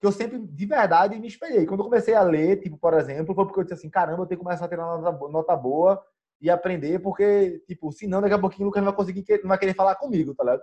que 0.00 0.06
eu 0.06 0.12
sempre, 0.12 0.38
de 0.38 0.66
verdade, 0.66 1.18
me 1.18 1.28
espelhei. 1.28 1.66
Quando 1.66 1.80
eu 1.80 1.84
comecei 1.84 2.14
a 2.14 2.22
ler, 2.22 2.60
tipo, 2.60 2.78
por 2.78 2.94
exemplo, 2.94 3.34
foi 3.34 3.44
porque 3.44 3.60
eu 3.60 3.64
disse 3.64 3.74
assim, 3.74 3.90
caramba, 3.90 4.22
eu 4.22 4.26
tenho 4.26 4.38
que 4.38 4.44
começar 4.44 4.64
a 4.64 4.68
ter 4.68 4.78
uma 4.78 5.12
nota 5.28 5.54
boa 5.56 6.02
e 6.40 6.48
aprender, 6.50 6.98
porque, 7.00 7.62
tipo, 7.68 7.92
senão 7.92 8.20
daqui 8.20 8.34
a 8.34 8.38
pouquinho 8.38 8.64
o 8.64 8.68
Lucas 8.68 8.82
não 8.82 8.90
vai 8.90 8.96
conseguir, 8.96 9.24
não 9.42 9.48
vai 9.48 9.58
querer 9.58 9.74
falar 9.74 9.94
comigo, 9.96 10.34
tá 10.34 10.42
ligado? 10.42 10.62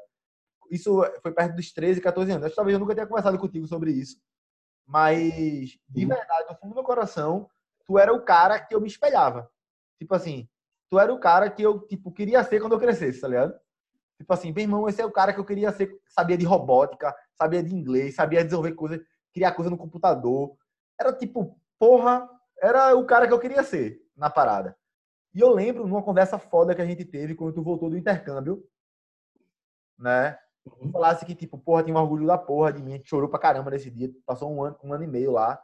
Isso 0.71 1.01
foi 1.21 1.31
perto 1.31 1.55
dos 1.55 1.71
13, 1.71 2.01
14 2.01 2.31
anos. 2.31 2.49
Que 2.49 2.55
talvez 2.55 2.73
eu 2.73 2.79
nunca 2.79 2.95
tenha 2.95 3.07
conversado 3.07 3.37
contigo 3.37 3.67
sobre 3.67 3.91
isso. 3.91 4.17
Mas, 4.87 5.77
de 5.89 6.03
uhum. 6.03 6.07
verdade, 6.07 6.49
no 6.49 6.55
fundo 6.55 6.69
do 6.69 6.75
meu 6.75 6.83
coração, 6.83 7.49
tu 7.85 7.99
era 7.99 8.13
o 8.13 8.23
cara 8.23 8.57
que 8.57 8.73
eu 8.73 8.79
me 8.79 8.87
espelhava. 8.87 9.51
Tipo 9.99 10.15
assim, 10.15 10.47
tu 10.89 10.97
era 10.97 11.13
o 11.13 11.19
cara 11.19 11.49
que 11.49 11.61
eu, 11.61 11.85
tipo, 11.87 12.11
queria 12.11 12.43
ser 12.43 12.61
quando 12.61 12.73
eu 12.73 12.79
crescesse, 12.79 13.19
tá 13.19 13.27
ligado? 13.27 13.53
Tipo 14.17 14.33
assim, 14.33 14.51
meu 14.53 14.63
irmão, 14.63 14.87
esse 14.87 15.01
é 15.01 15.05
o 15.05 15.11
cara 15.11 15.33
que 15.33 15.39
eu 15.39 15.45
queria 15.45 15.71
ser, 15.71 15.99
sabia 16.07 16.37
de 16.37 16.45
robótica, 16.45 17.13
sabia 17.35 17.61
de 17.61 17.75
inglês, 17.75 18.15
sabia 18.15 18.43
desenvolver 18.43 18.73
coisas, 18.73 19.01
criar 19.33 19.51
coisa 19.51 19.69
no 19.69 19.77
computador. 19.77 20.55
Era 20.99 21.13
tipo, 21.13 21.59
porra, 21.77 22.27
era 22.61 22.95
o 22.95 23.05
cara 23.05 23.27
que 23.27 23.33
eu 23.33 23.39
queria 23.39 23.63
ser 23.63 24.01
na 24.15 24.29
parada. 24.29 24.75
E 25.33 25.39
eu 25.39 25.49
lembro 25.49 25.85
numa 25.85 26.01
conversa 26.01 26.39
foda 26.39 26.73
que 26.73 26.81
a 26.81 26.85
gente 26.85 27.05
teve 27.05 27.35
quando 27.35 27.53
tu 27.53 27.61
voltou 27.61 27.89
do 27.89 27.97
intercâmbio, 27.97 28.63
né? 29.99 30.39
Tu 30.69 30.89
falasse 30.91 31.25
que, 31.25 31.35
tipo, 31.35 31.57
porra, 31.57 31.83
tinha 31.83 31.95
um 31.95 31.99
orgulho 31.99 32.25
da 32.27 32.37
porra 32.37 32.73
de 32.73 32.81
mim, 32.81 32.93
a 32.93 32.95
gente 32.97 33.09
chorou 33.09 33.29
pra 33.29 33.39
caramba 33.39 33.71
nesse 33.71 33.89
dia, 33.89 34.11
passou 34.25 34.51
um 34.51 34.63
ano, 34.63 34.77
um 34.83 34.93
ano 34.93 35.03
e 35.03 35.07
meio 35.07 35.31
lá. 35.31 35.61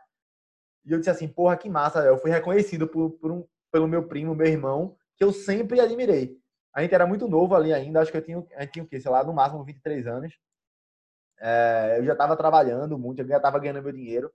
E 0.85 0.91
eu 0.91 0.97
disse 0.97 1.09
assim, 1.09 1.27
porra, 1.27 1.57
que 1.57 1.69
massa, 1.69 1.99
eu 1.99 2.17
fui 2.17 2.29
reconhecido 2.29 2.87
por, 2.87 3.11
por 3.11 3.31
um, 3.31 3.45
pelo 3.71 3.87
meu 3.87 4.07
primo, 4.07 4.35
meu 4.35 4.47
irmão, 4.47 4.95
que 5.17 5.23
eu 5.23 5.31
sempre 5.31 5.79
admirei. 5.79 6.37
A 6.73 6.81
gente 6.81 6.93
era 6.93 7.05
muito 7.05 7.27
novo 7.27 7.55
ali 7.55 7.73
ainda, 7.73 8.01
acho 8.01 8.11
que 8.11 8.17
eu 8.17 8.21
tinha, 8.23 8.37
gente 8.59 8.71
tinha 8.71 8.83
o 8.83 8.87
quê? 8.87 8.99
Sei 8.99 9.11
lá, 9.11 9.23
no 9.23 9.33
máximo 9.33 9.63
23 9.63 10.07
anos. 10.07 10.33
É, 11.39 11.97
eu 11.99 12.05
já 12.05 12.15
tava 12.15 12.35
trabalhando 12.35 12.97
muito, 12.97 13.21
eu 13.21 13.27
já 13.27 13.39
tava 13.39 13.59
ganhando 13.59 13.81
meu 13.81 13.91
dinheiro. 13.91 14.31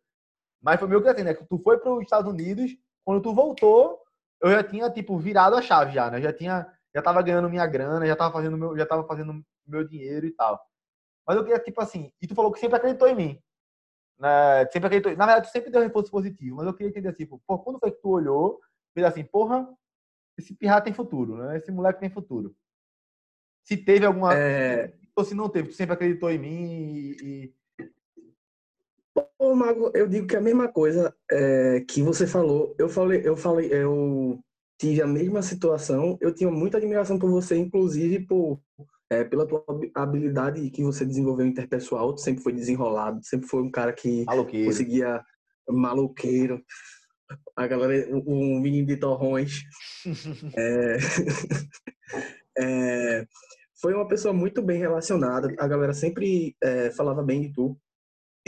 Mas 0.61 0.79
foi 0.79 0.89
meio 0.89 1.03
que 1.03 1.09
assim, 1.09 1.23
né? 1.23 1.35
Tu 1.35 1.59
foi 1.59 1.79
para 1.79 1.93
os 1.93 2.03
Estados 2.03 2.31
Unidos, 2.31 2.71
quando 3.05 3.23
tu 3.23 3.35
voltou, 3.35 4.01
eu 4.41 4.51
já 4.51 4.63
tinha, 4.63 4.91
tipo, 4.91 5.19
virado 5.19 5.57
a 5.57 5.63
chave 5.63 5.93
já, 5.93 6.11
né? 6.11 6.19
Eu 6.19 6.23
já 6.23 6.33
tinha, 6.33 6.67
já 6.95 7.03
tava 7.03 7.23
ganhando 7.23 7.51
minha 7.51 7.67
grana, 7.67 8.07
já 8.07 8.17
tava 8.17 8.33
fazendo 8.33 8.57
meu, 8.57 8.77
já 8.77 8.87
tava 8.87 9.07
fazendo 9.07 9.45
meu 9.67 9.87
dinheiro 9.87 10.27
e 10.27 10.31
tal. 10.33 10.61
Mas 11.27 11.37
eu 11.37 11.45
queria, 11.45 11.59
tipo 11.61 11.81
assim, 11.81 12.11
e 12.21 12.27
tu 12.27 12.35
falou 12.35 12.51
que 12.53 12.59
sempre 12.59 12.77
acreditou 12.77 13.09
em 13.09 13.15
mim. 13.15 13.43
Né? 14.19 14.67
Sempre 14.73 14.87
acreditou. 14.87 15.17
Na 15.17 15.27
verdade, 15.27 15.49
tu 15.49 15.53
sempre 15.53 15.71
deu 15.71 15.81
um 15.81 15.85
reforço 15.85 16.11
positivo, 16.11 16.57
mas 16.57 16.67
eu 16.67 16.75
queria 16.75 16.91
entender 16.91 17.09
assim, 17.09 17.27
pô, 17.27 17.59
quando 17.59 17.79
foi 17.79 17.93
que 17.93 18.01
tu 18.01 18.09
olhou, 18.09 18.61
fez 18.95 19.07
assim, 19.07 19.25
porra, 19.25 19.69
esse 20.39 20.55
pirra 20.55 20.81
tem 20.81 20.93
futuro, 20.93 21.37
né? 21.37 21.57
Esse 21.57 21.71
moleque 21.71 22.01
tem 22.01 22.11
futuro. 22.11 22.55
Se 23.65 23.77
teve 23.77 24.07
alguma. 24.07 24.35
É... 24.35 24.95
Ou 25.15 25.25
se 25.25 25.35
não 25.35 25.49
teve, 25.49 25.69
tu 25.69 25.75
sempre 25.75 25.95
acreditou 25.95 26.31
em 26.31 26.39
mim 26.39 27.17
e. 27.23 27.55
Pô, 29.37 29.55
Mago, 29.55 29.91
eu 29.95 30.09
digo 30.09 30.27
que 30.27 30.37
a 30.37 30.41
mesma 30.41 30.69
coisa 30.69 31.15
é, 31.31 31.81
que 31.81 32.03
você 32.03 32.27
falou, 32.27 32.75
eu 32.79 32.89
falei, 32.89 33.21
eu 33.25 33.37
falei, 33.37 33.69
eu 33.73 34.43
tive 34.79 35.03
a 35.03 35.07
mesma 35.07 35.43
situação, 35.43 36.17
eu 36.21 36.33
tinha 36.33 36.51
muita 36.51 36.79
admiração 36.79 37.19
por 37.19 37.31
você, 37.31 37.57
inclusive 37.57 38.21
por 38.27 38.61
é, 39.11 39.25
pela 39.25 39.47
tua 39.47 39.65
habilidade 39.95 40.71
que 40.71 40.85
você 40.85 41.05
desenvolveu 41.05 41.47
interpessoal, 41.47 42.15
tu 42.15 42.21
sempre 42.21 42.43
foi 42.43 42.53
desenrolado, 42.53 43.21
sempre 43.25 43.49
foi 43.49 43.63
um 43.63 43.71
cara 43.71 43.93
que 43.93 44.25
Maloqueiro. 44.25 44.67
conseguia 44.67 45.25
maloqueiro. 45.69 46.63
A 47.57 47.67
galera, 47.67 48.09
um 48.27 48.61
menino 48.61 48.87
de 48.87 48.97
torrões. 48.97 49.63
é, 50.57 50.97
é, 52.59 53.27
foi 53.81 53.95
uma 53.95 54.07
pessoa 54.09 54.33
muito 54.33 54.63
bem 54.63 54.79
relacionada. 54.79 55.55
A 55.59 55.67
galera 55.67 55.93
sempre 55.93 56.57
é, 56.63 56.91
falava 56.91 57.23
bem 57.23 57.43
de 57.43 57.53
tu. 57.53 57.79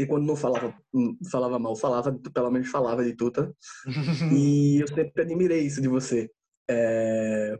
E 0.00 0.06
quando 0.06 0.26
não 0.26 0.34
falava, 0.34 0.74
hum, 0.94 1.14
falava 1.30 1.58
mal, 1.58 1.76
falava, 1.76 2.18
pelo 2.32 2.50
menos 2.50 2.68
falava 2.70 3.04
de 3.04 3.14
tu, 3.14 3.30
tá? 3.30 3.46
E 4.34 4.80
eu 4.80 4.88
sempre 4.88 5.22
admirei 5.22 5.60
isso 5.60 5.82
de 5.82 5.88
você. 5.88 6.30
É, 6.70 7.58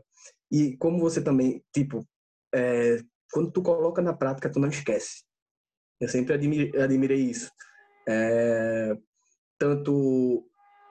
e 0.51 0.75
como 0.77 0.99
você 0.99 1.21
também, 1.21 1.63
tipo, 1.71 2.03
é, 2.51 2.97
quando 3.31 3.51
tu 3.51 3.61
coloca 3.61 4.01
na 4.01 4.11
prática, 4.11 4.49
tu 4.49 4.59
não 4.59 4.69
esquece. 4.69 5.23
Eu 5.99 6.09
sempre 6.09 6.33
admirei, 6.33 6.81
admirei 6.81 7.19
isso. 7.19 7.51
É, 8.09 8.97
tanto 9.59 10.43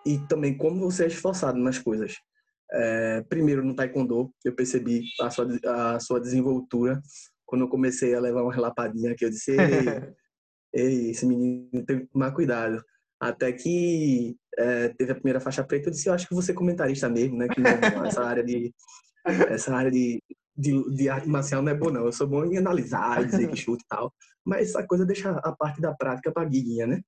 e 0.06 0.18
também 0.28 0.56
como 0.56 0.78
você 0.78 1.04
é 1.04 1.08
esforçado 1.08 1.58
nas 1.58 1.78
coisas. 1.80 2.14
É, 2.72 3.22
primeiro 3.22 3.64
no 3.64 3.74
taekwondo, 3.74 4.32
eu 4.44 4.54
percebi 4.54 5.02
a 5.20 5.30
sua, 5.30 5.48
a 5.64 5.98
sua 5.98 6.20
desenvoltura 6.20 7.02
quando 7.44 7.62
eu 7.62 7.68
comecei 7.68 8.14
a 8.14 8.20
levar 8.20 8.44
uma 8.44 8.54
relapadinha 8.54 9.16
que 9.16 9.24
eu 9.24 9.30
disse, 9.30 9.56
ei, 10.72 11.10
esse 11.10 11.26
menino 11.26 11.84
tem 11.86 12.00
que 12.00 12.06
tomar 12.06 12.32
cuidado. 12.32 12.82
Até 13.20 13.52
que 13.52 14.36
é, 14.58 14.88
teve 14.88 15.12
a 15.12 15.14
primeira 15.14 15.40
faixa 15.40 15.64
preta, 15.64 15.88
eu 15.88 15.92
disse, 15.92 16.08
eu 16.08 16.14
acho 16.14 16.26
que 16.26 16.34
você 16.34 16.52
é 16.52 16.54
comentarista 16.54 17.08
mesmo, 17.08 17.36
né? 17.36 17.48
Que 17.48 17.60
não, 17.60 18.04
essa 18.04 18.24
área 18.24 18.42
de 18.42 18.72
essa 19.50 19.74
área 19.74 19.90
de, 19.90 20.22
de, 20.56 20.94
de, 20.94 21.08
arte 21.08 21.28
marcial 21.28 21.62
não 21.62 21.72
é 21.72 21.74
boa, 21.74 21.92
não. 21.92 22.06
Eu 22.06 22.12
sou 22.12 22.26
bom 22.26 22.44
em 22.44 22.56
analisar, 22.56 23.24
dizer 23.24 23.48
que 23.48 23.56
chute 23.56 23.84
e 23.84 23.88
tal. 23.88 24.12
Mas 24.44 24.70
essa 24.70 24.86
coisa 24.86 25.04
deixa 25.04 25.30
a 25.30 25.52
parte 25.54 25.80
da 25.80 25.94
prática 25.94 26.32
pra 26.32 26.44
guiguinha, 26.44 26.86
né? 26.86 27.00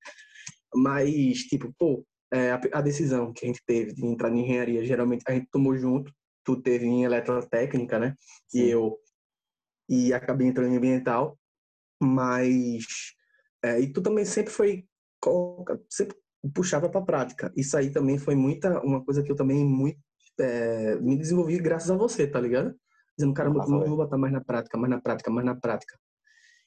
Mas, 0.75 1.39
tipo, 1.45 1.73
pô, 1.79 2.05
é, 2.33 2.53
a, 2.53 2.61
a, 2.75 2.81
decisão 2.81 3.33
que 3.33 3.45
a 3.45 3.49
gente 3.49 3.63
teve 3.67 3.95
de 3.95 4.05
entrar 4.05 4.31
em 4.31 4.43
engenharia, 4.43 4.85
geralmente 4.85 5.23
a 5.27 5.33
gente 5.33 5.49
tomou 5.51 5.77
junto. 5.77 6.13
Tu 6.45 6.61
teve 6.61 6.87
em 6.87 7.05
eletrotécnica, 7.05 7.99
né? 7.99 8.17
Sim. 8.49 8.59
E 8.59 8.71
eu 8.71 8.99
e 9.89 10.13
acabei 10.13 10.47
entrando 10.47 10.73
em 10.73 10.77
ambiental. 10.77 11.39
Mas 12.03 12.85
é, 13.63 13.81
e 13.81 13.93
tu 13.93 14.03
também 14.03 14.25
sempre 14.25 14.53
foi 14.53 14.85
sempre 15.89 16.17
puxava 16.55 16.89
para 16.89 17.03
prática. 17.03 17.53
Isso 17.57 17.77
aí 17.77 17.91
também 17.91 18.19
foi 18.19 18.35
muita 18.35 18.81
uma 18.83 19.05
coisa 19.05 19.23
que 19.23 19.31
eu 19.31 19.37
também 19.37 19.65
muito 19.65 19.99
é, 20.41 20.97
me 20.97 21.17
desenvolvi 21.17 21.59
graças 21.59 21.91
a 21.91 21.97
você, 21.97 22.27
tá 22.27 22.41
ligado? 22.41 22.75
Dizendo, 23.17 23.35
cara, 23.35 23.49
eu 23.49 23.55
vou 23.55 23.97
botar 23.97 24.19
mais 24.19 24.33
na 24.33 24.41
prática, 24.41 24.79
mais 24.79 24.91
na 24.91 25.01
prática, 25.01 25.31
mais 25.31 25.47
na 25.47 25.55
prática. 25.55 25.99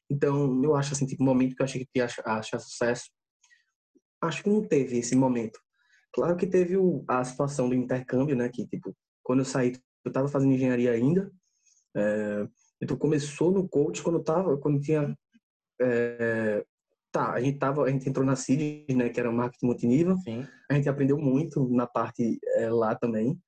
Então, 0.09 0.63
eu 0.63 0.75
acho 0.75 0.93
assim, 0.93 1.05
tipo, 1.05 1.23
o 1.23 1.25
momento 1.25 1.55
que 1.55 1.61
eu 1.61 1.65
achei 1.65 1.83
que 1.83 1.89
ia 1.95 2.05
achar 2.05 2.59
sucesso, 2.59 3.09
acho 4.21 4.43
que 4.43 4.49
não 4.49 4.63
teve 4.63 4.97
esse 4.99 5.15
momento. 5.15 5.59
Claro 6.13 6.37
que 6.37 6.45
teve 6.45 6.77
o, 6.77 7.03
a 7.07 7.23
situação 7.23 7.67
do 7.67 7.75
intercâmbio, 7.75 8.35
né? 8.35 8.49
Que, 8.49 8.65
tipo, 8.67 8.95
quando 9.23 9.39
eu 9.39 9.45
saí, 9.45 9.75
eu 10.05 10.11
tava 10.11 10.27
fazendo 10.27 10.53
engenharia 10.53 10.91
ainda. 10.91 11.31
É, 11.95 12.47
então, 12.81 12.95
começou 12.95 13.51
no 13.51 13.67
coach 13.67 14.03
quando 14.03 14.19
eu 14.19 14.23
tava, 14.23 14.57
quando 14.57 14.79
tinha... 14.79 15.17
É, 15.81 16.63
tá, 17.15 17.33
a 17.33 17.41
gente 17.41 17.57
tava, 17.57 17.83
a 17.83 17.89
gente 17.89 18.09
entrou 18.09 18.25
na 18.25 18.35
CID, 18.35 18.85
né? 18.95 19.09
Que 19.09 19.19
era 19.19 19.31
marketing 19.31 19.65
multinível. 19.65 20.17
Sim. 20.17 20.45
A 20.69 20.73
gente 20.73 20.89
aprendeu 20.89 21.17
muito 21.17 21.67
na 21.69 21.87
parte 21.87 22.39
é, 22.55 22.69
lá 22.69 22.95
também. 22.95 23.39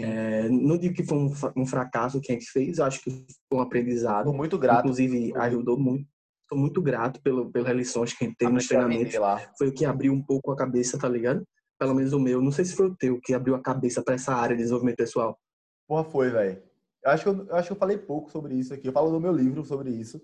É, 0.00 0.48
não 0.48 0.76
digo 0.76 0.94
que 0.94 1.04
foi 1.04 1.16
um, 1.16 1.32
um, 1.56 1.64
fracasso 1.64 2.20
que 2.20 2.32
a 2.32 2.34
gente 2.34 2.50
fez, 2.50 2.80
acho 2.80 3.00
que 3.00 3.10
foi 3.48 3.58
um 3.58 3.62
aprendizado. 3.62 4.24
Tô 4.24 4.32
muito 4.32 4.58
grato. 4.58 4.80
Inclusive, 4.80 5.32
ajudou 5.36 5.78
muito 5.78 6.08
Estou 6.44 6.58
muito 6.58 6.82
grato 6.82 7.22
pelo, 7.22 7.50
pelas 7.50 7.74
lições 7.74 8.12
que 8.12 8.22
a 8.22 8.28
gente 8.28 8.36
teve 8.36 8.52
nos 8.52 8.68
treinamentos. 8.68 9.14
Foi 9.56 9.68
o 9.68 9.72
que 9.72 9.84
abriu 9.84 10.12
um 10.12 10.22
pouco 10.22 10.52
a 10.52 10.56
cabeça, 10.56 10.98
tá 10.98 11.08
ligado? 11.08 11.42
Pelo 11.78 11.94
menos 11.94 12.12
o 12.12 12.20
meu. 12.20 12.40
Não 12.42 12.52
sei 12.52 12.66
se 12.66 12.76
foi 12.76 12.86
o 12.86 12.94
teu 12.94 13.18
que 13.20 13.32
abriu 13.32 13.54
a 13.54 13.62
cabeça 13.62 14.02
para 14.02 14.14
essa 14.14 14.34
área 14.34 14.54
de 14.54 14.62
desenvolvimento 14.62 14.96
pessoal. 14.96 15.38
Porra, 15.88 16.04
foi, 16.04 16.30
velho. 16.30 16.62
Eu 17.02 17.10
acho, 17.10 17.22
que 17.22 17.28
eu, 17.30 17.46
eu, 17.46 17.56
acho 17.56 17.68
que 17.68 17.72
eu 17.72 17.78
falei 17.78 17.96
pouco 17.96 18.30
sobre 18.30 18.54
isso 18.54 18.74
aqui. 18.74 18.86
Eu 18.86 18.92
falo 18.92 19.10
no 19.10 19.20
meu 19.20 19.32
livro 19.32 19.64
sobre 19.64 19.90
isso. 19.90 20.20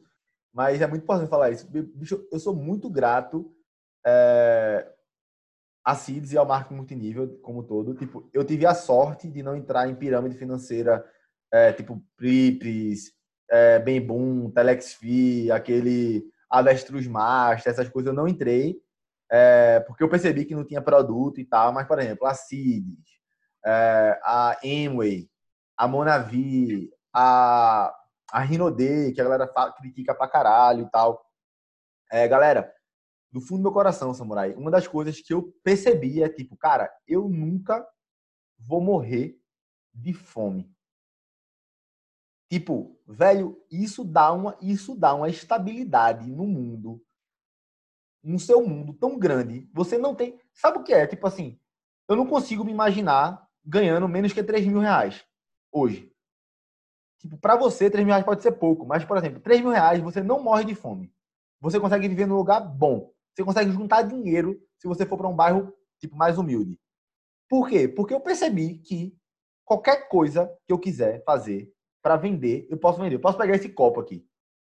Mas 0.53 0.81
é 0.81 0.87
muito 0.87 1.03
importante 1.03 1.31
falar 1.31 1.51
isso. 1.51 1.69
Bicho, 1.71 2.27
eu 2.31 2.39
sou 2.39 2.55
muito 2.55 2.91
grato 2.91 3.55
é, 4.07 4.87
a 5.85 5.95
CIDS 5.95 6.33
e 6.33 6.39
ao 6.39 6.47
marketing 6.47 6.75
multinível 6.75 7.39
como 7.43 7.63
todo. 7.63 7.95
Tipo, 7.95 8.29
eu 8.33 8.45
tive 8.45 8.67
a 8.67 8.75
sorte 8.75 9.29
de 9.29 9.43
não 9.43 9.57
entrar 9.57 9.89
em 9.89 9.95
pirâmide 9.95 10.37
financeira, 10.37 11.05
é, 11.53 11.73
tipo 11.73 12.03
Pripes, 12.17 13.13
é, 13.51 13.79
Bem 13.79 14.05
Boom, 14.05 14.51
Telexfi, 14.51 15.51
aquele 15.51 16.25
Avestruz 16.49 17.07
Master, 17.07 17.73
essas 17.73 17.89
coisas 17.89 18.11
eu 18.11 18.17
não 18.17 18.29
entrei, 18.29 18.77
é, 19.31 19.81
porque 19.81 20.03
eu 20.03 20.09
percebi 20.09 20.45
que 20.45 20.55
não 20.55 20.65
tinha 20.65 20.83
produto 20.83 21.41
e 21.41 21.45
tal, 21.45 21.73
mas, 21.73 21.87
por 21.87 21.99
exemplo, 21.99 22.27
a 22.27 22.35
Cides, 22.35 22.99
é, 23.65 24.19
a 24.25 24.57
Amway, 24.65 25.29
a 25.77 25.87
Monavi, 25.87 26.91
a, 27.15 27.95
a 28.33 28.41
Rinode, 28.41 29.13
que 29.13 29.21
a 29.21 29.25
galera 29.25 29.47
fala, 29.47 29.73
critica 29.73 30.15
pra 30.15 30.29
caralho 30.29 30.87
e 30.87 30.91
tal. 30.91 31.25
É, 32.11 32.27
galera, 32.27 32.73
do 33.31 33.41
fundo 33.41 33.59
do 33.59 33.63
meu 33.63 33.73
coração, 33.73 34.13
Samurai, 34.13 34.55
uma 34.55 34.71
das 34.71 34.89
coisas 34.89 35.21
que 35.21 35.33
eu 35.33 35.53
percebi 35.63 36.23
é 36.23 36.29
tipo, 36.29 36.57
cara, 36.57 36.93
eu 37.07 37.29
nunca 37.29 37.87
vou 38.59 38.81
morrer 38.81 39.39
de 39.95 40.13
fome. 40.13 40.73
Tipo, 42.51 43.01
velho, 43.07 43.65
isso 43.71 44.05
dá 44.05 44.33
uma, 44.33 44.59
isso 44.61 44.97
dá 44.97 45.15
uma 45.15 45.29
estabilidade 45.29 46.29
no 46.29 46.47
mundo, 46.47 47.01
no 48.23 48.41
seu 48.41 48.67
mundo 48.67 48.93
tão 48.93 49.17
grande. 49.17 49.71
Você 49.73 49.97
não 49.97 50.17
tem. 50.17 50.39
Sabe 50.53 50.79
o 50.79 50.83
que 50.83 50.93
é? 50.93 51.07
Tipo 51.07 51.29
assim, 51.29 51.61
eu 52.09 52.17
não 52.17 52.27
consigo 52.27 52.65
me 52.65 52.73
imaginar 52.73 53.49
ganhando 53.65 54.09
menos 54.09 54.33
que 54.33 54.43
3 54.43 54.67
mil 54.67 54.81
reais 54.81 55.25
hoje. 55.71 56.10
Tipo, 57.21 57.37
para 57.37 57.55
você, 57.55 57.91
3 57.91 58.05
mil 58.05 58.13
reais 58.15 58.25
pode 58.25 58.43
ser 58.43 58.53
pouco, 58.53 58.87
mas, 58.87 59.05
por 59.05 59.17
exemplo, 59.19 59.41
3 59.41 59.61
mil 59.61 59.71
reais 59.71 60.01
você 60.01 60.23
não 60.23 60.43
morre 60.43 60.65
de 60.65 60.75
fome. 60.75 61.13
Você 61.61 61.79
consegue 61.79 62.09
viver 62.09 62.27
num 62.27 62.37
lugar 62.37 62.61
bom. 62.61 63.13
Você 63.35 63.45
consegue 63.45 63.71
juntar 63.71 64.03
dinheiro 64.03 64.59
se 64.79 64.89
você 64.89 65.05
for 65.05 65.19
para 65.19 65.29
um 65.29 65.37
bairro 65.37 65.73
tipo 66.01 66.17
mais 66.17 66.39
humilde. 66.39 66.79
Por 67.49 67.69
quê? 67.69 67.87
Porque 67.87 68.15
eu 68.15 68.21
percebi 68.21 68.79
que 68.79 69.15
qualquer 69.67 70.09
coisa 70.09 70.51
que 70.67 70.73
eu 70.73 70.79
quiser 70.79 71.23
fazer, 71.25 71.71
para 72.03 72.17
vender, 72.17 72.67
eu 72.71 72.79
posso 72.79 72.99
vender. 72.99 73.17
Eu 73.17 73.21
posso 73.21 73.37
pegar 73.37 73.55
esse 73.55 73.69
copo 73.69 74.01
aqui. 74.01 74.27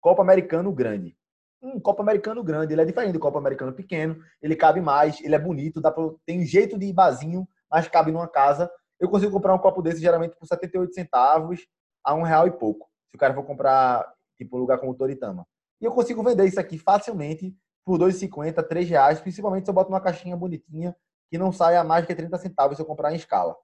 Copo 0.00 0.20
americano 0.20 0.72
grande. 0.72 1.16
Um 1.62 1.78
copo 1.78 2.02
americano 2.02 2.42
grande, 2.42 2.74
ele 2.74 2.82
é 2.82 2.84
diferente 2.84 3.12
do 3.12 3.20
copo 3.20 3.38
americano 3.38 3.72
pequeno, 3.72 4.20
ele 4.42 4.56
cabe 4.56 4.80
mais, 4.80 5.20
ele 5.20 5.36
é 5.36 5.38
bonito, 5.38 5.80
dá 5.80 5.92
pra, 5.92 6.02
tem 6.26 6.44
jeito 6.44 6.76
de 6.76 6.92
basinho, 6.92 7.46
mas 7.70 7.86
cabe 7.86 8.10
numa 8.10 8.26
casa. 8.26 8.68
Eu 8.98 9.08
consigo 9.08 9.30
comprar 9.30 9.54
um 9.54 9.58
copo 9.58 9.80
desse 9.80 10.00
geralmente 10.00 10.34
por 10.34 10.44
78 10.44 10.92
centavos 10.92 11.64
a 12.04 12.14
um 12.14 12.22
real 12.22 12.46
e 12.46 12.50
pouco. 12.50 12.88
Se 13.10 13.16
o 13.16 13.18
cara 13.18 13.34
for 13.34 13.44
comprar, 13.44 14.10
tipo, 14.38 14.56
um 14.56 14.60
lugar 14.60 14.78
como 14.78 14.94
Toritama. 14.94 15.46
E 15.80 15.84
eu 15.84 15.92
consigo 15.92 16.22
vender 16.22 16.46
isso 16.46 16.60
aqui 16.60 16.78
facilmente 16.78 17.54
por 17.84 17.98
2,50, 17.98 18.62
3 18.66 18.88
reais, 18.88 19.20
principalmente 19.20 19.64
se 19.64 19.70
eu 19.70 19.74
boto 19.74 19.90
numa 19.90 20.00
caixinha 20.00 20.36
bonitinha 20.36 20.96
que 21.28 21.38
não 21.38 21.50
saia 21.50 21.82
mais 21.82 22.06
que 22.06 22.14
30 22.14 22.36
centavos 22.38 22.76
se 22.76 22.82
eu 22.82 22.86
comprar 22.86 23.12
em 23.12 23.16
escala. 23.16 23.56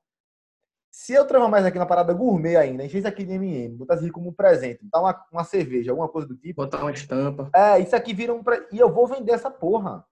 Se 0.91 1.13
eu 1.13 1.27
transformar 1.27 1.51
mais 1.51 1.67
aqui 1.67 1.79
na 1.79 1.87
parada 1.87 2.15
gourmet 2.15 2.57
ainda, 2.57 2.85
encher 2.85 2.99
isso 2.99 3.07
aqui 3.07 3.25
de 3.25 3.35
MM, 3.35 3.77
botar 3.77 3.95
isso 3.95 4.05
aqui 4.05 4.13
como 4.13 4.31
um 4.31 4.33
presente, 4.33 4.83
botar 4.83 5.01
uma, 5.01 5.27
uma 5.31 5.45
cerveja, 5.45 5.91
alguma 5.91 6.09
coisa 6.09 6.27
do 6.27 6.35
tipo. 6.35 6.63
Botar 6.63 6.81
uma 6.81 6.91
estampa. 6.91 7.51
É, 7.55 7.79
isso 7.79 7.95
aqui 7.95 8.15
vira 8.15 8.33
um. 8.33 8.43
Pre... 8.43 8.67
E 8.73 8.79
eu 8.79 8.91
vou 8.91 9.07
vender 9.07 9.33
essa 9.33 9.51
porra. 9.51 10.05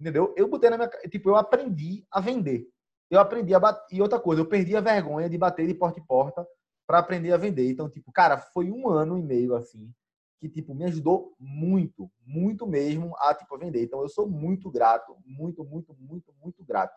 Entendeu? 0.00 0.34
Eu 0.36 0.48
botei 0.48 0.70
na 0.70 0.78
minha. 0.78 0.88
Tipo, 1.10 1.30
eu 1.30 1.36
aprendi 1.36 2.04
a 2.10 2.20
vender. 2.20 2.66
Eu 3.10 3.20
aprendi 3.20 3.54
a 3.54 3.60
bater. 3.60 3.94
E 3.94 4.00
outra 4.00 4.18
coisa, 4.18 4.40
eu 4.40 4.46
perdi 4.46 4.74
a 4.74 4.80
vergonha 4.80 5.28
de 5.28 5.36
bater 5.36 5.66
de 5.66 5.74
porta 5.74 6.00
em 6.00 6.04
porta 6.04 6.46
para 6.86 6.98
aprender 6.98 7.32
a 7.32 7.36
vender. 7.36 7.70
Então, 7.70 7.88
tipo, 7.90 8.12
cara, 8.12 8.38
foi 8.38 8.70
um 8.70 8.88
ano 8.88 9.18
e 9.18 9.22
meio 9.22 9.54
assim 9.54 9.92
que 10.38 10.48
tipo 10.48 10.74
me 10.74 10.84
ajudou 10.84 11.34
muito, 11.38 12.10
muito 12.24 12.66
mesmo 12.66 13.14
a 13.18 13.34
tipo 13.34 13.56
vender. 13.58 13.82
Então 13.82 14.02
eu 14.02 14.08
sou 14.08 14.28
muito 14.28 14.70
grato, 14.70 15.16
muito, 15.24 15.64
muito, 15.64 15.94
muito, 15.98 16.32
muito 16.42 16.64
grato, 16.64 16.94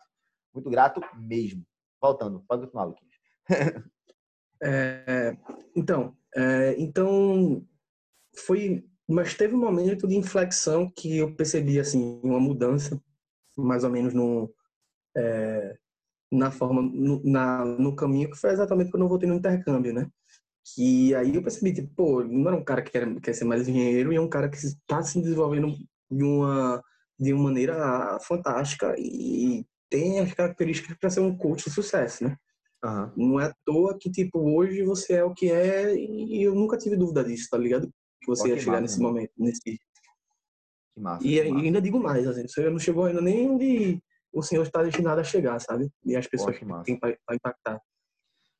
muito 0.52 0.68
grato 0.70 1.00
mesmo. 1.16 1.64
Voltando, 2.00 2.44
pode 2.46 2.62
continuar, 2.62 2.84
Luquinhas. 2.84 3.14
é, 4.62 5.36
então, 5.74 6.16
é, 6.34 6.74
então 6.78 7.66
foi, 8.36 8.86
mas 9.08 9.34
teve 9.34 9.54
um 9.54 9.60
momento 9.60 10.06
de 10.06 10.16
inflexão 10.16 10.90
que 10.90 11.18
eu 11.18 11.34
percebi 11.34 11.80
assim 11.80 12.20
uma 12.22 12.40
mudança, 12.40 13.02
mais 13.56 13.84
ou 13.84 13.90
menos 13.90 14.14
no 14.14 14.52
é, 15.16 15.78
na 16.30 16.50
forma, 16.50 16.82
no, 16.82 17.20
na, 17.24 17.64
no 17.64 17.94
caminho 17.96 18.30
que 18.30 18.38
foi 18.38 18.50
exatamente 18.50 18.90
quando 18.90 19.02
eu 19.02 19.08
voltei 19.08 19.28
no 19.28 19.34
intercâmbio, 19.34 19.92
né? 19.92 20.08
Que 20.74 21.14
aí 21.14 21.34
eu 21.34 21.42
percebi, 21.42 21.72
tipo, 21.72 21.88
pô, 21.94 22.22
não 22.22 22.48
era 22.48 22.56
um 22.56 22.64
cara 22.64 22.82
que 22.82 22.92
quer, 22.92 23.20
quer 23.20 23.32
ser 23.32 23.44
mais 23.44 23.66
engenheiro, 23.66 24.12
e 24.12 24.16
é 24.16 24.20
um 24.20 24.28
cara 24.28 24.48
que 24.48 24.56
está 24.56 25.02
se 25.02 25.20
desenvolvendo 25.20 25.74
de 26.10 26.22
uma, 26.22 26.82
de 27.18 27.32
uma 27.32 27.44
maneira 27.44 28.18
fantástica 28.20 28.94
e 28.98 29.64
tem 29.88 30.20
as 30.20 30.32
características 30.32 30.96
para 30.98 31.10
ser 31.10 31.20
um 31.20 31.36
coach 31.36 31.64
de 31.64 31.70
sucesso, 31.70 32.24
né? 32.24 32.36
Uhum. 32.84 33.12
Não 33.16 33.40
é 33.40 33.46
à 33.46 33.54
toa 33.64 33.98
que, 33.98 34.10
tipo, 34.10 34.38
hoje 34.38 34.82
você 34.84 35.14
é 35.14 35.24
o 35.24 35.34
que 35.34 35.50
é 35.50 35.94
e 35.94 36.42
eu 36.42 36.54
nunca 36.54 36.78
tive 36.78 36.96
dúvida 36.96 37.24
disso, 37.24 37.48
tá 37.50 37.58
ligado? 37.58 37.90
Que 38.20 38.26
você 38.26 38.44
Pô, 38.44 38.48
ia 38.48 38.58
chegar 38.58 38.72
massa, 38.72 38.82
nesse 38.82 39.00
momento, 39.00 39.32
nesse... 39.36 39.60
Que 39.60 39.80
massa. 41.00 41.26
E, 41.26 41.42
que 41.42 41.50
massa. 41.50 41.64
ainda 41.64 41.82
digo 41.82 41.98
mais, 41.98 42.26
assim, 42.26 42.46
você 42.46 42.70
não 42.70 42.78
chegou 42.78 43.04
ainda 43.04 43.20
nem 43.20 43.50
onde 43.50 44.00
o 44.32 44.42
senhor 44.42 44.62
está 44.62 44.82
destinado 44.82 45.20
a 45.20 45.24
chegar, 45.24 45.58
sabe? 45.60 45.92
E 46.04 46.16
as 46.16 46.26
pessoas 46.26 46.58
Pô, 46.58 46.66
que, 46.82 46.84
tem 46.84 46.98
para 46.98 47.34
impactar. 47.34 47.80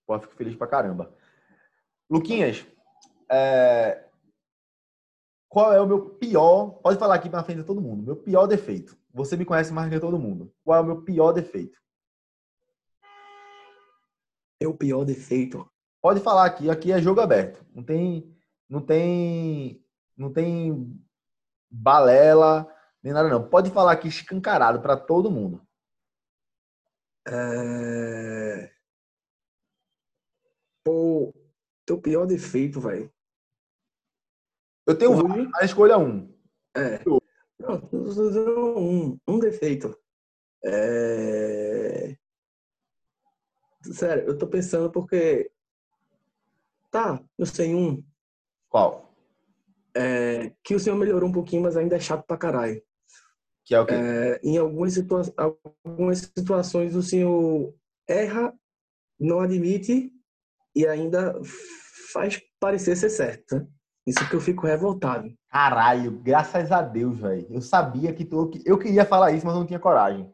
Pô, 0.06 0.18
fico 0.18 0.35
feliz 0.35 0.56
pra 0.56 0.66
caramba. 0.66 1.14
Luquinhas, 2.09 2.66
é... 3.30 4.09
qual 5.48 5.72
é 5.72 5.80
o 5.80 5.87
meu 5.87 6.11
pior... 6.11 6.80
Pode 6.83 6.98
falar 6.98 7.14
aqui 7.14 7.28
na 7.28 7.44
frente 7.44 7.59
de 7.59 7.64
todo 7.64 7.80
mundo. 7.80 8.02
Meu 8.02 8.16
pior 8.16 8.46
defeito. 8.46 8.98
Você 9.12 9.37
me 9.37 9.44
conhece 9.44 9.72
mais 9.72 9.88
que 9.88 10.00
todo 10.00 10.18
mundo. 10.18 10.52
Qual 10.64 10.78
é 10.78 10.80
o 10.80 10.87
meu 10.87 11.02
pior 11.02 11.33
defeito? 11.33 11.78
O 14.64 14.74
pior 14.74 15.04
defeito. 15.04 15.70
Pode 16.02 16.20
falar 16.20 16.46
aqui, 16.46 16.68
aqui 16.68 16.92
é 16.92 17.00
jogo 17.00 17.20
aberto. 17.20 17.64
Não 17.74 17.83
tem, 17.83 18.37
não 18.68 18.80
tem, 18.80 19.85
não 20.16 20.33
tem 20.33 21.00
balela 21.70 22.68
nem 23.02 23.12
nada 23.12 23.28
não. 23.28 23.48
Pode 23.48 23.70
falar 23.70 23.92
aqui 23.92 24.08
escancarado 24.08 24.80
para 24.80 24.96
todo 24.96 25.30
mundo. 25.30 25.66
É... 27.26 28.72
Pô, 30.84 31.34
teu 31.86 32.00
pior 32.00 32.26
defeito, 32.26 32.80
velho. 32.80 33.12
Eu 34.86 34.96
tenho 34.96 35.12
Hoje... 35.12 35.50
a 35.60 35.64
escolha 35.64 35.98
um. 35.98 36.34
É. 36.74 37.00
Um, 37.62 39.18
um 39.26 39.38
defeito. 39.38 39.96
É... 40.64 42.16
Sério, 43.82 44.24
eu 44.26 44.38
tô 44.38 44.46
pensando 44.46 44.90
porque. 44.90 45.50
Tá, 46.90 47.22
eu 47.38 47.46
sei 47.46 47.74
um. 47.74 48.04
Qual? 48.68 49.14
É, 49.94 50.50
que 50.62 50.74
o 50.74 50.80
senhor 50.80 50.96
melhorou 50.96 51.28
um 51.28 51.32
pouquinho, 51.32 51.62
mas 51.62 51.76
ainda 51.76 51.96
é 51.96 52.00
chato 52.00 52.24
pra 52.24 52.36
caralho. 52.36 52.82
Que 53.70 53.76
é 53.76 53.80
o 53.80 53.87
quê? 53.87 53.94
É, 53.94 54.40
em 54.42 54.59
algumas, 54.59 54.94
situa 54.94 55.22
algumas 55.37 56.33
situações 56.37 56.96
o 56.96 57.02
senhor 57.04 57.72
erra, 58.09 58.52
não 59.16 59.38
admite 59.38 60.11
e 60.74 60.85
ainda 60.88 61.40
faz 62.12 62.42
parecer 62.59 62.96
ser 62.96 63.11
certo. 63.11 63.54
Né? 63.54 63.66
Isso 64.09 64.28
que 64.28 64.35
eu 64.35 64.40
fico 64.40 64.66
revoltado. 64.66 65.33
Caralho, 65.48 66.11
graças 66.20 66.72
a 66.72 66.83
Deus, 66.83 67.20
velho. 67.20 67.46
Eu 67.48 67.61
sabia 67.61 68.12
que 68.12 68.24
tu. 68.24 68.50
Eu 68.64 68.76
queria 68.76 69.04
falar 69.04 69.30
isso, 69.30 69.46
mas 69.46 69.54
não 69.54 69.64
tinha 69.64 69.78
coragem. 69.78 70.28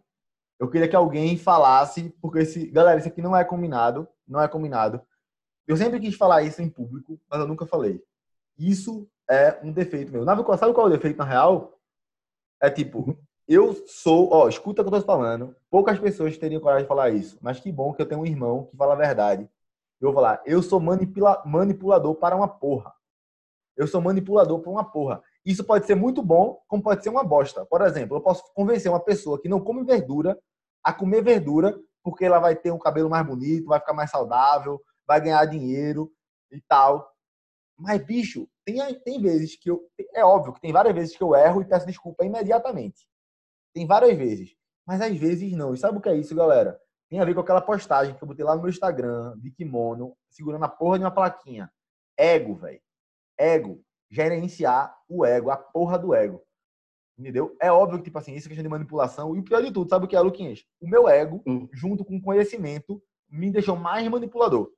Eu 0.59 0.71
queria 0.71 0.89
que 0.89 0.97
alguém 0.97 1.37
falasse, 1.37 2.17
porque 2.23 2.39
esse. 2.39 2.71
Galera, 2.71 2.99
isso 2.99 3.09
aqui 3.09 3.21
não 3.21 3.37
é 3.37 3.45
combinado. 3.45 4.09
Não 4.27 4.41
é 4.41 4.49
combinado. 4.49 5.03
Eu 5.69 5.77
sempre 5.77 6.01
quis 6.01 6.17
falar 6.17 6.43
isso 6.43 6.63
em 6.63 6.71
público, 6.71 7.21
mas 7.31 7.39
eu 7.39 7.47
nunca 7.47 7.67
falei. 7.67 8.03
Isso 8.59 9.07
é 9.29 9.61
um 9.63 9.71
defeito 9.71 10.11
meu. 10.11 10.25
Sabe 10.25 10.43
qual 10.43 10.87
é 10.87 10.89
o 10.89 10.89
defeito 10.89 11.19
na 11.19 11.25
real? 11.27 11.76
É 12.63 12.71
tipo, 12.71 12.99
uhum. 13.01 13.17
eu 13.47 13.75
sou, 13.87 14.33
ó, 14.33 14.49
escuta 14.49 14.83
o 14.83 14.85
que 14.85 14.95
eu 14.95 15.01
tô 15.01 15.07
falando. 15.07 15.55
Poucas 15.71 15.99
pessoas 15.99 16.37
teriam 16.39 16.61
coragem 16.61 16.85
de 16.85 16.89
falar 16.89 17.11
isso, 17.11 17.39
mas 17.41 17.61
que 17.61 17.71
bom 17.71 17.93
que 17.93 18.03
eu 18.03 18.07
tenho 18.07 18.21
um 18.21 18.27
irmão 18.27 18.67
que 18.67 18.77
fala 18.77 18.95
a 18.95 18.97
verdade. 18.97 19.49
Eu 20.01 20.09
vou 20.09 20.15
falar, 20.15 20.43
eu 20.45 20.63
sou 20.63 20.81
manipula, 20.81 21.43
manipulador 21.47 22.15
para 22.17 22.37
uma 22.37 22.49
porra. 22.49 22.93
Eu 23.77 23.87
sou 23.87 24.01
manipulador 24.01 24.61
para 24.61 24.71
uma 24.71 24.85
porra. 24.85 25.23
Isso 25.45 25.63
pode 25.63 25.87
ser 25.87 25.95
muito 25.95 26.23
bom, 26.23 26.61
como 26.67 26.83
pode 26.83 27.03
ser 27.03 27.11
uma 27.11 27.23
bosta. 27.23 27.65
Por 27.67 27.83
exemplo, 27.83 28.17
eu 28.17 28.21
posso 28.21 28.43
convencer 28.55 28.91
uma 28.91 29.01
pessoa 29.01 29.41
que 29.41 29.49
não 29.49 29.61
come 29.61 29.85
verdura 29.85 30.39
a 30.83 30.93
comer 30.93 31.23
verdura 31.23 31.79
porque 32.03 32.25
ela 32.25 32.39
vai 32.39 32.55
ter 32.55 32.71
um 32.71 32.79
cabelo 32.79 33.11
mais 33.11 33.27
bonito, 33.27 33.67
vai 33.67 33.81
ficar 33.81 33.93
mais 33.93 34.11
saudável, 34.11 34.81
vai 35.07 35.21
ganhar 35.21 35.45
dinheiro 35.47 36.11
e 36.53 36.61
tal. 36.61 37.11
Mas, 37.79 38.03
bicho, 38.05 38.49
tem, 38.65 38.79
tem 39.01 39.21
vezes 39.21 39.57
que 39.57 39.71
eu. 39.71 39.87
É 40.15 40.25
óbvio 40.25 40.55
que 40.55 40.61
tem 40.61 40.73
várias 40.73 40.95
vezes 40.95 41.17
que 41.17 41.23
eu 41.23 41.35
erro 41.35 41.61
e 41.61 41.65
peço 41.65 41.87
desculpa 41.87 42.25
imediatamente. 42.25 43.07
Tem 43.75 43.87
várias 43.87 44.17
vezes. 44.17 44.57
Mas 44.87 45.01
às 45.01 45.17
vezes 45.17 45.53
não. 45.53 45.75
E 45.75 45.77
sabe 45.77 45.99
o 45.99 46.01
que 46.01 46.09
é 46.09 46.17
isso, 46.17 46.35
galera? 46.35 46.81
Tem 47.11 47.21
a 47.21 47.25
ver 47.25 47.35
com 47.35 47.41
aquela 47.41 47.61
postagem 47.61 48.15
que 48.15 48.23
eu 48.23 48.27
botei 48.27 48.45
lá 48.45 48.55
no 48.55 48.63
meu 48.63 48.71
Instagram, 48.71 49.39
de 49.39 49.51
kimono, 49.51 50.17
segurando 50.31 50.65
a 50.65 50.69
porra 50.69 50.99
de 50.99 51.05
uma 51.05 51.11
plaquinha. 51.11 51.71
Ego, 52.17 52.55
velho. 52.55 52.81
Ego. 53.39 53.83
Gerenciar 54.11 54.97
o 55.09 55.25
ego, 55.25 55.51
a 55.51 55.57
porra 55.57 55.99
do 55.99 56.15
ego. 56.15 56.43
Entendeu? 57.19 57.57
É 57.61 57.73
óbvio 57.73 57.99
que, 57.99 58.05
tipo 58.05 58.19
assim, 58.19 58.35
isso 58.35 58.47
é 58.47 58.49
questão 58.49 58.63
de 58.63 58.69
manipulação. 58.69 59.35
E 59.35 59.39
o 59.39 59.43
pior 59.43 59.63
de 59.63 59.73
tudo, 59.73 59.89
sabe 59.89 60.05
o 60.05 60.09
que 60.09 60.17
é, 60.17 60.21
Luquinhas? 60.21 60.65
O 60.81 60.89
meu 60.89 61.09
ego, 61.09 61.43
hum. 61.47 61.69
junto 61.73 62.05
com 62.05 62.17
o 62.17 62.23
conhecimento, 62.23 63.03
me 63.29 63.51
deixou 63.51 63.77
mais 63.77 64.07
manipulador. 64.09 64.71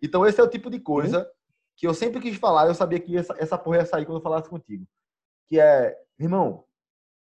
Então, 0.00 0.26
esse 0.26 0.40
é 0.40 0.44
o 0.44 0.50
tipo 0.50 0.70
de 0.70 0.78
coisa 0.78 1.22
hum. 1.22 1.41
Que 1.82 1.86
eu 1.88 1.92
sempre 1.92 2.20
quis 2.20 2.36
falar. 2.36 2.68
Eu 2.68 2.76
sabia 2.76 3.00
que 3.00 3.16
essa, 3.16 3.34
essa 3.40 3.58
porra 3.58 3.78
ia 3.78 3.84
sair 3.84 4.06
quando 4.06 4.18
eu 4.18 4.22
falasse 4.22 4.48
contigo. 4.48 4.86
Que 5.48 5.58
é, 5.58 5.98
irmão, 6.16 6.64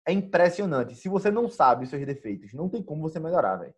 é 0.07 0.13
impressionante. 0.13 0.93
Se 0.93 1.09
você 1.09 1.31
não 1.31 1.49
sabe 1.49 1.85
os 1.85 1.89
seus 1.89 2.05
defeitos, 2.05 2.53
não 2.53 2.69
tem 2.69 2.83
como 2.83 3.01
você 3.01 3.19
melhorar, 3.19 3.55
velho. 3.55 3.73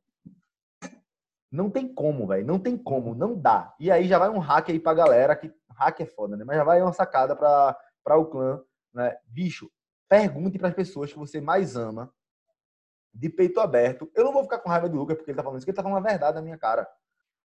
Não 1.49 1.69
tem 1.69 1.87
como, 1.87 2.27
velho. 2.27 2.45
Não 2.45 2.59
tem 2.59 2.77
como. 2.77 3.15
Não 3.15 3.39
dá. 3.39 3.73
E 3.79 3.89
aí 3.89 4.05
já 4.05 4.19
vai 4.19 4.27
um 4.27 4.39
hack 4.39 4.69
aí 4.69 4.77
pra 4.77 4.93
galera, 4.93 5.33
que 5.33 5.49
hack 5.77 6.01
é 6.01 6.05
foda, 6.05 6.35
né? 6.35 6.43
Mas 6.43 6.57
já 6.57 6.65
vai 6.65 6.81
uma 6.81 6.91
sacada 6.91 7.37
pra, 7.37 7.77
pra 8.03 8.17
o 8.17 8.25
clã, 8.25 8.61
né? 8.93 9.17
Bicho, 9.27 9.71
pergunte 10.09 10.59
para 10.59 10.67
as 10.67 10.75
pessoas 10.75 11.09
que 11.09 11.17
você 11.17 11.39
mais 11.39 11.77
ama, 11.77 12.13
de 13.13 13.29
peito 13.29 13.61
aberto. 13.61 14.11
Eu 14.13 14.25
não 14.25 14.33
vou 14.33 14.43
ficar 14.43 14.59
com 14.59 14.67
raiva 14.67 14.89
do 14.89 14.97
Lucas 14.97 15.15
porque 15.15 15.31
ele 15.31 15.37
tá 15.37 15.43
falando 15.43 15.59
isso, 15.59 15.65
porque 15.65 15.71
ele 15.71 15.77
tá 15.77 15.89
falando 15.89 16.05
a 16.05 16.09
verdade 16.09 16.35
na 16.35 16.41
minha 16.41 16.57
cara. 16.57 16.85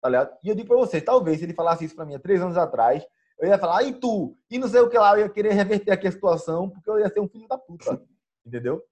Tá 0.00 0.08
ligado? 0.08 0.34
E 0.42 0.48
eu 0.48 0.54
digo 0.54 0.68
para 0.68 0.78
você, 0.78 0.98
talvez 0.98 1.40
se 1.40 1.44
ele 1.44 1.52
falasse 1.52 1.84
isso 1.84 1.94
para 1.94 2.06
mim 2.06 2.14
há 2.14 2.18
três 2.18 2.40
anos 2.40 2.56
atrás, 2.56 3.04
eu 3.40 3.48
ia 3.48 3.58
falar, 3.58 3.82
e 3.84 3.92
tu? 3.92 4.36
E 4.50 4.58
não 4.58 4.68
sei 4.68 4.80
o 4.80 4.88
que 4.88 4.98
lá, 4.98 5.14
eu 5.14 5.26
ia 5.26 5.28
querer 5.28 5.52
reverter 5.52 5.92
aqui 5.92 6.06
a 6.06 6.12
situação, 6.12 6.68
porque 6.68 6.88
eu 6.88 6.98
ia 6.98 7.08
ser 7.08 7.20
um 7.20 7.28
filho 7.28 7.46
da 7.46 7.58
puta. 7.58 8.02
Entendeu? 8.44 8.82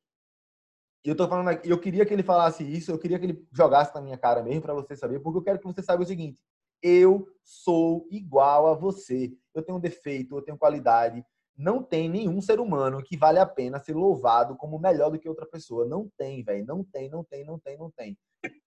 E 1.04 1.09
eu 1.09 1.16
tô 1.16 1.28
falando 1.28 1.48
aqui, 1.48 1.70
eu 1.70 1.80
queria 1.80 2.04
que 2.04 2.12
ele 2.12 2.22
falasse 2.22 2.64
isso, 2.64 2.90
eu 2.90 2.98
queria 2.98 3.18
que 3.18 3.26
ele 3.26 3.46
jogasse 3.52 3.94
na 3.94 4.00
minha 4.00 4.18
cara 4.18 4.42
mesmo 4.42 4.62
para 4.62 4.74
você 4.74 4.96
saber, 4.96 5.20
porque 5.20 5.38
eu 5.38 5.42
quero 5.42 5.59
que 5.59 5.64
você 5.64 5.82
saiba 5.82 6.02
o 6.02 6.06
seguinte: 6.06 6.42
eu 6.82 7.26
sou 7.44 8.06
igual 8.11 8.66
a 8.66 8.74
você. 8.74 9.32
Eu 9.54 9.62
tenho 9.62 9.78
defeito, 9.78 10.37
eu 10.37 10.42
tenho 10.42 10.59
qualidade, 10.59 11.24
não 11.56 11.82
tem 11.82 12.09
nenhum 12.09 12.40
ser 12.40 12.61
humano 12.61 13.02
que 13.02 13.16
vale 13.16 13.38
a 13.38 13.46
pena 13.46 13.80
ser 13.80 13.94
louvado 13.94 14.56
como 14.56 14.78
melhor 14.78 15.11
do 15.11 15.18
que 15.18 15.28
outra 15.28 15.46
pessoa. 15.46 15.87
Não 15.87 16.11
tem, 16.18 16.42
velho. 16.42 16.66
Não 16.66 16.85
tem, 16.85 17.09
não 17.09 17.24
tem, 17.24 17.44
não 17.44 17.59
tem, 17.59 17.78
não 17.78 17.90
tem. 17.90 18.18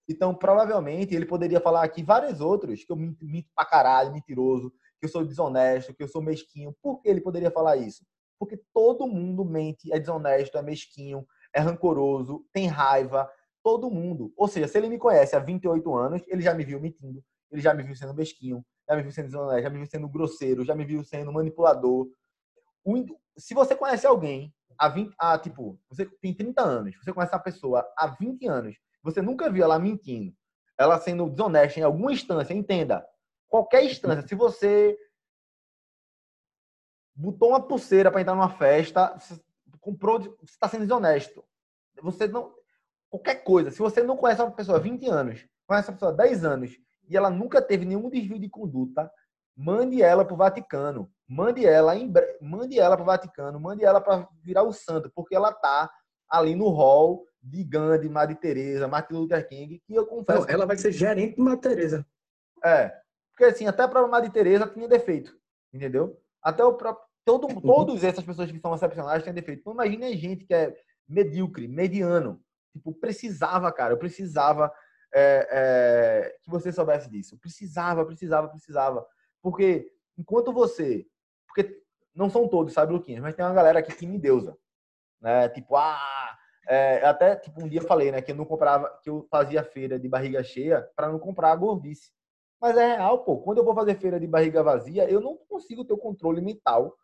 Então, 0.07 0.33
provavelmente, 0.33 1.13
ele 1.13 1.25
poderia 1.25 1.61
falar 1.61 1.83
aqui 1.83 2.01
vários 2.01 2.41
outros 2.41 2.83
que 2.83 2.91
eu 2.91 2.95
minto, 2.95 3.23
minto 3.25 3.47
pra 3.55 3.63
caralho, 3.63 4.11
mentiroso, 4.11 4.73
que 4.99 5.05
eu 5.05 5.09
sou 5.09 5.25
desonesto, 5.25 5.93
que 5.93 6.03
eu 6.03 6.07
sou 6.07 6.21
mesquinho. 6.21 6.75
Por 6.81 7.01
que 7.01 7.09
ele 7.09 7.21
poderia 7.21 7.51
falar 7.51 7.77
isso? 7.77 8.05
Porque 8.37 8.61
todo 8.73 9.07
mundo 9.07 9.43
mente, 9.43 9.91
é 9.91 9.99
desonesto, 9.99 10.57
é 10.57 10.61
mesquinho, 10.61 11.25
é 11.53 11.59
rancoroso, 11.59 12.45
tem 12.53 12.67
raiva. 12.67 13.29
Todo 13.63 13.89
mundo. 13.91 14.31
Ou 14.37 14.47
seja, 14.47 14.67
se 14.67 14.77
ele 14.77 14.87
me 14.89 14.97
conhece 14.97 15.35
há 15.35 15.39
28 15.39 15.93
anos, 15.95 16.21
ele 16.27 16.41
já 16.41 16.53
me 16.53 16.63
viu 16.63 16.79
mentindo, 16.79 17.21
ele 17.51 17.61
já 17.61 17.73
me 17.73 17.83
viu 17.83 17.95
sendo 17.95 18.13
mesquinho, 18.13 18.63
já 18.87 18.95
me 18.95 19.03
viu 19.03 19.11
sendo 19.11 19.25
desonesto, 19.25 19.63
já 19.63 19.69
me 19.69 19.77
viu 19.77 19.85
sendo 19.85 20.07
grosseiro, 20.07 20.63
já 20.63 20.73
me 20.73 20.85
viu 20.85 21.03
sendo 21.03 21.31
manipulador, 21.31 22.07
se 23.37 23.53
você 23.53 23.75
conhece 23.75 24.05
alguém 24.05 24.53
há 24.77 24.87
20, 24.89 25.13
há, 25.19 25.37
tipo, 25.37 25.79
você 25.89 26.05
tem 26.21 26.33
30 26.33 26.61
anos, 26.61 26.95
você 27.01 27.13
conhece 27.13 27.35
a 27.35 27.39
pessoa 27.39 27.85
há 27.97 28.07
20 28.07 28.47
anos, 28.47 28.75
você 29.03 29.21
nunca 29.21 29.49
viu 29.51 29.63
ela 29.63 29.79
mentindo, 29.79 30.33
ela 30.77 30.99
sendo 30.99 31.29
desonesta 31.29 31.79
em 31.79 31.83
alguma 31.83 32.11
instância, 32.11 32.53
entenda, 32.53 33.05
qualquer 33.49 33.83
instância, 33.83 34.25
se 34.25 34.35
você 34.35 34.97
botou 37.13 37.49
uma 37.49 37.61
pulseira 37.61 38.09
para 38.09 38.21
entrar 38.21 38.35
numa 38.35 38.49
festa, 38.49 39.17
comprou, 39.81 40.19
você 40.19 40.53
está 40.53 40.69
sendo 40.69 40.81
desonesto. 40.81 41.43
Você 42.01 42.27
não 42.27 42.53
qualquer 43.09 43.43
coisa, 43.43 43.71
se 43.71 43.79
você 43.79 44.03
não 44.03 44.15
conhece 44.15 44.41
uma 44.41 44.51
pessoa 44.51 44.77
há 44.77 44.81
20 44.81 45.07
anos, 45.09 45.45
conhece 45.65 45.89
uma 45.89 45.95
pessoa 45.95 46.11
há 46.11 46.15
10 46.15 46.45
anos 46.45 46.77
e 47.07 47.17
ela 47.17 47.29
nunca 47.29 47.59
teve 47.59 47.83
nenhum 47.83 48.07
desvio 48.07 48.39
de 48.39 48.47
conduta, 48.47 49.11
mande 49.57 50.01
ela 50.01 50.23
para 50.23 50.33
o 50.33 50.37
Vaticano, 50.37 51.11
mande 51.27 51.65
ela 51.65 51.95
em, 51.95 52.11
mande 52.39 52.79
ela 52.79 52.95
para 52.95 53.03
o 53.03 53.05
Vaticano, 53.05 53.59
mande 53.59 53.83
ela 53.83 53.99
para 53.99 54.29
virar 54.43 54.61
o 54.63 54.71
santo, 54.71 55.11
porque 55.13 55.35
ela 55.35 55.51
tá 55.51 55.91
ali 56.29 56.55
no 56.55 56.69
hall 56.69 57.25
de 57.41 57.63
Gandhi, 57.63 58.07
Madre 58.07 58.35
Teresa, 58.35 58.87
Martin 58.87 59.13
Luther 59.13 59.47
King, 59.47 59.81
que 59.85 59.95
eu 59.95 60.05
confesso. 60.05 60.41
Não, 60.41 60.49
ela 60.49 60.65
vai 60.67 60.77
ser 60.77 60.91
gerente 60.91 61.35
de 61.35 61.41
Madre 61.41 61.61
Teresa. 61.61 62.05
É, 62.63 62.95
porque 63.39 63.53
assim, 63.53 63.67
até 63.67 63.87
para 63.87 64.05
Madre 64.05 64.29
Teresa 64.29 64.67
tinha 64.67 64.85
defeito, 64.85 65.33
entendeu? 65.73 66.21
Até 66.43 66.61
o 66.61 66.73
próprio 66.73 67.07
todo, 67.23 67.61
todas 67.61 68.03
essas 68.03 68.25
pessoas 68.25 68.51
que 68.51 68.59
são 68.59 68.75
excepcionais 68.75 69.23
têm 69.23 69.33
defeito. 69.33 69.61
Então 69.61 69.79
a 69.79 69.87
gente 69.87 70.43
que 70.43 70.53
é 70.53 70.75
medíocre, 71.07 71.65
mediano, 71.65 72.43
tipo 72.73 72.93
precisava, 72.93 73.71
cara, 73.71 73.93
eu 73.93 73.97
precisava 73.97 74.69
é, 75.15 75.47
é, 75.51 76.37
que 76.41 76.49
você 76.49 76.69
soubesse 76.69 77.09
disso. 77.09 77.35
Eu 77.35 77.39
precisava, 77.39 78.05
precisava, 78.05 78.49
precisava. 78.49 79.07
Porque 79.41 79.89
enquanto 80.17 80.51
você. 80.51 81.07
Porque 81.47 81.81
não 82.13 82.29
são 82.29 82.45
todos, 82.45 82.73
sabe, 82.73 82.91
Luquinhas? 82.91 83.21
Mas 83.21 83.35
tem 83.35 83.45
uma 83.45 83.53
galera 83.53 83.79
aqui 83.79 83.95
que 83.95 84.05
me 84.05 84.19
deusa. 84.19 84.57
Né? 85.21 85.47
Tipo, 85.47 85.77
ah. 85.77 86.35
É, 86.67 87.03
até 87.05 87.37
tipo 87.37 87.63
um 87.63 87.69
dia 87.69 87.79
eu 87.79 87.87
falei, 87.87 88.11
né, 88.11 88.21
que 88.21 88.31
eu 88.31 88.35
não 88.35 88.45
comprava, 88.45 88.87
que 89.01 89.09
eu 89.09 89.25
fazia 89.31 89.63
feira 89.63 89.97
de 89.97 90.07
barriga 90.07 90.43
cheia 90.43 90.87
para 90.95 91.09
não 91.09 91.17
comprar 91.17 91.51
a 91.51 91.55
gordice. 91.55 92.11
Mas 92.61 92.75
é 92.77 92.95
real, 92.95 93.23
pô. 93.23 93.39
Quando 93.39 93.59
eu 93.59 93.63
vou 93.63 93.73
fazer 93.73 93.95
feira 93.95 94.19
de 94.19 94.27
barriga 94.27 94.61
vazia, 94.61 95.09
eu 95.09 95.21
não 95.21 95.37
consigo 95.47 95.85
ter 95.85 95.93
o 95.93 95.97
controle 95.97 96.41
mental. 96.41 96.95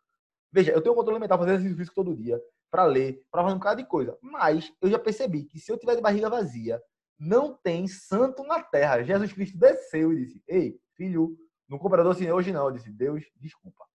Veja, 0.51 0.71
eu 0.71 0.81
tenho 0.81 0.93
o 0.93 0.97
controle 0.97 1.19
mental 1.19 1.37
fazer 1.37 1.51
exercício 1.51 1.77
físico 1.77 1.95
todo 1.95 2.15
dia, 2.15 2.41
para 2.69 2.85
ler, 2.85 3.25
para 3.31 3.43
fazer 3.43 3.55
um 3.55 3.59
bocado 3.59 3.81
de 3.81 3.87
coisa. 3.87 4.17
Mas 4.21 4.71
eu 4.81 4.89
já 4.89 4.99
percebi 4.99 5.45
que 5.45 5.59
se 5.59 5.71
eu 5.71 5.77
tiver 5.77 5.95
de 5.95 6.01
barriga 6.01 6.29
vazia, 6.29 6.81
não 7.17 7.53
tem 7.53 7.87
santo 7.87 8.43
na 8.43 8.61
terra. 8.61 9.03
Jesus 9.03 9.31
Cristo 9.31 9.57
desceu 9.57 10.11
e 10.11 10.25
disse: 10.25 10.43
Ei, 10.47 10.79
filho, 10.95 11.37
não 11.67 11.77
compra 11.77 12.03
doce 12.03 12.29
hoje 12.31 12.51
não. 12.51 12.65
Eu 12.65 12.71
disse: 12.71 12.91
Deus, 12.91 13.23
desculpa. 13.37 13.85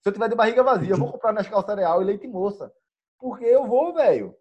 Se 0.00 0.08
eu 0.08 0.12
tiver 0.12 0.28
de 0.28 0.34
barriga 0.34 0.62
vazia, 0.62 0.90
eu 0.90 0.96
vou 0.96 1.12
comprar 1.12 1.32
Nescau 1.32 1.64
cereal 1.64 2.00
e 2.00 2.04
leite 2.04 2.26
moça. 2.26 2.72
Porque 3.18 3.44
eu 3.44 3.66
vou, 3.66 3.94
velho. 3.94 4.34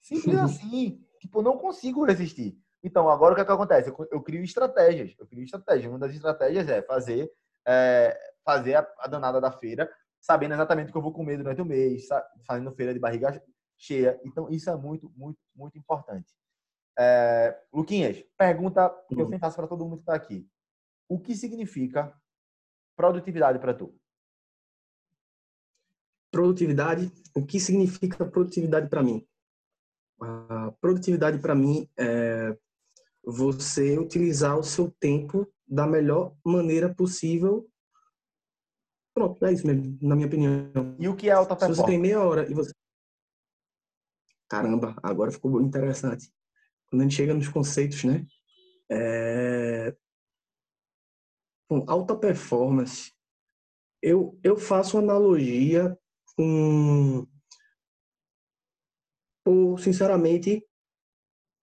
Simples 0.00 0.36
assim. 0.38 1.04
Tipo, 1.18 1.40
eu 1.40 1.42
não 1.42 1.58
consigo 1.58 2.04
resistir. 2.04 2.56
Então, 2.84 3.08
agora 3.08 3.32
o 3.32 3.34
que, 3.34 3.40
é 3.40 3.44
que 3.46 3.50
acontece? 3.50 3.88
Eu, 3.88 4.08
eu, 4.12 4.22
crio 4.22 4.44
estratégias. 4.44 5.16
Eu 5.18 5.26
crio 5.26 5.42
estratégias. 5.42 5.90
Uma 5.90 5.98
das 5.98 6.12
estratégias 6.12 6.68
é 6.68 6.82
fazer, 6.82 7.32
é, 7.66 8.14
fazer 8.44 8.74
a, 8.74 8.86
a, 8.98 9.08
danada 9.08 9.40
da 9.40 9.50
feira, 9.50 9.90
sabendo 10.20 10.52
exatamente 10.52 10.90
o 10.90 10.92
que 10.92 10.98
eu 10.98 11.02
vou 11.02 11.12
comer 11.12 11.38
durante 11.38 11.62
o 11.62 11.64
mês, 11.64 12.06
fazendo 12.46 12.74
feira 12.74 12.92
de 12.92 13.00
barriga 13.00 13.42
cheia. 13.78 14.20
Então, 14.22 14.50
isso 14.50 14.68
é 14.68 14.76
muito, 14.76 15.10
muito, 15.16 15.38
muito 15.56 15.78
importante. 15.78 16.30
É, 16.98 17.58
Luquinhas, 17.72 18.22
pergunta 18.36 18.90
que 19.08 19.14
eu 19.14 19.20
hum. 19.20 19.24
sempre 19.24 19.38
faço 19.38 19.56
para 19.56 19.66
todo 19.66 19.82
mundo 19.82 19.96
que 19.96 20.02
está 20.02 20.14
aqui. 20.14 20.46
O 21.08 21.18
que 21.18 21.34
significa 21.34 22.14
produtividade 22.94 23.58
para 23.58 23.72
tu? 23.72 23.98
Produtividade, 26.30 27.10
o 27.34 27.46
que 27.46 27.58
significa 27.58 28.26
produtividade 28.26 28.90
para 28.90 29.02
mim? 29.02 29.26
A 30.20 30.70
produtividade 30.80 31.38
para 31.38 31.54
mim 31.54 31.88
é 31.96 32.56
você 33.26 33.98
utilizar 33.98 34.58
o 34.58 34.62
seu 34.62 34.90
tempo 34.90 35.46
da 35.66 35.86
melhor 35.86 36.36
maneira 36.44 36.94
possível. 36.94 37.68
Pronto, 39.14 39.44
é 39.44 39.52
isso 39.52 39.66
mesmo, 39.66 39.96
na 40.02 40.14
minha 40.14 40.26
opinião. 40.26 40.96
E 40.98 41.08
o 41.08 41.16
que 41.16 41.28
é 41.28 41.32
alta 41.32 41.54
performance? 41.54 41.80
Se 41.80 41.82
você 41.82 41.90
tem 41.90 42.00
meia 42.00 42.20
hora 42.20 42.50
e 42.50 42.54
você. 42.54 42.72
Caramba, 44.48 44.96
agora 45.02 45.30
ficou 45.30 45.60
interessante. 45.60 46.32
Quando 46.86 47.02
a 47.02 47.04
gente 47.04 47.16
chega 47.16 47.32
nos 47.32 47.48
conceitos, 47.48 48.04
né? 48.04 48.26
É... 48.90 49.96
Com 51.68 51.84
alta 51.88 52.14
performance, 52.14 53.12
eu, 54.02 54.38
eu 54.42 54.56
faço 54.56 54.98
analogia 54.98 55.98
com. 56.36 57.26
Ou, 59.46 59.78
sinceramente, 59.78 60.66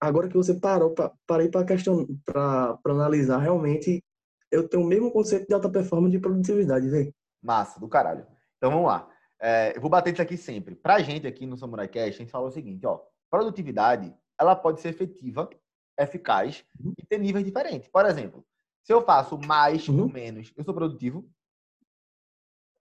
agora 0.01 0.27
que 0.27 0.35
você 0.35 0.55
parou, 0.55 0.95
parei 1.27 1.47
para 1.47 1.65
questão 1.65 2.07
para 2.25 2.79
analisar, 2.85 3.37
realmente 3.37 4.03
eu 4.51 4.67
tenho 4.67 4.83
o 4.83 4.87
mesmo 4.87 5.11
conceito 5.11 5.47
de 5.47 5.53
alta 5.53 5.69
performance 5.69 6.11
de 6.11 6.19
produtividade, 6.19 6.89
velho. 6.89 7.13
Massa, 7.41 7.79
do 7.79 7.87
caralho. 7.87 8.25
Então 8.57 8.71
vamos 8.71 8.87
lá. 8.87 9.09
É, 9.39 9.75
eu 9.75 9.81
vou 9.81 9.89
bater 9.89 10.11
isso 10.11 10.21
aqui 10.21 10.35
sempre. 10.35 10.75
Pra 10.75 10.99
gente 10.99 11.25
aqui 11.25 11.45
no 11.45 11.55
Samurai 11.55 11.87
Cash, 11.87 12.15
a 12.15 12.17
gente 12.17 12.31
fala 12.31 12.47
o 12.47 12.51
seguinte, 12.51 12.85
ó. 12.85 12.99
Produtividade, 13.29 14.13
ela 14.37 14.55
pode 14.55 14.81
ser 14.81 14.89
efetiva, 14.89 15.49
eficaz 15.97 16.65
uhum. 16.79 16.93
e 16.97 17.05
ter 17.05 17.17
níveis 17.17 17.45
diferentes. 17.45 17.87
Por 17.87 18.05
exemplo, 18.05 18.45
se 18.83 18.91
eu 18.91 19.01
faço 19.03 19.37
mais 19.37 19.87
uhum. 19.87 20.07
com 20.07 20.13
menos, 20.13 20.51
eu 20.57 20.63
sou 20.63 20.73
produtivo? 20.73 21.27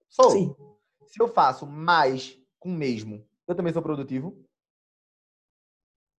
Sou. 0.09 0.31
Sim. 0.31 0.55
Se 1.07 1.23
eu 1.23 1.29
faço 1.29 1.67
mais 1.67 2.37
com 2.59 2.71
mesmo, 2.71 3.25
eu 3.47 3.55
também 3.55 3.73
sou 3.73 3.83
produtivo? 3.83 4.45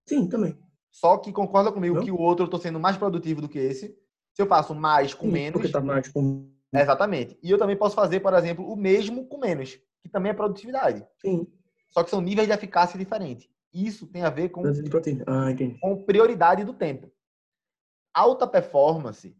Sim, 0.07 0.27
também. 0.27 0.57
Só 0.91 1.17
que 1.17 1.31
concorda 1.31 1.71
comigo 1.71 1.95
Não? 1.95 2.03
que 2.03 2.11
o 2.11 2.19
outro 2.19 2.43
eu 2.43 2.47
estou 2.47 2.59
sendo 2.59 2.79
mais 2.79 2.97
produtivo 2.97 3.41
do 3.41 3.49
que 3.49 3.57
esse. 3.57 3.97
Se 4.33 4.41
eu 4.41 4.45
faço 4.45 4.75
mais 4.75 5.13
com 5.13 5.27
Sim, 5.27 5.31
menos. 5.31 5.53
Porque 5.53 5.71
tá 5.71 5.81
mais 5.81 6.07
com. 6.09 6.51
Exatamente. 6.73 7.37
E 7.41 7.49
eu 7.49 7.57
também 7.57 7.75
posso 7.75 7.95
fazer, 7.95 8.19
por 8.19 8.33
exemplo, 8.33 8.69
o 8.69 8.75
mesmo 8.75 9.25
com 9.27 9.37
menos, 9.37 9.79
que 10.01 10.09
também 10.09 10.31
é 10.31 10.35
produtividade. 10.35 11.05
Sim. 11.19 11.47
Só 11.89 12.03
que 12.03 12.09
são 12.09 12.21
níveis 12.21 12.47
de 12.47 12.53
eficácia 12.53 12.97
diferentes. 12.97 13.49
Isso 13.73 14.07
tem 14.07 14.23
a 14.23 14.29
ver 14.29 14.49
com, 14.49 14.63
ah, 14.65 15.79
com 15.79 16.03
prioridade 16.03 16.63
do 16.63 16.73
tempo. 16.73 17.11
Alta 18.13 18.45
performance 18.45 19.35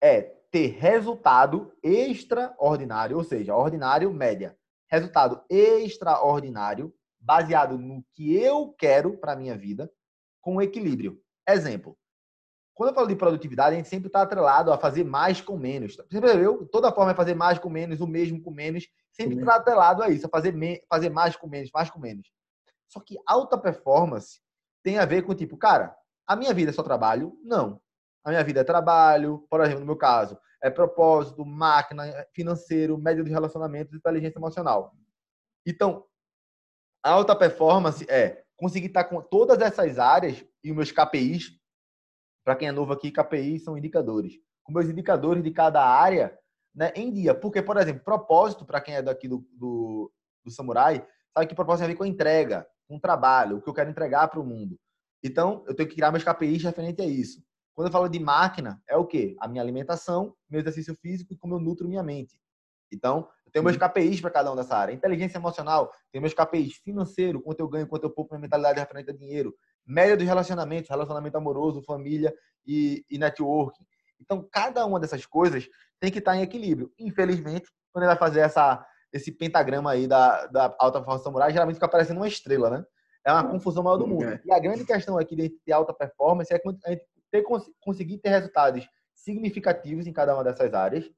é 0.00 0.20
ter 0.50 0.76
resultado 0.78 1.72
extraordinário, 1.82 3.16
ou 3.16 3.24
seja, 3.24 3.56
ordinário, 3.56 4.12
média. 4.12 4.56
Resultado 4.88 5.42
extraordinário, 5.48 6.94
baseado 7.18 7.78
no 7.78 8.04
que 8.14 8.34
eu 8.34 8.72
quero 8.72 9.16
para 9.16 9.34
minha 9.34 9.56
vida, 9.56 9.90
com 10.42 10.60
equilíbrio. 10.60 11.18
Exemplo. 11.48 11.96
Quando 12.74 12.90
eu 12.90 12.94
falo 12.94 13.06
de 13.06 13.16
produtividade, 13.16 13.74
a 13.74 13.76
gente 13.76 13.88
sempre 13.88 14.08
está 14.08 14.22
atrelado 14.22 14.72
a 14.72 14.78
fazer 14.78 15.04
mais 15.04 15.40
com 15.40 15.56
menos. 15.56 15.94
Você 15.96 16.20
percebeu? 16.20 16.66
Toda 16.66 16.92
forma 16.92 17.12
é 17.12 17.14
fazer 17.14 17.34
mais 17.34 17.58
com 17.58 17.70
menos, 17.70 18.00
o 18.00 18.06
mesmo 18.06 18.42
com 18.42 18.50
menos. 18.50 18.88
Sempre 19.12 19.38
está 19.38 19.56
atrelado 19.56 20.02
a 20.02 20.08
isso, 20.08 20.26
a 20.26 20.28
fazer, 20.28 20.54
fazer 20.88 21.10
mais 21.10 21.36
com 21.36 21.46
menos, 21.46 21.70
mais 21.72 21.90
com 21.90 21.98
menos. 22.00 22.30
Só 22.88 23.00
que 23.00 23.16
alta 23.26 23.56
performance 23.56 24.40
tem 24.82 24.98
a 24.98 25.04
ver 25.04 25.22
com 25.22 25.34
tipo, 25.34 25.56
cara, 25.56 25.94
a 26.26 26.34
minha 26.34 26.52
vida 26.52 26.70
é 26.70 26.74
só 26.74 26.82
trabalho? 26.82 27.38
Não. 27.44 27.80
A 28.24 28.30
minha 28.30 28.42
vida 28.42 28.60
é 28.60 28.64
trabalho, 28.64 29.46
por 29.50 29.60
exemplo, 29.60 29.80
no 29.80 29.86
meu 29.86 29.96
caso, 29.96 30.38
é 30.62 30.70
propósito, 30.70 31.44
máquina, 31.44 32.04
financeiro, 32.32 32.96
médio 32.96 33.24
de 33.24 33.30
relacionamento, 33.30 33.96
inteligência 33.96 34.38
emocional. 34.38 34.94
Então, 35.66 36.06
alta 37.02 37.34
performance 37.36 38.06
é 38.08 38.44
conseguir 38.62 38.86
estar 38.86 39.02
com 39.02 39.20
todas 39.20 39.60
essas 39.60 39.98
áreas 39.98 40.44
e 40.62 40.70
os 40.70 40.76
meus 40.76 40.92
KPIs. 40.92 41.50
Para 42.44 42.54
quem 42.54 42.68
é 42.68 42.72
novo 42.72 42.92
aqui, 42.92 43.10
KPIs 43.10 43.64
são 43.64 43.76
indicadores. 43.76 44.34
Com 44.62 44.72
meus 44.72 44.88
indicadores 44.88 45.42
de 45.42 45.50
cada 45.50 45.84
área 45.84 46.38
né, 46.72 46.92
em 46.94 47.12
dia. 47.12 47.34
Porque, 47.34 47.60
por 47.60 47.76
exemplo, 47.76 48.04
propósito, 48.04 48.64
para 48.64 48.80
quem 48.80 48.94
é 48.94 49.02
daqui 49.02 49.26
do, 49.26 49.44
do, 49.50 50.12
do 50.44 50.50
Samurai, 50.52 51.04
sabe 51.34 51.48
que 51.48 51.56
propósito 51.56 51.80
tem 51.80 51.86
a 51.86 51.92
ver 51.92 51.98
com 51.98 52.06
entrega, 52.06 52.64
com 52.86 53.00
trabalho, 53.00 53.56
o 53.56 53.62
que 53.62 53.68
eu 53.68 53.74
quero 53.74 53.90
entregar 53.90 54.28
para 54.28 54.38
o 54.38 54.46
mundo. 54.46 54.78
Então, 55.24 55.64
eu 55.66 55.74
tenho 55.74 55.88
que 55.88 55.96
criar 55.96 56.12
meus 56.12 56.22
KPIs 56.22 56.62
referente 56.62 57.02
a 57.02 57.06
isso. 57.06 57.42
Quando 57.74 57.88
eu 57.88 57.92
falo 57.92 58.08
de 58.08 58.20
máquina, 58.20 58.80
é 58.88 58.96
o 58.96 59.04
quê? 59.04 59.34
A 59.40 59.48
minha 59.48 59.62
alimentação, 59.62 60.36
meu 60.48 60.60
exercício 60.60 60.96
físico 61.02 61.32
e 61.32 61.36
como 61.36 61.56
eu 61.56 61.58
nutro 61.58 61.88
minha 61.88 62.02
mente. 62.04 62.38
Então, 62.92 63.28
eu 63.46 63.52
tenho 63.52 63.64
meus 63.64 63.76
KPIs 63.76 64.20
para 64.20 64.30
cada 64.30 64.52
um 64.52 64.56
dessa 64.56 64.76
área. 64.76 64.92
Inteligência 64.92 65.38
emocional, 65.38 65.90
tenho 66.10 66.22
meus 66.22 66.34
KPIs 66.34 66.76
financeiro, 66.76 67.40
quanto 67.40 67.60
eu 67.60 67.68
ganho, 67.68 67.86
quanto 67.86 68.04
eu 68.04 68.10
poupo, 68.10 68.34
minha 68.34 68.42
mentalidade 68.42 68.78
referente 68.78 69.10
a 69.10 69.14
dinheiro. 69.14 69.54
Média 69.86 70.16
dos 70.16 70.26
relacionamentos, 70.26 70.90
relacionamento 70.90 71.36
amoroso, 71.36 71.82
família 71.82 72.32
e, 72.66 73.04
e 73.10 73.18
networking. 73.18 73.84
Então, 74.20 74.46
cada 74.50 74.84
uma 74.86 75.00
dessas 75.00 75.26
coisas 75.26 75.68
tem 75.98 76.10
que 76.10 76.18
estar 76.18 76.36
em 76.36 76.42
equilíbrio. 76.42 76.92
Infelizmente, 76.98 77.68
quando 77.92 78.04
ele 78.04 78.14
vai 78.14 78.18
fazer 78.18 78.40
essa, 78.40 78.84
esse 79.12 79.32
pentagrama 79.32 79.90
aí 79.90 80.06
da, 80.06 80.46
da 80.46 80.74
alta 80.78 80.98
performance 80.98 81.24
samurai, 81.24 81.52
geralmente 81.52 81.76
fica 81.76 81.88
parecendo 81.88 82.20
uma 82.20 82.28
estrela, 82.28 82.70
né? 82.70 82.84
É 83.24 83.32
uma 83.32 83.48
confusão 83.48 83.84
maior 83.84 83.98
do 83.98 84.06
mundo. 84.06 84.24
É. 84.24 84.40
E 84.44 84.52
a 84.52 84.58
grande 84.58 84.84
questão 84.84 85.16
aqui 85.16 85.36
de 85.36 85.48
ter 85.48 85.72
alta 85.72 85.92
performance 85.92 86.52
é 86.52 86.56
a 86.56 86.70
gente 86.70 87.06
ter, 87.30 87.44
conseguir 87.80 88.18
ter 88.18 88.30
resultados 88.30 88.88
significativos 89.14 90.06
em 90.06 90.12
cada 90.12 90.34
uma 90.34 90.42
dessas 90.42 90.74
áreas 90.74 91.08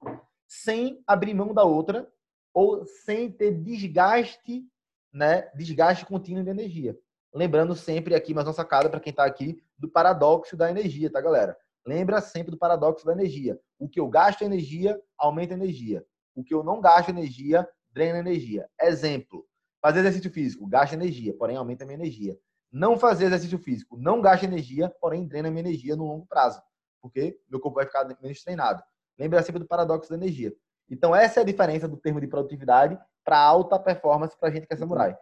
sem 0.46 1.02
abrir 1.06 1.34
mão 1.34 1.52
da 1.52 1.64
outra 1.64 2.10
ou 2.52 2.84
sem 2.86 3.30
ter 3.30 3.52
desgaste, 3.52 4.64
né, 5.12 5.50
desgaste 5.54 6.06
contínuo 6.06 6.44
de 6.44 6.50
energia. 6.50 6.98
Lembrando 7.32 7.74
sempre 7.74 8.14
aqui, 8.14 8.32
mais 8.32 8.46
uma 8.46 8.52
sacada 8.52 8.88
para 8.88 9.00
quem 9.00 9.10
está 9.10 9.24
aqui, 9.24 9.60
do 9.76 9.88
paradoxo 9.88 10.56
da 10.56 10.70
energia, 10.70 11.10
tá, 11.10 11.20
galera? 11.20 11.56
Lembra 11.84 12.20
sempre 12.20 12.52
do 12.52 12.56
paradoxo 12.56 13.04
da 13.04 13.12
energia. 13.12 13.58
O 13.78 13.88
que 13.88 13.98
eu 13.98 14.08
gasto 14.08 14.42
energia, 14.42 15.00
aumenta 15.18 15.54
energia. 15.54 16.06
O 16.34 16.44
que 16.44 16.54
eu 16.54 16.62
não 16.62 16.80
gasto 16.80 17.08
energia, 17.08 17.68
drena 17.90 18.18
energia. 18.18 18.68
Exemplo, 18.80 19.46
fazer 19.82 20.00
exercício 20.00 20.30
físico, 20.30 20.66
gasta 20.66 20.94
energia, 20.94 21.34
porém 21.34 21.56
aumenta 21.56 21.84
a 21.84 21.86
minha 21.86 21.98
energia. 21.98 22.38
Não 22.72 22.98
fazer 22.98 23.26
exercício 23.26 23.58
físico, 23.58 23.96
não 23.96 24.20
gasta 24.20 24.46
energia, 24.46 24.88
porém 25.00 25.26
drena 25.26 25.50
minha 25.50 25.60
energia 25.60 25.94
no 25.94 26.06
longo 26.06 26.26
prazo. 26.26 26.62
Porque 27.02 27.38
meu 27.50 27.60
corpo 27.60 27.76
vai 27.76 27.86
ficar 27.86 28.04
menos 28.22 28.42
treinado. 28.42 28.82
Lembra 29.18 29.42
sempre 29.42 29.60
do 29.60 29.66
paradoxo 29.66 30.10
da 30.10 30.16
energia. 30.16 30.54
Então, 30.90 31.14
essa 31.14 31.40
é 31.40 31.42
a 31.42 31.46
diferença 31.46 31.88
do 31.88 31.96
termo 31.96 32.20
de 32.20 32.26
produtividade 32.26 32.98
para 33.24 33.38
alta 33.38 33.78
performance 33.78 34.36
para 34.38 34.48
a 34.48 34.52
gente 34.52 34.66
que 34.66 34.74
é 34.74 34.76
samurai. 34.76 35.16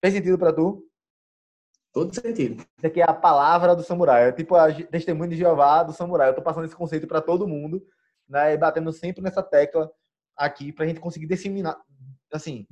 Fez 0.00 0.14
sentido 0.14 0.38
para 0.38 0.52
tu? 0.52 0.86
Todo 1.92 2.12
sentido. 2.14 2.64
Isso 2.76 2.86
aqui 2.86 3.00
é 3.00 3.04
a 3.08 3.14
palavra 3.14 3.76
do 3.76 3.84
samurai. 3.84 4.28
É 4.28 4.32
tipo 4.32 4.56
a 4.56 4.72
testemunho 4.72 5.30
de 5.30 5.36
Jeová 5.36 5.84
do 5.84 5.92
samurai. 5.92 6.28
Eu 6.28 6.32
estou 6.32 6.44
passando 6.44 6.64
esse 6.64 6.74
conceito 6.74 7.06
para 7.06 7.20
todo 7.20 7.46
mundo, 7.46 7.86
né? 8.28 8.52
E 8.52 8.56
batendo 8.56 8.92
sempre 8.92 9.22
nessa 9.22 9.42
tecla 9.42 9.90
aqui 10.36 10.72
para 10.72 10.84
a 10.84 10.88
gente 10.88 10.98
conseguir 10.98 11.26
disseminar, 11.26 11.80
assim, 12.32 12.66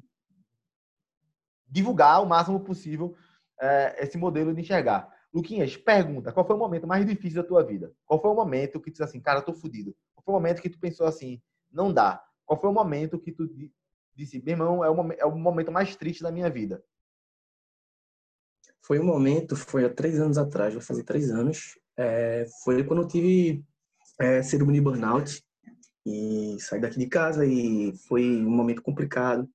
divulgar 1.69 2.21
o 2.21 2.27
máximo 2.27 2.59
possível 2.59 3.15
é, 3.61 4.03
esse 4.03 4.19
modelo 4.19 4.53
de 4.53 4.61
enxergar. 4.61 5.09
Luquinhas, 5.33 5.77
pergunta, 5.77 6.33
qual 6.33 6.45
foi 6.45 6.57
o 6.57 6.59
momento 6.59 6.87
mais 6.87 7.07
difícil 7.07 7.41
da 7.41 7.49
tua 7.49 7.65
vida? 7.65 7.95
Qual 8.05 8.21
foi 8.21 8.31
o 8.31 8.35
momento 8.35 8.81
que 8.81 8.91
tu 8.91 8.95
disse 8.95 9.05
assim, 9.05 9.21
cara, 9.21 9.39
eu 9.39 9.45
tô 9.45 9.55
fudido? 9.55 9.97
Qual 10.25 10.27
foi 10.27 10.35
o 10.35 10.41
momento 10.41 10.63
que 10.63 10.71
tu 10.71 10.79
pensou 10.79 11.07
assim, 11.07 11.41
não 11.71 11.93
dá? 11.93 12.23
Qual 12.47 12.61
foi 12.61 12.71
o 12.71 12.73
momento 12.73 13.19
que 13.19 13.33
tu 13.33 13.49
disse, 14.15 14.43
meu 14.43 14.53
irmão, 14.53 14.85
é 14.85 14.91
o, 14.91 15.13
é 15.13 15.25
o 15.25 15.37
momento 15.37 15.73
mais 15.73 15.97
triste 15.97 16.23
da 16.23 16.31
minha 16.31 16.51
vida? 16.51 16.83
Foi 18.85 18.99
um 18.99 19.05
momento, 19.05 19.55
foi 19.57 19.85
há 19.85 19.91
três 19.93 20.21
anos 20.21 20.39
atrás, 20.39 20.75
vai 20.75 20.83
fazer 20.83 21.05
três 21.05 21.31
anos. 21.31 21.79
É, 21.97 22.47
foi 22.65 22.85
quando 22.85 23.03
eu 23.03 23.09
tive 23.09 23.65
é, 24.21 24.43
síndrome 24.43 24.75
de 24.75 24.81
burnout. 24.81 25.43
e 26.05 26.57
saí 26.61 26.81
daqui 26.81 26.99
de 26.99 27.07
casa 27.07 27.47
e 27.47 27.93
foi 28.09 28.23
um 28.25 28.51
momento 28.51 28.83
complicado. 28.83 29.49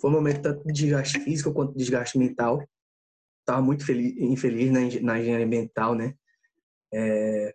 Foi 0.00 0.10
um 0.10 0.14
momento 0.14 0.42
tanto 0.42 0.64
de 0.66 0.72
desgaste 0.72 1.18
físico 1.20 1.52
quanto 1.52 1.72
de 1.72 1.78
desgaste 1.78 2.18
mental. 2.18 2.62
Estava 3.40 3.62
muito 3.62 3.84
feliz, 3.84 4.16
infeliz 4.18 4.70
na, 4.70 4.80
na 4.80 5.18
engenharia 5.18 5.46
ambiental, 5.46 5.94
né? 5.94 6.14
É, 6.92 7.54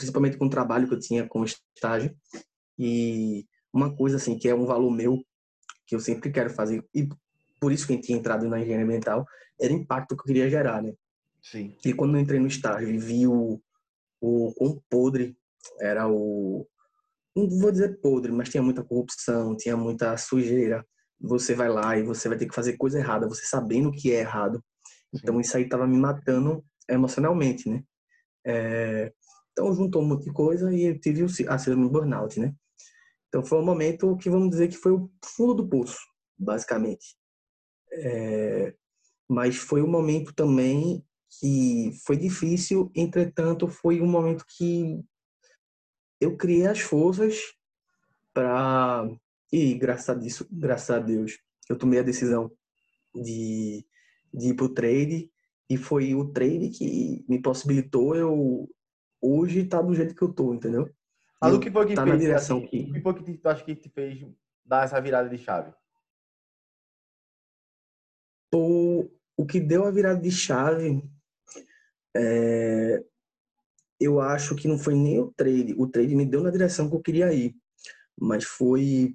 principalmente 0.00 0.38
com 0.38 0.46
o 0.46 0.50
trabalho 0.50 0.88
que 0.88 0.94
eu 0.94 0.98
tinha 0.98 1.28
com 1.28 1.44
estágio. 1.44 2.16
E 2.78 3.44
uma 3.72 3.94
coisa 3.94 4.16
assim 4.16 4.38
que 4.38 4.48
é 4.48 4.54
um 4.54 4.64
valor 4.64 4.90
meu 4.90 5.22
que 5.86 5.94
eu 5.94 6.00
sempre 6.00 6.30
quero 6.30 6.50
fazer 6.50 6.82
e 6.94 7.08
por 7.60 7.70
isso 7.70 7.86
que 7.86 7.92
eu 7.92 8.00
tinha 8.00 8.16
entrado 8.16 8.48
na 8.48 8.58
engenharia 8.58 8.84
ambiental 8.84 9.26
era 9.60 9.72
o 9.72 9.76
impacto 9.76 10.16
que 10.16 10.22
eu 10.22 10.26
queria 10.26 10.48
gerar, 10.48 10.82
né? 10.82 10.94
Sim. 11.42 11.76
E 11.84 11.92
quando 11.92 12.16
eu 12.16 12.20
entrei 12.20 12.40
no 12.40 12.46
estágio 12.46 12.88
e 12.88 12.98
vi 12.98 13.26
o 13.26 13.60
o 14.22 14.52
quão 14.54 14.82
podre 14.90 15.36
era 15.80 16.06
o 16.08 16.66
não 17.36 17.48
vou 17.48 17.70
dizer 17.70 18.00
podre, 18.00 18.32
mas 18.32 18.48
tinha 18.48 18.62
muita 18.62 18.82
corrupção, 18.82 19.56
tinha 19.56 19.76
muita 19.76 20.16
sujeira. 20.16 20.84
Você 21.20 21.54
vai 21.54 21.68
lá 21.68 21.96
e 21.96 22.02
você 22.02 22.28
vai 22.28 22.36
ter 22.36 22.46
que 22.46 22.54
fazer 22.54 22.76
coisa 22.76 22.98
errada, 22.98 23.28
você 23.28 23.44
sabendo 23.44 23.92
que 23.92 24.12
é 24.12 24.20
errado. 24.20 24.62
Então 25.14 25.34
Sim. 25.34 25.40
isso 25.40 25.56
aí 25.56 25.68
tava 25.68 25.86
me 25.86 25.96
matando 25.96 26.64
emocionalmente, 26.88 27.68
né? 27.68 27.82
É... 28.44 29.12
Então 29.52 29.72
juntou 29.74 30.02
um 30.02 30.06
monte 30.06 30.24
de 30.24 30.32
coisa 30.32 30.72
e 30.72 30.84
eu 30.84 31.00
tive 31.00 31.24
a 31.48 31.58
síndrome 31.58 31.88
burnout, 31.88 32.38
né? 32.38 32.54
Então 33.28 33.44
foi 33.44 33.58
um 33.58 33.64
momento 33.64 34.16
que 34.16 34.28
vamos 34.28 34.50
dizer 34.50 34.68
que 34.68 34.76
foi 34.76 34.92
o 34.92 35.10
fundo 35.24 35.54
do 35.54 35.68
poço, 35.68 35.98
basicamente. 36.38 37.16
É... 37.92 38.74
Mas 39.28 39.56
foi 39.56 39.82
um 39.82 39.86
momento 39.86 40.34
também 40.34 41.04
que 41.38 41.92
foi 42.04 42.16
difícil, 42.16 42.90
entretanto 42.94 43.68
foi 43.68 44.00
um 44.00 44.06
momento 44.06 44.44
que 44.56 45.00
eu 46.20 46.36
criei 46.36 46.66
as 46.66 46.80
forças 46.80 47.38
para 48.34 49.08
e 49.52 49.74
graças 49.74 50.08
a, 50.10 50.14
Deus, 50.14 50.42
graças 50.50 50.90
a 50.90 50.98
Deus 50.98 51.38
eu 51.68 51.78
tomei 51.78 52.00
a 52.00 52.04
decisão 52.04 52.50
de, 53.14 53.84
de 54.32 54.48
ir 54.48 54.54
pro 54.54 54.68
trade 54.68 55.30
e 55.68 55.76
foi 55.76 56.14
o 56.14 56.32
trade 56.32 56.70
que 56.70 57.24
me 57.28 57.40
possibilitou 57.40 58.14
eu 58.14 58.68
hoje 59.20 59.64
tá 59.64 59.80
do 59.80 59.94
jeito 59.94 60.14
que 60.14 60.22
eu 60.22 60.32
tô, 60.32 60.54
entendeu? 60.54 60.90
Mas 61.40 61.54
o 61.54 61.60
que 61.60 61.70
foi 61.70 61.86
que 61.86 61.94
tá 61.94 62.02
fez, 62.02 62.14
na 62.14 62.20
direção 62.20 62.58
assim, 62.58 62.66
que... 62.66 62.90
O 62.90 62.92
que 62.92 63.00
foi 63.00 63.14
que 63.14 63.38
tu 63.38 63.48
acha 63.48 63.64
que 63.64 63.74
te 63.74 63.88
fez 63.88 64.26
dar 64.64 64.84
essa 64.84 65.00
virada 65.00 65.28
de 65.28 65.38
chave? 65.38 65.72
O, 68.54 69.08
o 69.36 69.46
que 69.46 69.60
deu 69.60 69.84
a 69.84 69.90
virada 69.90 70.20
de 70.20 70.30
chave 70.30 71.02
é, 72.16 73.02
eu 74.00 74.20
acho 74.20 74.56
que 74.56 74.66
não 74.66 74.78
foi 74.78 74.94
nem 74.94 75.20
o 75.20 75.30
trade. 75.32 75.74
O 75.76 75.86
trade 75.86 76.16
me 76.16 76.24
deu 76.24 76.42
na 76.42 76.50
direção 76.50 76.88
que 76.88 76.96
eu 76.96 77.02
queria 77.02 77.32
ir. 77.32 77.54
Mas 78.18 78.44
foi. 78.44 79.14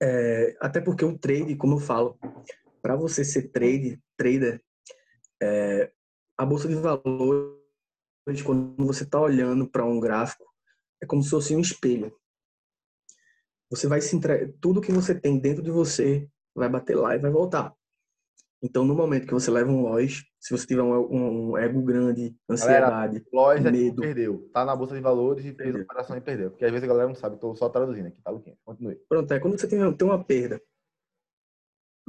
É, 0.00 0.56
até 0.60 0.80
porque 0.80 1.04
o 1.04 1.18
trade, 1.18 1.56
como 1.56 1.76
eu 1.76 1.80
falo, 1.80 2.18
para 2.80 2.94
você 2.96 3.24
ser 3.24 3.50
trade, 3.50 4.00
trader, 4.16 4.62
é, 5.42 5.90
a 6.36 6.44
bolsa 6.44 6.68
de 6.68 6.74
valores, 6.74 7.63
quando 8.44 8.86
você 8.86 9.04
está 9.04 9.20
olhando 9.20 9.68
para 9.68 9.84
um 9.84 10.00
gráfico, 10.00 10.44
é 11.02 11.06
como 11.06 11.22
se 11.22 11.30
fosse 11.30 11.54
um 11.54 11.60
espelho. 11.60 12.14
Você 13.70 13.86
vai 13.86 14.00
se 14.00 14.14
entre... 14.16 14.48
tudo 14.60 14.80
que 14.80 14.92
você 14.92 15.14
tem 15.14 15.38
dentro 15.38 15.62
de 15.62 15.70
você 15.70 16.28
vai 16.54 16.68
bater 16.68 16.96
lá 16.96 17.14
e 17.14 17.18
vai 17.18 17.30
voltar. 17.30 17.74
Então, 18.62 18.82
no 18.82 18.94
momento 18.94 19.26
que 19.26 19.34
você 19.34 19.50
leva 19.50 19.70
um 19.70 19.82
loss, 19.82 20.24
se 20.40 20.56
você 20.56 20.66
tiver 20.66 20.82
um, 20.82 21.50
um 21.50 21.58
ego 21.58 21.82
grande, 21.82 22.34
ansiedade, 22.48 23.22
galera, 23.30 23.60
loss 23.60 23.60
medo... 23.60 24.02
É 24.02 24.06
perdeu. 24.06 24.48
Tá 24.54 24.64
na 24.64 24.74
bolsa 24.74 24.94
de 24.94 25.02
valores 25.02 25.44
e 25.44 25.52
fez 25.52 25.74
operação 25.74 26.16
e 26.16 26.20
perdeu. 26.20 26.50
Porque 26.50 26.64
às 26.64 26.70
vezes 26.70 26.84
a 26.84 26.88
galera 26.88 27.08
não 27.08 27.14
sabe, 27.14 27.38
tô 27.38 27.54
só 27.54 27.68
traduzindo 27.68 28.06
aqui, 28.06 28.22
tá, 28.22 28.30
Luquinha? 28.30 28.56
Continue. 28.64 28.96
Pronto, 29.06 29.30
é 29.32 29.38
quando 29.38 29.58
você 29.58 29.68
tem, 29.68 29.94
tem 29.94 30.08
uma 30.08 30.24
perda. 30.24 30.62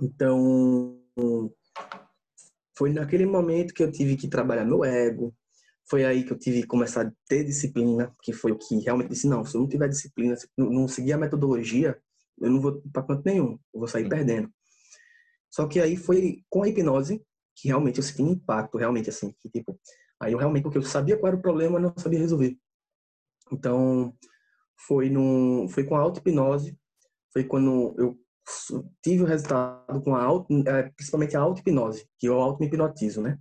Então, 0.02 1.02
foi 2.78 2.94
naquele 2.94 3.26
momento 3.26 3.74
que 3.74 3.84
eu 3.84 3.92
tive 3.92 4.16
que 4.16 4.30
trabalhar 4.30 4.64
meu 4.64 4.86
ego, 4.86 5.36
foi 5.88 6.04
aí 6.04 6.24
que 6.24 6.34
eu 6.34 6.38
tive 6.38 6.62
que 6.62 6.68
começar 6.68 7.06
a 7.06 7.12
ter 7.28 7.44
disciplina, 7.44 8.14
que 8.22 8.34
foi 8.34 8.52
o 8.52 8.58
que 8.58 8.76
realmente 8.80 9.10
disse, 9.10 9.28
não, 9.28 9.46
se 9.46 9.56
eu 9.56 9.62
não 9.62 9.68
tiver 9.68 9.88
disciplina, 9.88 10.36
se 10.36 10.48
eu 10.58 10.70
não 10.70 10.88
seguir 10.88 11.14
a 11.14 11.18
metodologia, 11.18 12.00
eu 12.40 12.50
não 12.50 12.60
vou 12.60 12.82
para 12.92 13.04
canto 13.04 13.24
nenhum, 13.26 13.60
eu 13.74 13.80
vou 13.80 13.88
sair 13.88 14.04
Sim. 14.04 14.10
perdendo. 14.10 14.50
Só 15.50 15.68
que 15.68 15.80
aí 15.80 15.96
foi 15.96 16.44
com 16.50 16.64
a 16.64 16.68
hipnose 16.68 17.24
que 17.56 17.70
realmente 17.70 17.98
eu 17.98 18.04
senti 18.04 18.22
um 18.22 18.32
impacto, 18.32 18.78
realmente, 18.78 19.10
assim, 19.10 19.34
que 19.40 19.50
tipo, 19.50 19.80
aí 20.20 20.34
eu 20.34 20.38
realmente, 20.38 20.64
porque 20.64 20.78
eu 20.78 20.82
sabia 20.82 21.18
qual 21.18 21.30
era 21.30 21.38
o 21.38 21.42
problema, 21.42 21.80
não 21.80 21.94
sabia 21.98 22.20
resolver. 22.20 22.58
Então, 23.52 24.14
foi, 24.88 25.10
no, 25.10 25.68
foi 25.70 25.86
com 25.86 25.96
a 25.96 26.00
auto-hipnose, 26.00 26.78
foi 27.32 27.44
quando 27.46 27.96
eu 27.98 28.20
tive 29.02 29.24
o 29.24 29.26
resultado 29.26 30.02
com 30.02 30.16
a 30.16 30.24
auto, 30.24 30.54
é, 30.68 30.90
principalmente 30.90 31.38
a 31.38 31.42
auto-hipnose, 31.42 32.08
que 32.20 32.28
eu 32.28 32.40
auto-hipnotizo, 32.40 33.22
né? 33.22 33.38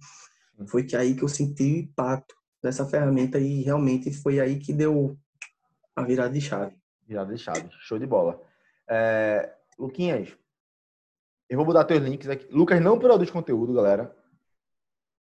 Foi 0.67 0.85
que 0.85 0.97
aí 0.97 1.15
que 1.15 1.23
eu 1.23 1.29
senti 1.29 1.63
o 1.63 1.79
impacto 1.79 2.35
dessa 2.63 2.87
ferramenta 2.87 3.39
e 3.39 3.63
realmente 3.63 4.13
foi 4.13 4.41
aí 4.41 4.59
que 4.59 4.73
deu 4.73 5.17
a 5.95 6.03
virada 6.03 6.33
de 6.33 6.41
chave. 6.41 6.77
Virada 7.07 7.35
de 7.35 7.41
chave, 7.41 7.69
show 7.81 7.99
de 7.99 8.07
bola. 8.07 8.41
É, 8.89 9.53
Luquinhas, 9.79 10.37
eu 11.49 11.57
vou 11.57 11.67
mudar 11.67 11.85
teus 11.85 12.03
links 12.03 12.29
aqui. 12.29 12.47
Lucas 12.51 12.81
não 12.81 12.99
produz 12.99 13.31
conteúdo, 13.31 13.75
galera. 13.75 14.15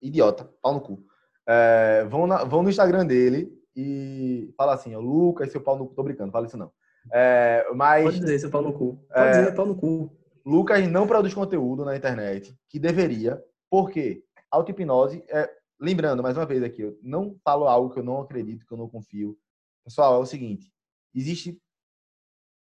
Idiota, 0.01 0.49
pau 0.63 0.75
no 0.75 0.81
cu. 0.81 1.05
É, 1.47 2.05
vão, 2.09 2.27
na, 2.27 2.45
vão 2.45 2.63
no 2.63 2.71
Instagram 2.71 3.07
dele 3.07 3.53
e 3.75 4.53
fala 4.57 4.75
assim, 4.75 4.95
ó, 4.95 5.01
Lucas, 5.01 5.51
seu 5.51 5.61
pau 5.61 5.77
no 5.77 5.87
cu. 5.87 5.95
Tô 5.95 6.03
brincando, 6.03 6.33
fala 6.33 6.47
isso 6.47 6.57
não. 6.57 6.71
É, 7.13 7.67
mas, 7.75 8.05
Pode 8.05 8.21
dizer, 8.21 8.39
seu 8.39 8.51
pau 8.51 8.63
no 8.63 8.73
cu. 8.73 9.05
Pode 9.13 9.29
é, 9.29 9.41
dizer, 9.41 9.55
pau 9.55 9.67
no 9.67 9.75
cu. 9.75 10.17
Lucas 10.45 10.87
não 10.89 11.07
produz 11.07 11.35
conteúdo 11.35 11.85
na 11.85 11.97
internet, 11.97 12.57
que 12.69 12.79
deveria, 12.79 13.43
porque 13.71 14.25
auto-hipnose, 14.53 15.25
é, 15.29 15.51
lembrando, 15.81 16.23
mais 16.23 16.37
uma 16.37 16.47
vez 16.47 16.63
aqui, 16.63 16.83
eu 16.83 16.99
não 17.03 17.37
falo 17.43 17.67
algo 17.67 17.93
que 17.93 17.99
eu 17.99 18.05
não 18.05 18.21
acredito, 18.21 18.67
que 18.67 18.73
eu 18.73 18.79
não 18.79 18.89
confio. 18.89 19.37
Pessoal, 19.83 20.15
é 20.15 20.19
o 20.19 20.27
seguinte, 20.27 20.71
existe 21.15 21.61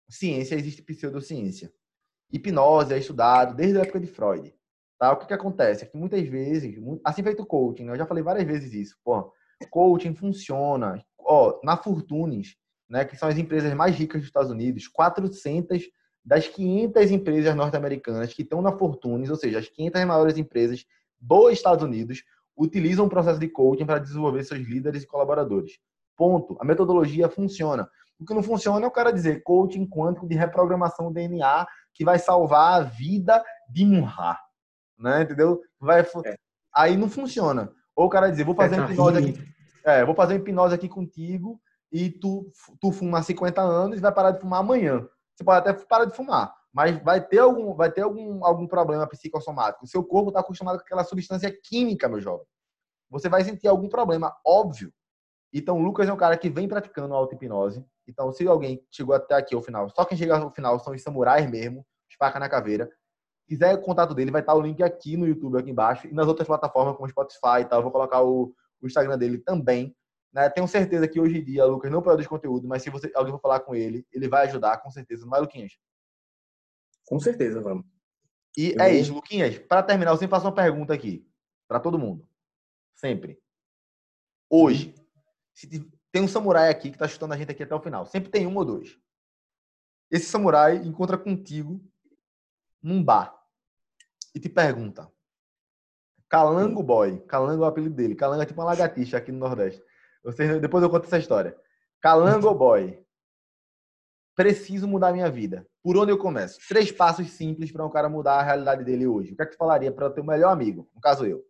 ciência, 0.09 0.57
existe 0.57 0.83
pseudociência. 0.83 1.73
Hipnose 2.33 2.93
é 2.93 2.99
estudado 2.99 3.55
desde 3.55 3.79
a 3.79 3.83
época 3.83 4.01
de 4.01 4.07
Freud. 4.07 4.55
Tá? 4.99 5.13
O 5.13 5.19
que, 5.19 5.27
que 5.27 5.35
acontece? 5.35 5.85
É 5.85 5.87
que 5.87 5.97
muitas 5.97 6.27
vezes, 6.27 6.75
assim 7.05 7.23
feito 7.23 7.47
coaching, 7.47 7.85
né? 7.85 7.93
eu 7.93 7.99
já 7.99 8.07
falei 8.07 8.23
várias 8.23 8.47
vezes 8.47 8.73
isso. 8.73 8.97
Pô, 9.05 9.33
coaching 9.71 10.15
funciona. 10.15 11.05
Ó, 11.19 11.61
na 11.63 11.77
Fortunes, 11.77 12.57
né, 12.89 13.05
que 13.05 13.17
são 13.17 13.29
as 13.29 13.39
empresas 13.39 13.73
mais 13.75 13.95
ricas 13.95 14.21
dos 14.21 14.29
Estados 14.29 14.51
Unidos, 14.51 14.89
400 14.89 15.83
das 16.25 16.49
500 16.49 17.11
empresas 17.11 17.55
norte-americanas 17.55 18.33
que 18.33 18.43
estão 18.43 18.63
na 18.63 18.77
Fortunes, 18.77 19.29
ou 19.29 19.37
seja, 19.37 19.59
as 19.59 19.69
500 19.69 20.05
maiores 20.05 20.39
empresas 20.39 20.85
dos 21.21 21.53
Estados 21.53 21.85
Unidos, 21.85 22.23
utilizam 22.57 23.07
o 23.07 23.09
processo 23.09 23.39
de 23.39 23.49
coaching 23.49 23.87
para 23.87 23.99
desenvolver 23.99 24.45
seus 24.45 24.61
líderes 24.61 25.03
e 25.03 25.07
colaboradores. 25.07 25.73
Ponto. 26.17 26.57
A 26.61 26.65
metodologia 26.65 27.29
funciona. 27.29 27.89
O 28.19 28.25
que 28.25 28.35
não 28.35 28.43
funciona 28.43 28.85
é 28.85 28.89
o 28.89 28.93
cara 28.93 29.13
dizer 29.13 29.43
coaching 29.43 29.87
quântico 29.89 30.29
de 30.29 30.37
reprogramação 30.37 31.09
do 31.09 31.15
DNA 31.15 31.67
que 31.93 32.05
vai 32.05 32.19
salvar 32.19 32.81
a 32.81 32.85
vida 32.85 33.43
de 33.69 33.85
um 33.85 34.03
rá. 34.03 34.39
Né? 34.99 35.23
Entendeu? 35.23 35.61
Vai, 35.81 36.01
é. 36.01 36.37
Aí 36.75 36.97
não 36.97 37.09
funciona. 37.09 37.73
Ou 37.97 38.07
o 38.07 38.11
cara 38.11 38.31
dizer, 38.31 38.45
vou 38.45 38.55
fazer 38.55 38.81
é, 38.81 38.85
hipnose 38.85 39.19
aqui. 39.19 39.55
É, 39.85 40.05
vou 40.05 40.15
fazer 40.15 40.37
hipnose 40.37 40.75
aqui 40.75 40.89
contigo 40.89 41.61
e 41.93 42.11
tu, 42.11 42.51
tu 42.81 42.91
fuma 42.91 43.19
há 43.19 43.23
50 43.23 43.61
anos 43.61 43.99
e 43.99 44.01
vai 44.01 44.13
parar 44.13 44.33
de 44.33 44.41
fumar 44.41 44.61
amanhã. 44.61 45.07
Você 45.35 45.45
pode 45.45 45.59
até 45.59 45.73
parar 45.85 46.05
de 46.05 46.15
fumar, 46.15 46.55
mas 46.75 47.01
vai 47.05 47.25
ter 47.25 47.39
algum, 47.39 47.73
vai 47.73 47.91
ter 47.91 48.03
algum, 48.03 48.45
algum 48.45 48.67
problema 48.67 49.07
psicossomático. 49.07 49.85
O 49.85 49.89
seu 49.89 50.03
corpo 50.03 50.31
está 50.31 50.41
acostumado 50.41 50.77
com 50.79 50.83
aquela 50.83 51.05
substância 51.05 51.49
química, 51.63 52.09
meu 52.09 52.21
jovem. 52.21 52.45
Você 53.09 53.29
vai 53.29 53.45
sentir 53.45 53.69
algum 53.69 53.89
problema, 53.89 54.37
óbvio. 54.45 54.93
Então, 55.53 55.79
o 55.79 55.83
Lucas 55.83 56.09
é 56.09 56.13
um 56.13 56.17
cara 56.17 56.37
que 56.37 56.51
vem 56.51 56.67
praticando 56.67 57.15
auto-hipnose. 57.15 57.87
Então, 58.09 58.33
se 58.33 58.45
alguém 58.49 58.85
chegou 58.91 59.15
até 59.15 59.37
aqui 59.37 59.55
ao 59.55 59.63
final, 59.63 59.89
só 59.89 60.05
quem 60.05 60.19
chega 60.19 60.37
ao 60.37 60.53
final 60.53 60.81
são 60.81 60.93
os 60.93 61.01
samurais 61.01 61.49
mesmo, 61.49 61.87
espaca 62.11 62.41
na 62.41 62.49
caveira. 62.49 62.91
Quiser 63.47 63.73
o 63.75 63.81
contato 63.81 64.13
dele, 64.13 64.33
vai 64.33 64.41
estar 64.41 64.55
o 64.55 64.61
link 64.61 64.83
aqui 64.83 65.17
no 65.17 65.29
YouTube, 65.29 65.57
aqui 65.57 65.71
embaixo, 65.71 66.09
e 66.09 66.13
nas 66.13 66.27
outras 66.27 66.49
plataformas 66.49 66.97
como 66.97 67.09
Spotify 67.09 67.61
e 67.61 67.67
tal. 67.67 67.83
Vou 67.83 67.93
colocar 67.93 68.21
o, 68.21 68.53
o 68.83 68.87
Instagram 68.87 69.17
dele 69.17 69.39
também. 69.39 69.95
Né? 70.33 70.51
Tenho 70.51 70.67
certeza 70.67 71.07
que 71.07 71.21
hoje 71.21 71.39
em 71.39 71.45
dia, 71.45 71.65
Lucas 71.67 71.93
não 71.93 72.03
produz 72.03 72.27
conteúdo, 72.27 72.67
mas 72.67 72.83
se 72.83 72.91
você, 72.91 73.13
alguém 73.15 73.33
for 73.33 73.41
falar 73.41 73.61
com 73.61 73.77
ele, 73.77 74.05
ele 74.13 74.29
vai 74.29 74.47
ajudar, 74.47 74.79
com 74.79 74.91
certeza. 74.91 75.25
Não 75.25 75.37
é, 75.37 75.41
Luquinhas? 75.41 75.75
Com 77.07 77.19
certeza, 77.21 77.61
vamos. 77.61 77.85
E 78.57 78.73
eu 78.73 78.81
é 78.81 78.91
vou... 78.91 79.01
isso, 79.01 79.15
Luquinhas. 79.15 79.59
Para 79.59 79.83
terminar, 79.83 80.13
eu 80.13 80.17
sempre 80.17 80.31
faço 80.31 80.47
uma 80.47 80.55
pergunta 80.55 80.95
aqui, 80.95 81.27
para 81.69 81.81
todo 81.81 81.99
mundo. 81.99 82.27
Sempre. 82.95 83.39
Hoje, 84.49 84.95
se 85.53 85.67
tem 86.13 86.23
um 86.23 86.29
samurai 86.29 86.71
aqui 86.71 86.91
que 86.91 86.97
está 86.97 87.09
chutando 87.09 87.35
a 87.35 87.37
gente 87.37 87.51
aqui 87.51 87.65
até 87.65 87.75
o 87.75 87.81
final. 87.81 88.07
Sempre 88.07 88.31
tem 88.31 88.47
um 88.47 88.57
ou 88.57 88.65
dois. 88.65 88.97
Esse 90.11 90.27
samurai 90.27 90.77
encontra 90.77 91.19
contigo 91.19 91.81
num 92.81 93.03
bar 93.03 93.37
e 94.33 94.39
te 94.39 94.49
pergunta: 94.49 95.11
Calango 96.29 96.83
Boy, 96.85 97.21
Calango 97.27 97.65
é 97.65 97.67
o 97.67 97.69
apelido 97.69 97.97
dele. 97.97 98.15
Calango 98.15 98.43
é 98.43 98.47
tipo 98.47 98.61
uma 98.61 98.67
lagartixa 98.67 99.17
aqui 99.17 99.33
no 99.33 99.39
Nordeste. 99.39 99.83
Você, 100.23 100.61
depois 100.61 100.85
eu 100.85 100.91
conto 100.91 101.07
essa 101.07 101.19
história. 101.19 101.59
Calango 102.01 102.55
Boy, 102.55 103.05
preciso 104.37 104.87
mudar 104.87 105.13
minha 105.13 105.31
vida. 105.31 105.67
Por 105.85 105.99
onde 105.99 106.11
eu 106.11 106.17
começo? 106.17 106.59
Três 106.67 106.91
passos 106.91 107.31
simples 107.33 107.71
para 107.71 107.85
um 107.85 107.91
cara 107.91 108.09
mudar 108.09 108.41
a 108.41 108.43
realidade 108.43 108.83
dele 108.83 109.07
hoje. 109.07 109.35
O 109.35 109.37
que 109.37 109.43
é 109.43 109.45
que 109.45 109.53
tu 109.53 109.59
falaria 109.59 109.93
para 109.93 110.07
o 110.07 110.11
teu 110.11 110.25
melhor 110.25 110.51
amigo? 110.51 110.89
No 110.95 111.01
caso, 111.01 111.27
eu. 111.27 111.45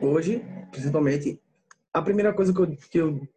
Hoje, 0.00 0.44
principalmente, 0.70 1.42
a 1.92 2.00
primeira 2.00 2.32
coisa 2.32 2.54
que 2.54 2.60
eu, 2.60 2.76
que 2.76 2.98
eu 2.98 3.28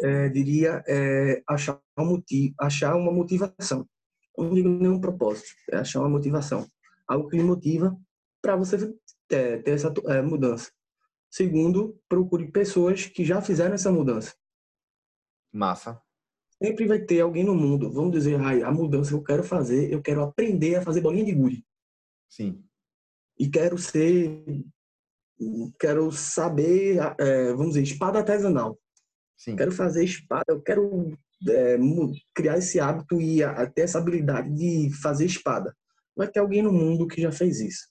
é, 0.00 0.28
diria 0.28 0.80
é 0.86 1.42
achar, 1.44 1.80
um 1.98 2.04
motivo, 2.04 2.54
achar 2.60 2.94
uma 2.94 3.10
motivação. 3.10 3.84
Não 4.38 4.54
digo 4.54 4.68
nenhum 4.68 5.00
propósito, 5.00 5.48
é 5.72 5.78
achar 5.78 5.98
uma 5.98 6.08
motivação. 6.08 6.64
Algo 7.08 7.28
que 7.28 7.36
lhe 7.36 7.42
motiva 7.42 7.96
para 8.40 8.54
você 8.54 8.78
ter, 9.26 9.64
ter 9.64 9.70
essa 9.72 9.92
é, 10.06 10.22
mudança. 10.22 10.70
Segundo, 11.28 12.00
procure 12.08 12.48
pessoas 12.52 13.06
que 13.06 13.24
já 13.24 13.42
fizeram 13.42 13.74
essa 13.74 13.90
mudança. 13.90 14.36
Massa. 15.52 16.00
Sempre 16.64 16.86
vai 16.86 16.98
ter 16.98 17.20
alguém 17.20 17.44
no 17.44 17.54
mundo, 17.54 17.92
vamos 17.92 18.12
dizer, 18.12 18.36
a 18.40 18.72
mudança 18.72 19.10
que 19.10 19.16
eu 19.16 19.22
quero 19.22 19.44
fazer, 19.44 19.92
eu 19.92 20.00
quero 20.00 20.22
aprender 20.22 20.76
a 20.76 20.82
fazer 20.82 21.02
bolinha 21.02 21.22
de 21.22 21.34
gude. 21.34 21.62
Sim. 22.26 22.64
E 23.38 23.50
quero 23.50 23.76
ser, 23.76 24.42
quero 25.78 26.10
saber, 26.10 27.00
é, 27.20 27.52
vamos 27.52 27.74
dizer, 27.74 27.82
espada 27.82 28.20
artesanal. 28.20 28.80
Sim. 29.36 29.56
Quero 29.56 29.72
fazer 29.72 30.04
espada, 30.04 30.46
eu 30.48 30.62
quero 30.62 31.12
é, 31.50 31.76
criar 32.34 32.56
esse 32.56 32.80
hábito 32.80 33.20
e 33.20 33.40
ter 33.74 33.82
essa 33.82 33.98
habilidade 33.98 34.50
de 34.54 34.90
fazer 35.02 35.26
espada. 35.26 35.76
Vai 36.16 36.28
ter 36.30 36.40
alguém 36.40 36.62
no 36.62 36.72
mundo 36.72 37.06
que 37.06 37.20
já 37.20 37.30
fez 37.30 37.60
isso. 37.60 37.90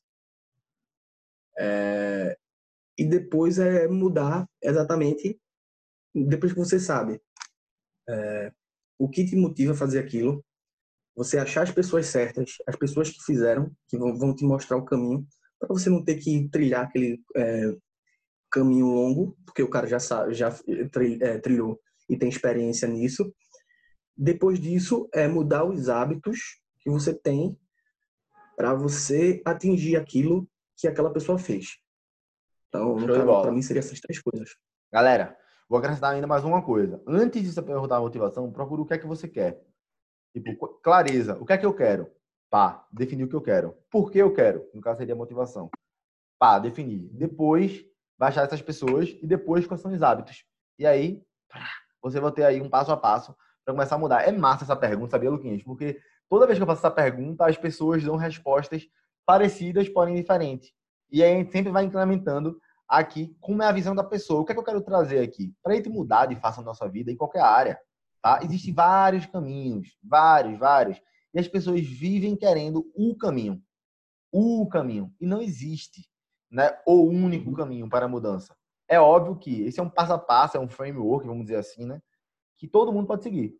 É, 1.59 2.35
e 2.97 3.05
depois 3.05 3.59
é 3.59 3.87
mudar 3.87 4.49
exatamente 4.63 5.39
depois 6.15 6.53
que 6.53 6.59
você 6.59 6.79
sabe 6.79 7.21
é, 8.09 8.51
o 8.97 9.09
que 9.09 9.25
te 9.25 9.35
motiva 9.35 9.73
a 9.73 9.75
fazer 9.75 9.99
aquilo, 9.99 10.43
você 11.15 11.37
achar 11.37 11.63
as 11.63 11.71
pessoas 11.71 12.07
certas, 12.07 12.55
as 12.67 12.75
pessoas 12.75 13.09
que 13.09 13.23
fizeram, 13.23 13.71
que 13.87 13.97
vão, 13.97 14.17
vão 14.17 14.35
te 14.35 14.43
mostrar 14.43 14.77
o 14.77 14.85
caminho, 14.85 15.25
para 15.59 15.67
você 15.67 15.89
não 15.89 16.03
ter 16.03 16.15
que 16.15 16.49
trilhar 16.49 16.85
aquele 16.85 17.21
é, 17.35 17.75
caminho 18.51 18.87
longo, 18.87 19.37
porque 19.45 19.63
o 19.63 19.69
cara 19.69 19.87
já 19.87 19.99
sabe, 19.99 20.33
já 20.33 20.53
é, 21.21 21.37
trilhou 21.39 21.79
e 22.09 22.17
tem 22.17 22.29
experiência 22.29 22.87
nisso. 22.87 23.33
Depois 24.15 24.59
disso, 24.59 25.09
é 25.13 25.27
mudar 25.27 25.63
os 25.63 25.89
hábitos 25.89 26.59
que 26.79 26.89
você 26.89 27.13
tem 27.13 27.57
para 28.55 28.73
você 28.73 29.41
atingir 29.45 29.95
aquilo 29.95 30.47
que 30.77 30.87
aquela 30.87 31.11
pessoa 31.11 31.39
fez. 31.39 31.77
Então, 32.67 32.95
para 32.95 33.51
mim, 33.51 33.61
seria 33.61 33.79
essas 33.79 33.99
três 33.99 34.19
coisas. 34.21 34.55
Galera, 34.91 35.37
vou 35.73 35.79
acrescentar 35.79 36.13
ainda 36.13 36.27
mais 36.27 36.43
uma 36.43 36.61
coisa. 36.61 37.01
Antes 37.07 37.41
de 37.41 37.51
você 37.51 37.59
perguntar 37.59 37.97
a 37.97 37.99
motivação, 37.99 38.51
procura 38.51 38.83
o 38.83 38.85
que 38.85 38.93
é 38.93 38.97
que 38.99 39.07
você 39.07 39.27
quer. 39.27 39.59
Tipo, 40.31 40.67
clareza. 40.83 41.35
O 41.41 41.47
que 41.47 41.53
é 41.53 41.57
que 41.57 41.65
eu 41.65 41.73
quero? 41.73 42.11
Pá, 42.47 42.85
definir 42.91 43.23
o 43.23 43.27
que 43.27 43.35
eu 43.35 43.41
quero. 43.41 43.75
Por 43.89 44.11
que 44.11 44.19
eu 44.19 44.31
quero? 44.31 44.69
No 44.71 44.81
caso, 44.81 44.99
seria 44.99 45.15
a 45.15 45.17
motivação. 45.17 45.71
Pá, 46.37 46.59
definir. 46.59 47.09
Depois, 47.11 47.83
baixar 48.19 48.43
essas 48.43 48.61
pessoas 48.61 49.17
e 49.19 49.25
depois 49.25 49.65
quais 49.65 49.81
são 49.81 49.91
os 49.91 50.03
hábitos. 50.03 50.45
E 50.77 50.85
aí, 50.85 51.23
você 52.03 52.19
vai 52.19 52.31
ter 52.31 52.43
aí 52.43 52.61
um 52.61 52.69
passo 52.69 52.91
a 52.91 52.97
passo 52.97 53.35
para 53.65 53.73
começar 53.73 53.95
a 53.95 53.97
mudar. 53.97 54.27
É 54.27 54.31
massa 54.31 54.65
essa 54.65 54.75
pergunta, 54.75 55.09
sabia, 55.09 55.31
Luquinhas? 55.31 55.63
Porque 55.63 55.99
toda 56.29 56.45
vez 56.45 56.59
que 56.59 56.61
eu 56.61 56.67
faço 56.67 56.81
essa 56.81 56.91
pergunta, 56.91 57.47
as 57.47 57.57
pessoas 57.57 58.03
dão 58.03 58.15
respostas 58.15 58.87
parecidas, 59.25 59.89
porém 59.89 60.13
diferentes. 60.13 60.71
E 61.11 61.23
aí 61.23 61.33
a 61.33 61.37
gente 61.37 61.51
sempre 61.51 61.71
vai 61.71 61.83
incrementando 61.83 62.61
aqui 62.97 63.35
como 63.41 63.63
é 63.63 63.67
a 63.67 63.71
visão 63.71 63.95
da 63.95 64.03
pessoa. 64.03 64.41
O 64.41 64.45
que 64.45 64.51
é 64.51 64.55
que 64.55 64.59
eu 64.59 64.65
quero 64.65 64.81
trazer 64.81 65.19
aqui? 65.19 65.53
Para 65.63 65.73
a 65.73 65.75
gente 65.75 65.89
mudar 65.89 66.27
de 66.27 66.35
faça 66.35 66.61
a 66.61 66.63
nossa 66.63 66.87
vida 66.87 67.11
em 67.11 67.17
qualquer 67.17 67.41
área. 67.41 67.79
Tá? 68.21 68.39
Existem 68.43 68.73
vários 68.73 69.25
caminhos, 69.25 69.97
vários, 70.03 70.57
vários. 70.57 71.01
E 71.33 71.39
as 71.39 71.47
pessoas 71.47 71.81
vivem 71.81 72.35
querendo 72.35 72.85
o 72.95 73.15
caminho. 73.15 73.61
O 74.31 74.67
caminho. 74.67 75.11
E 75.19 75.25
não 75.25 75.41
existe 75.41 76.07
né, 76.51 76.71
o 76.85 77.03
único 77.03 77.49
uhum. 77.49 77.55
caminho 77.55 77.89
para 77.89 78.05
a 78.05 78.09
mudança. 78.09 78.55
É 78.87 78.99
óbvio 78.99 79.37
que 79.37 79.63
esse 79.63 79.79
é 79.79 79.83
um 79.83 79.89
passo 79.89 80.13
a 80.13 80.19
passo, 80.19 80.57
é 80.57 80.59
um 80.59 80.69
framework, 80.69 81.25
vamos 81.25 81.45
dizer 81.45 81.57
assim, 81.57 81.85
né? 81.85 81.99
Que 82.57 82.67
todo 82.67 82.93
mundo 82.93 83.07
pode 83.07 83.23
seguir. 83.23 83.55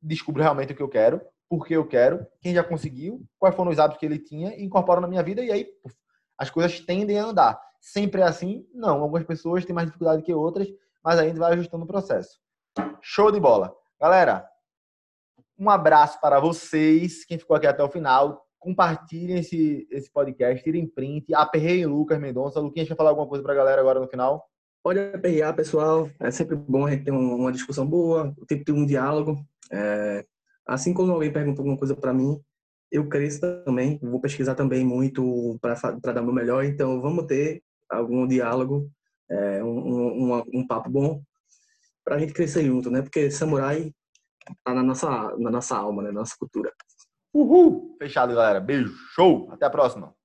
Descubro 0.00 0.42
realmente 0.42 0.72
o 0.72 0.76
que 0.76 0.82
eu 0.82 0.88
quero, 0.88 1.20
por 1.48 1.66
que 1.66 1.74
eu 1.74 1.86
quero, 1.86 2.24
quem 2.40 2.54
já 2.54 2.62
conseguiu, 2.62 3.24
quais 3.38 3.56
foram 3.56 3.70
os 3.70 3.78
hábitos 3.78 3.98
que 3.98 4.06
ele 4.06 4.18
tinha, 4.18 4.54
e 4.54 4.62
incorporo 4.62 5.00
na 5.00 5.08
minha 5.08 5.22
vida 5.22 5.42
e 5.42 5.50
aí 5.50 5.66
as 6.38 6.50
coisas 6.50 6.78
tendem 6.80 7.18
a 7.18 7.24
andar. 7.24 7.60
Sempre 7.80 8.20
é 8.20 8.24
assim? 8.24 8.66
Não. 8.72 9.02
Algumas 9.02 9.24
pessoas 9.24 9.64
têm 9.64 9.74
mais 9.74 9.86
dificuldade 9.86 10.22
que 10.22 10.34
outras, 10.34 10.68
mas 11.04 11.18
a 11.18 11.24
gente 11.24 11.38
vai 11.38 11.52
ajustando 11.52 11.84
o 11.84 11.88
processo. 11.88 12.38
Show 13.00 13.30
de 13.30 13.40
bola. 13.40 13.74
Galera, 14.00 14.46
um 15.58 15.70
abraço 15.70 16.20
para 16.20 16.38
vocês, 16.38 17.24
quem 17.24 17.38
ficou 17.38 17.56
aqui 17.56 17.66
até 17.66 17.82
o 17.82 17.88
final 17.88 18.46
compartilhem 18.66 19.38
esse, 19.38 19.86
esse 19.92 20.10
podcast, 20.10 20.64
tirem 20.64 20.88
print, 20.88 21.32
aperreiem 21.32 21.86
Lucas 21.86 22.18
Mendonça. 22.18 22.58
Luquinhas, 22.58 22.88
quer 22.88 22.96
falar 22.96 23.10
alguma 23.10 23.28
coisa 23.28 23.42
para 23.42 23.52
a 23.52 23.56
galera 23.56 23.80
agora 23.80 24.00
no 24.00 24.08
final? 24.08 24.44
Pode 24.82 24.98
aperrear, 24.98 25.54
pessoal. 25.54 26.10
É 26.18 26.32
sempre 26.32 26.56
bom 26.56 26.84
a 26.84 26.90
gente 26.90 27.04
ter 27.04 27.12
uma 27.12 27.52
discussão 27.52 27.86
boa, 27.86 28.34
ter, 28.48 28.64
ter 28.64 28.72
um 28.72 28.84
diálogo. 28.84 29.38
É... 29.70 30.24
Assim 30.66 30.92
como 30.92 31.12
alguém 31.12 31.32
pergunta 31.32 31.60
alguma 31.60 31.76
coisa 31.76 31.94
para 31.94 32.12
mim, 32.12 32.40
eu 32.90 33.08
cresço 33.08 33.40
também, 33.64 34.00
vou 34.02 34.20
pesquisar 34.20 34.56
também 34.56 34.84
muito 34.84 35.56
para 35.60 36.12
dar 36.12 36.22
meu 36.22 36.32
melhor, 36.32 36.64
então 36.64 37.00
vamos 37.00 37.26
ter 37.26 37.62
algum 37.90 38.26
diálogo, 38.26 38.90
é, 39.30 39.62
um, 39.62 40.34
um, 40.34 40.42
um, 40.54 40.66
papo 40.66 40.90
bom 40.90 41.22
para 42.04 42.16
a 42.16 42.18
gente 42.18 42.32
crescer 42.32 42.64
junto, 42.64 42.90
né? 42.90 43.02
Porque 43.02 43.30
samurai 43.30 43.92
tá 44.64 44.72
na 44.72 44.82
nossa, 44.82 45.36
na 45.38 45.50
nossa 45.50 45.76
alma, 45.76 46.02
né? 46.02 46.08
Na 46.10 46.20
nossa 46.20 46.34
cultura. 46.38 46.72
Uhul! 47.34 47.96
Fechado, 47.98 48.34
galera. 48.34 48.60
Beijo. 48.60 48.94
Show. 49.14 49.48
Até 49.50 49.66
a 49.66 49.70
próxima. 49.70 50.15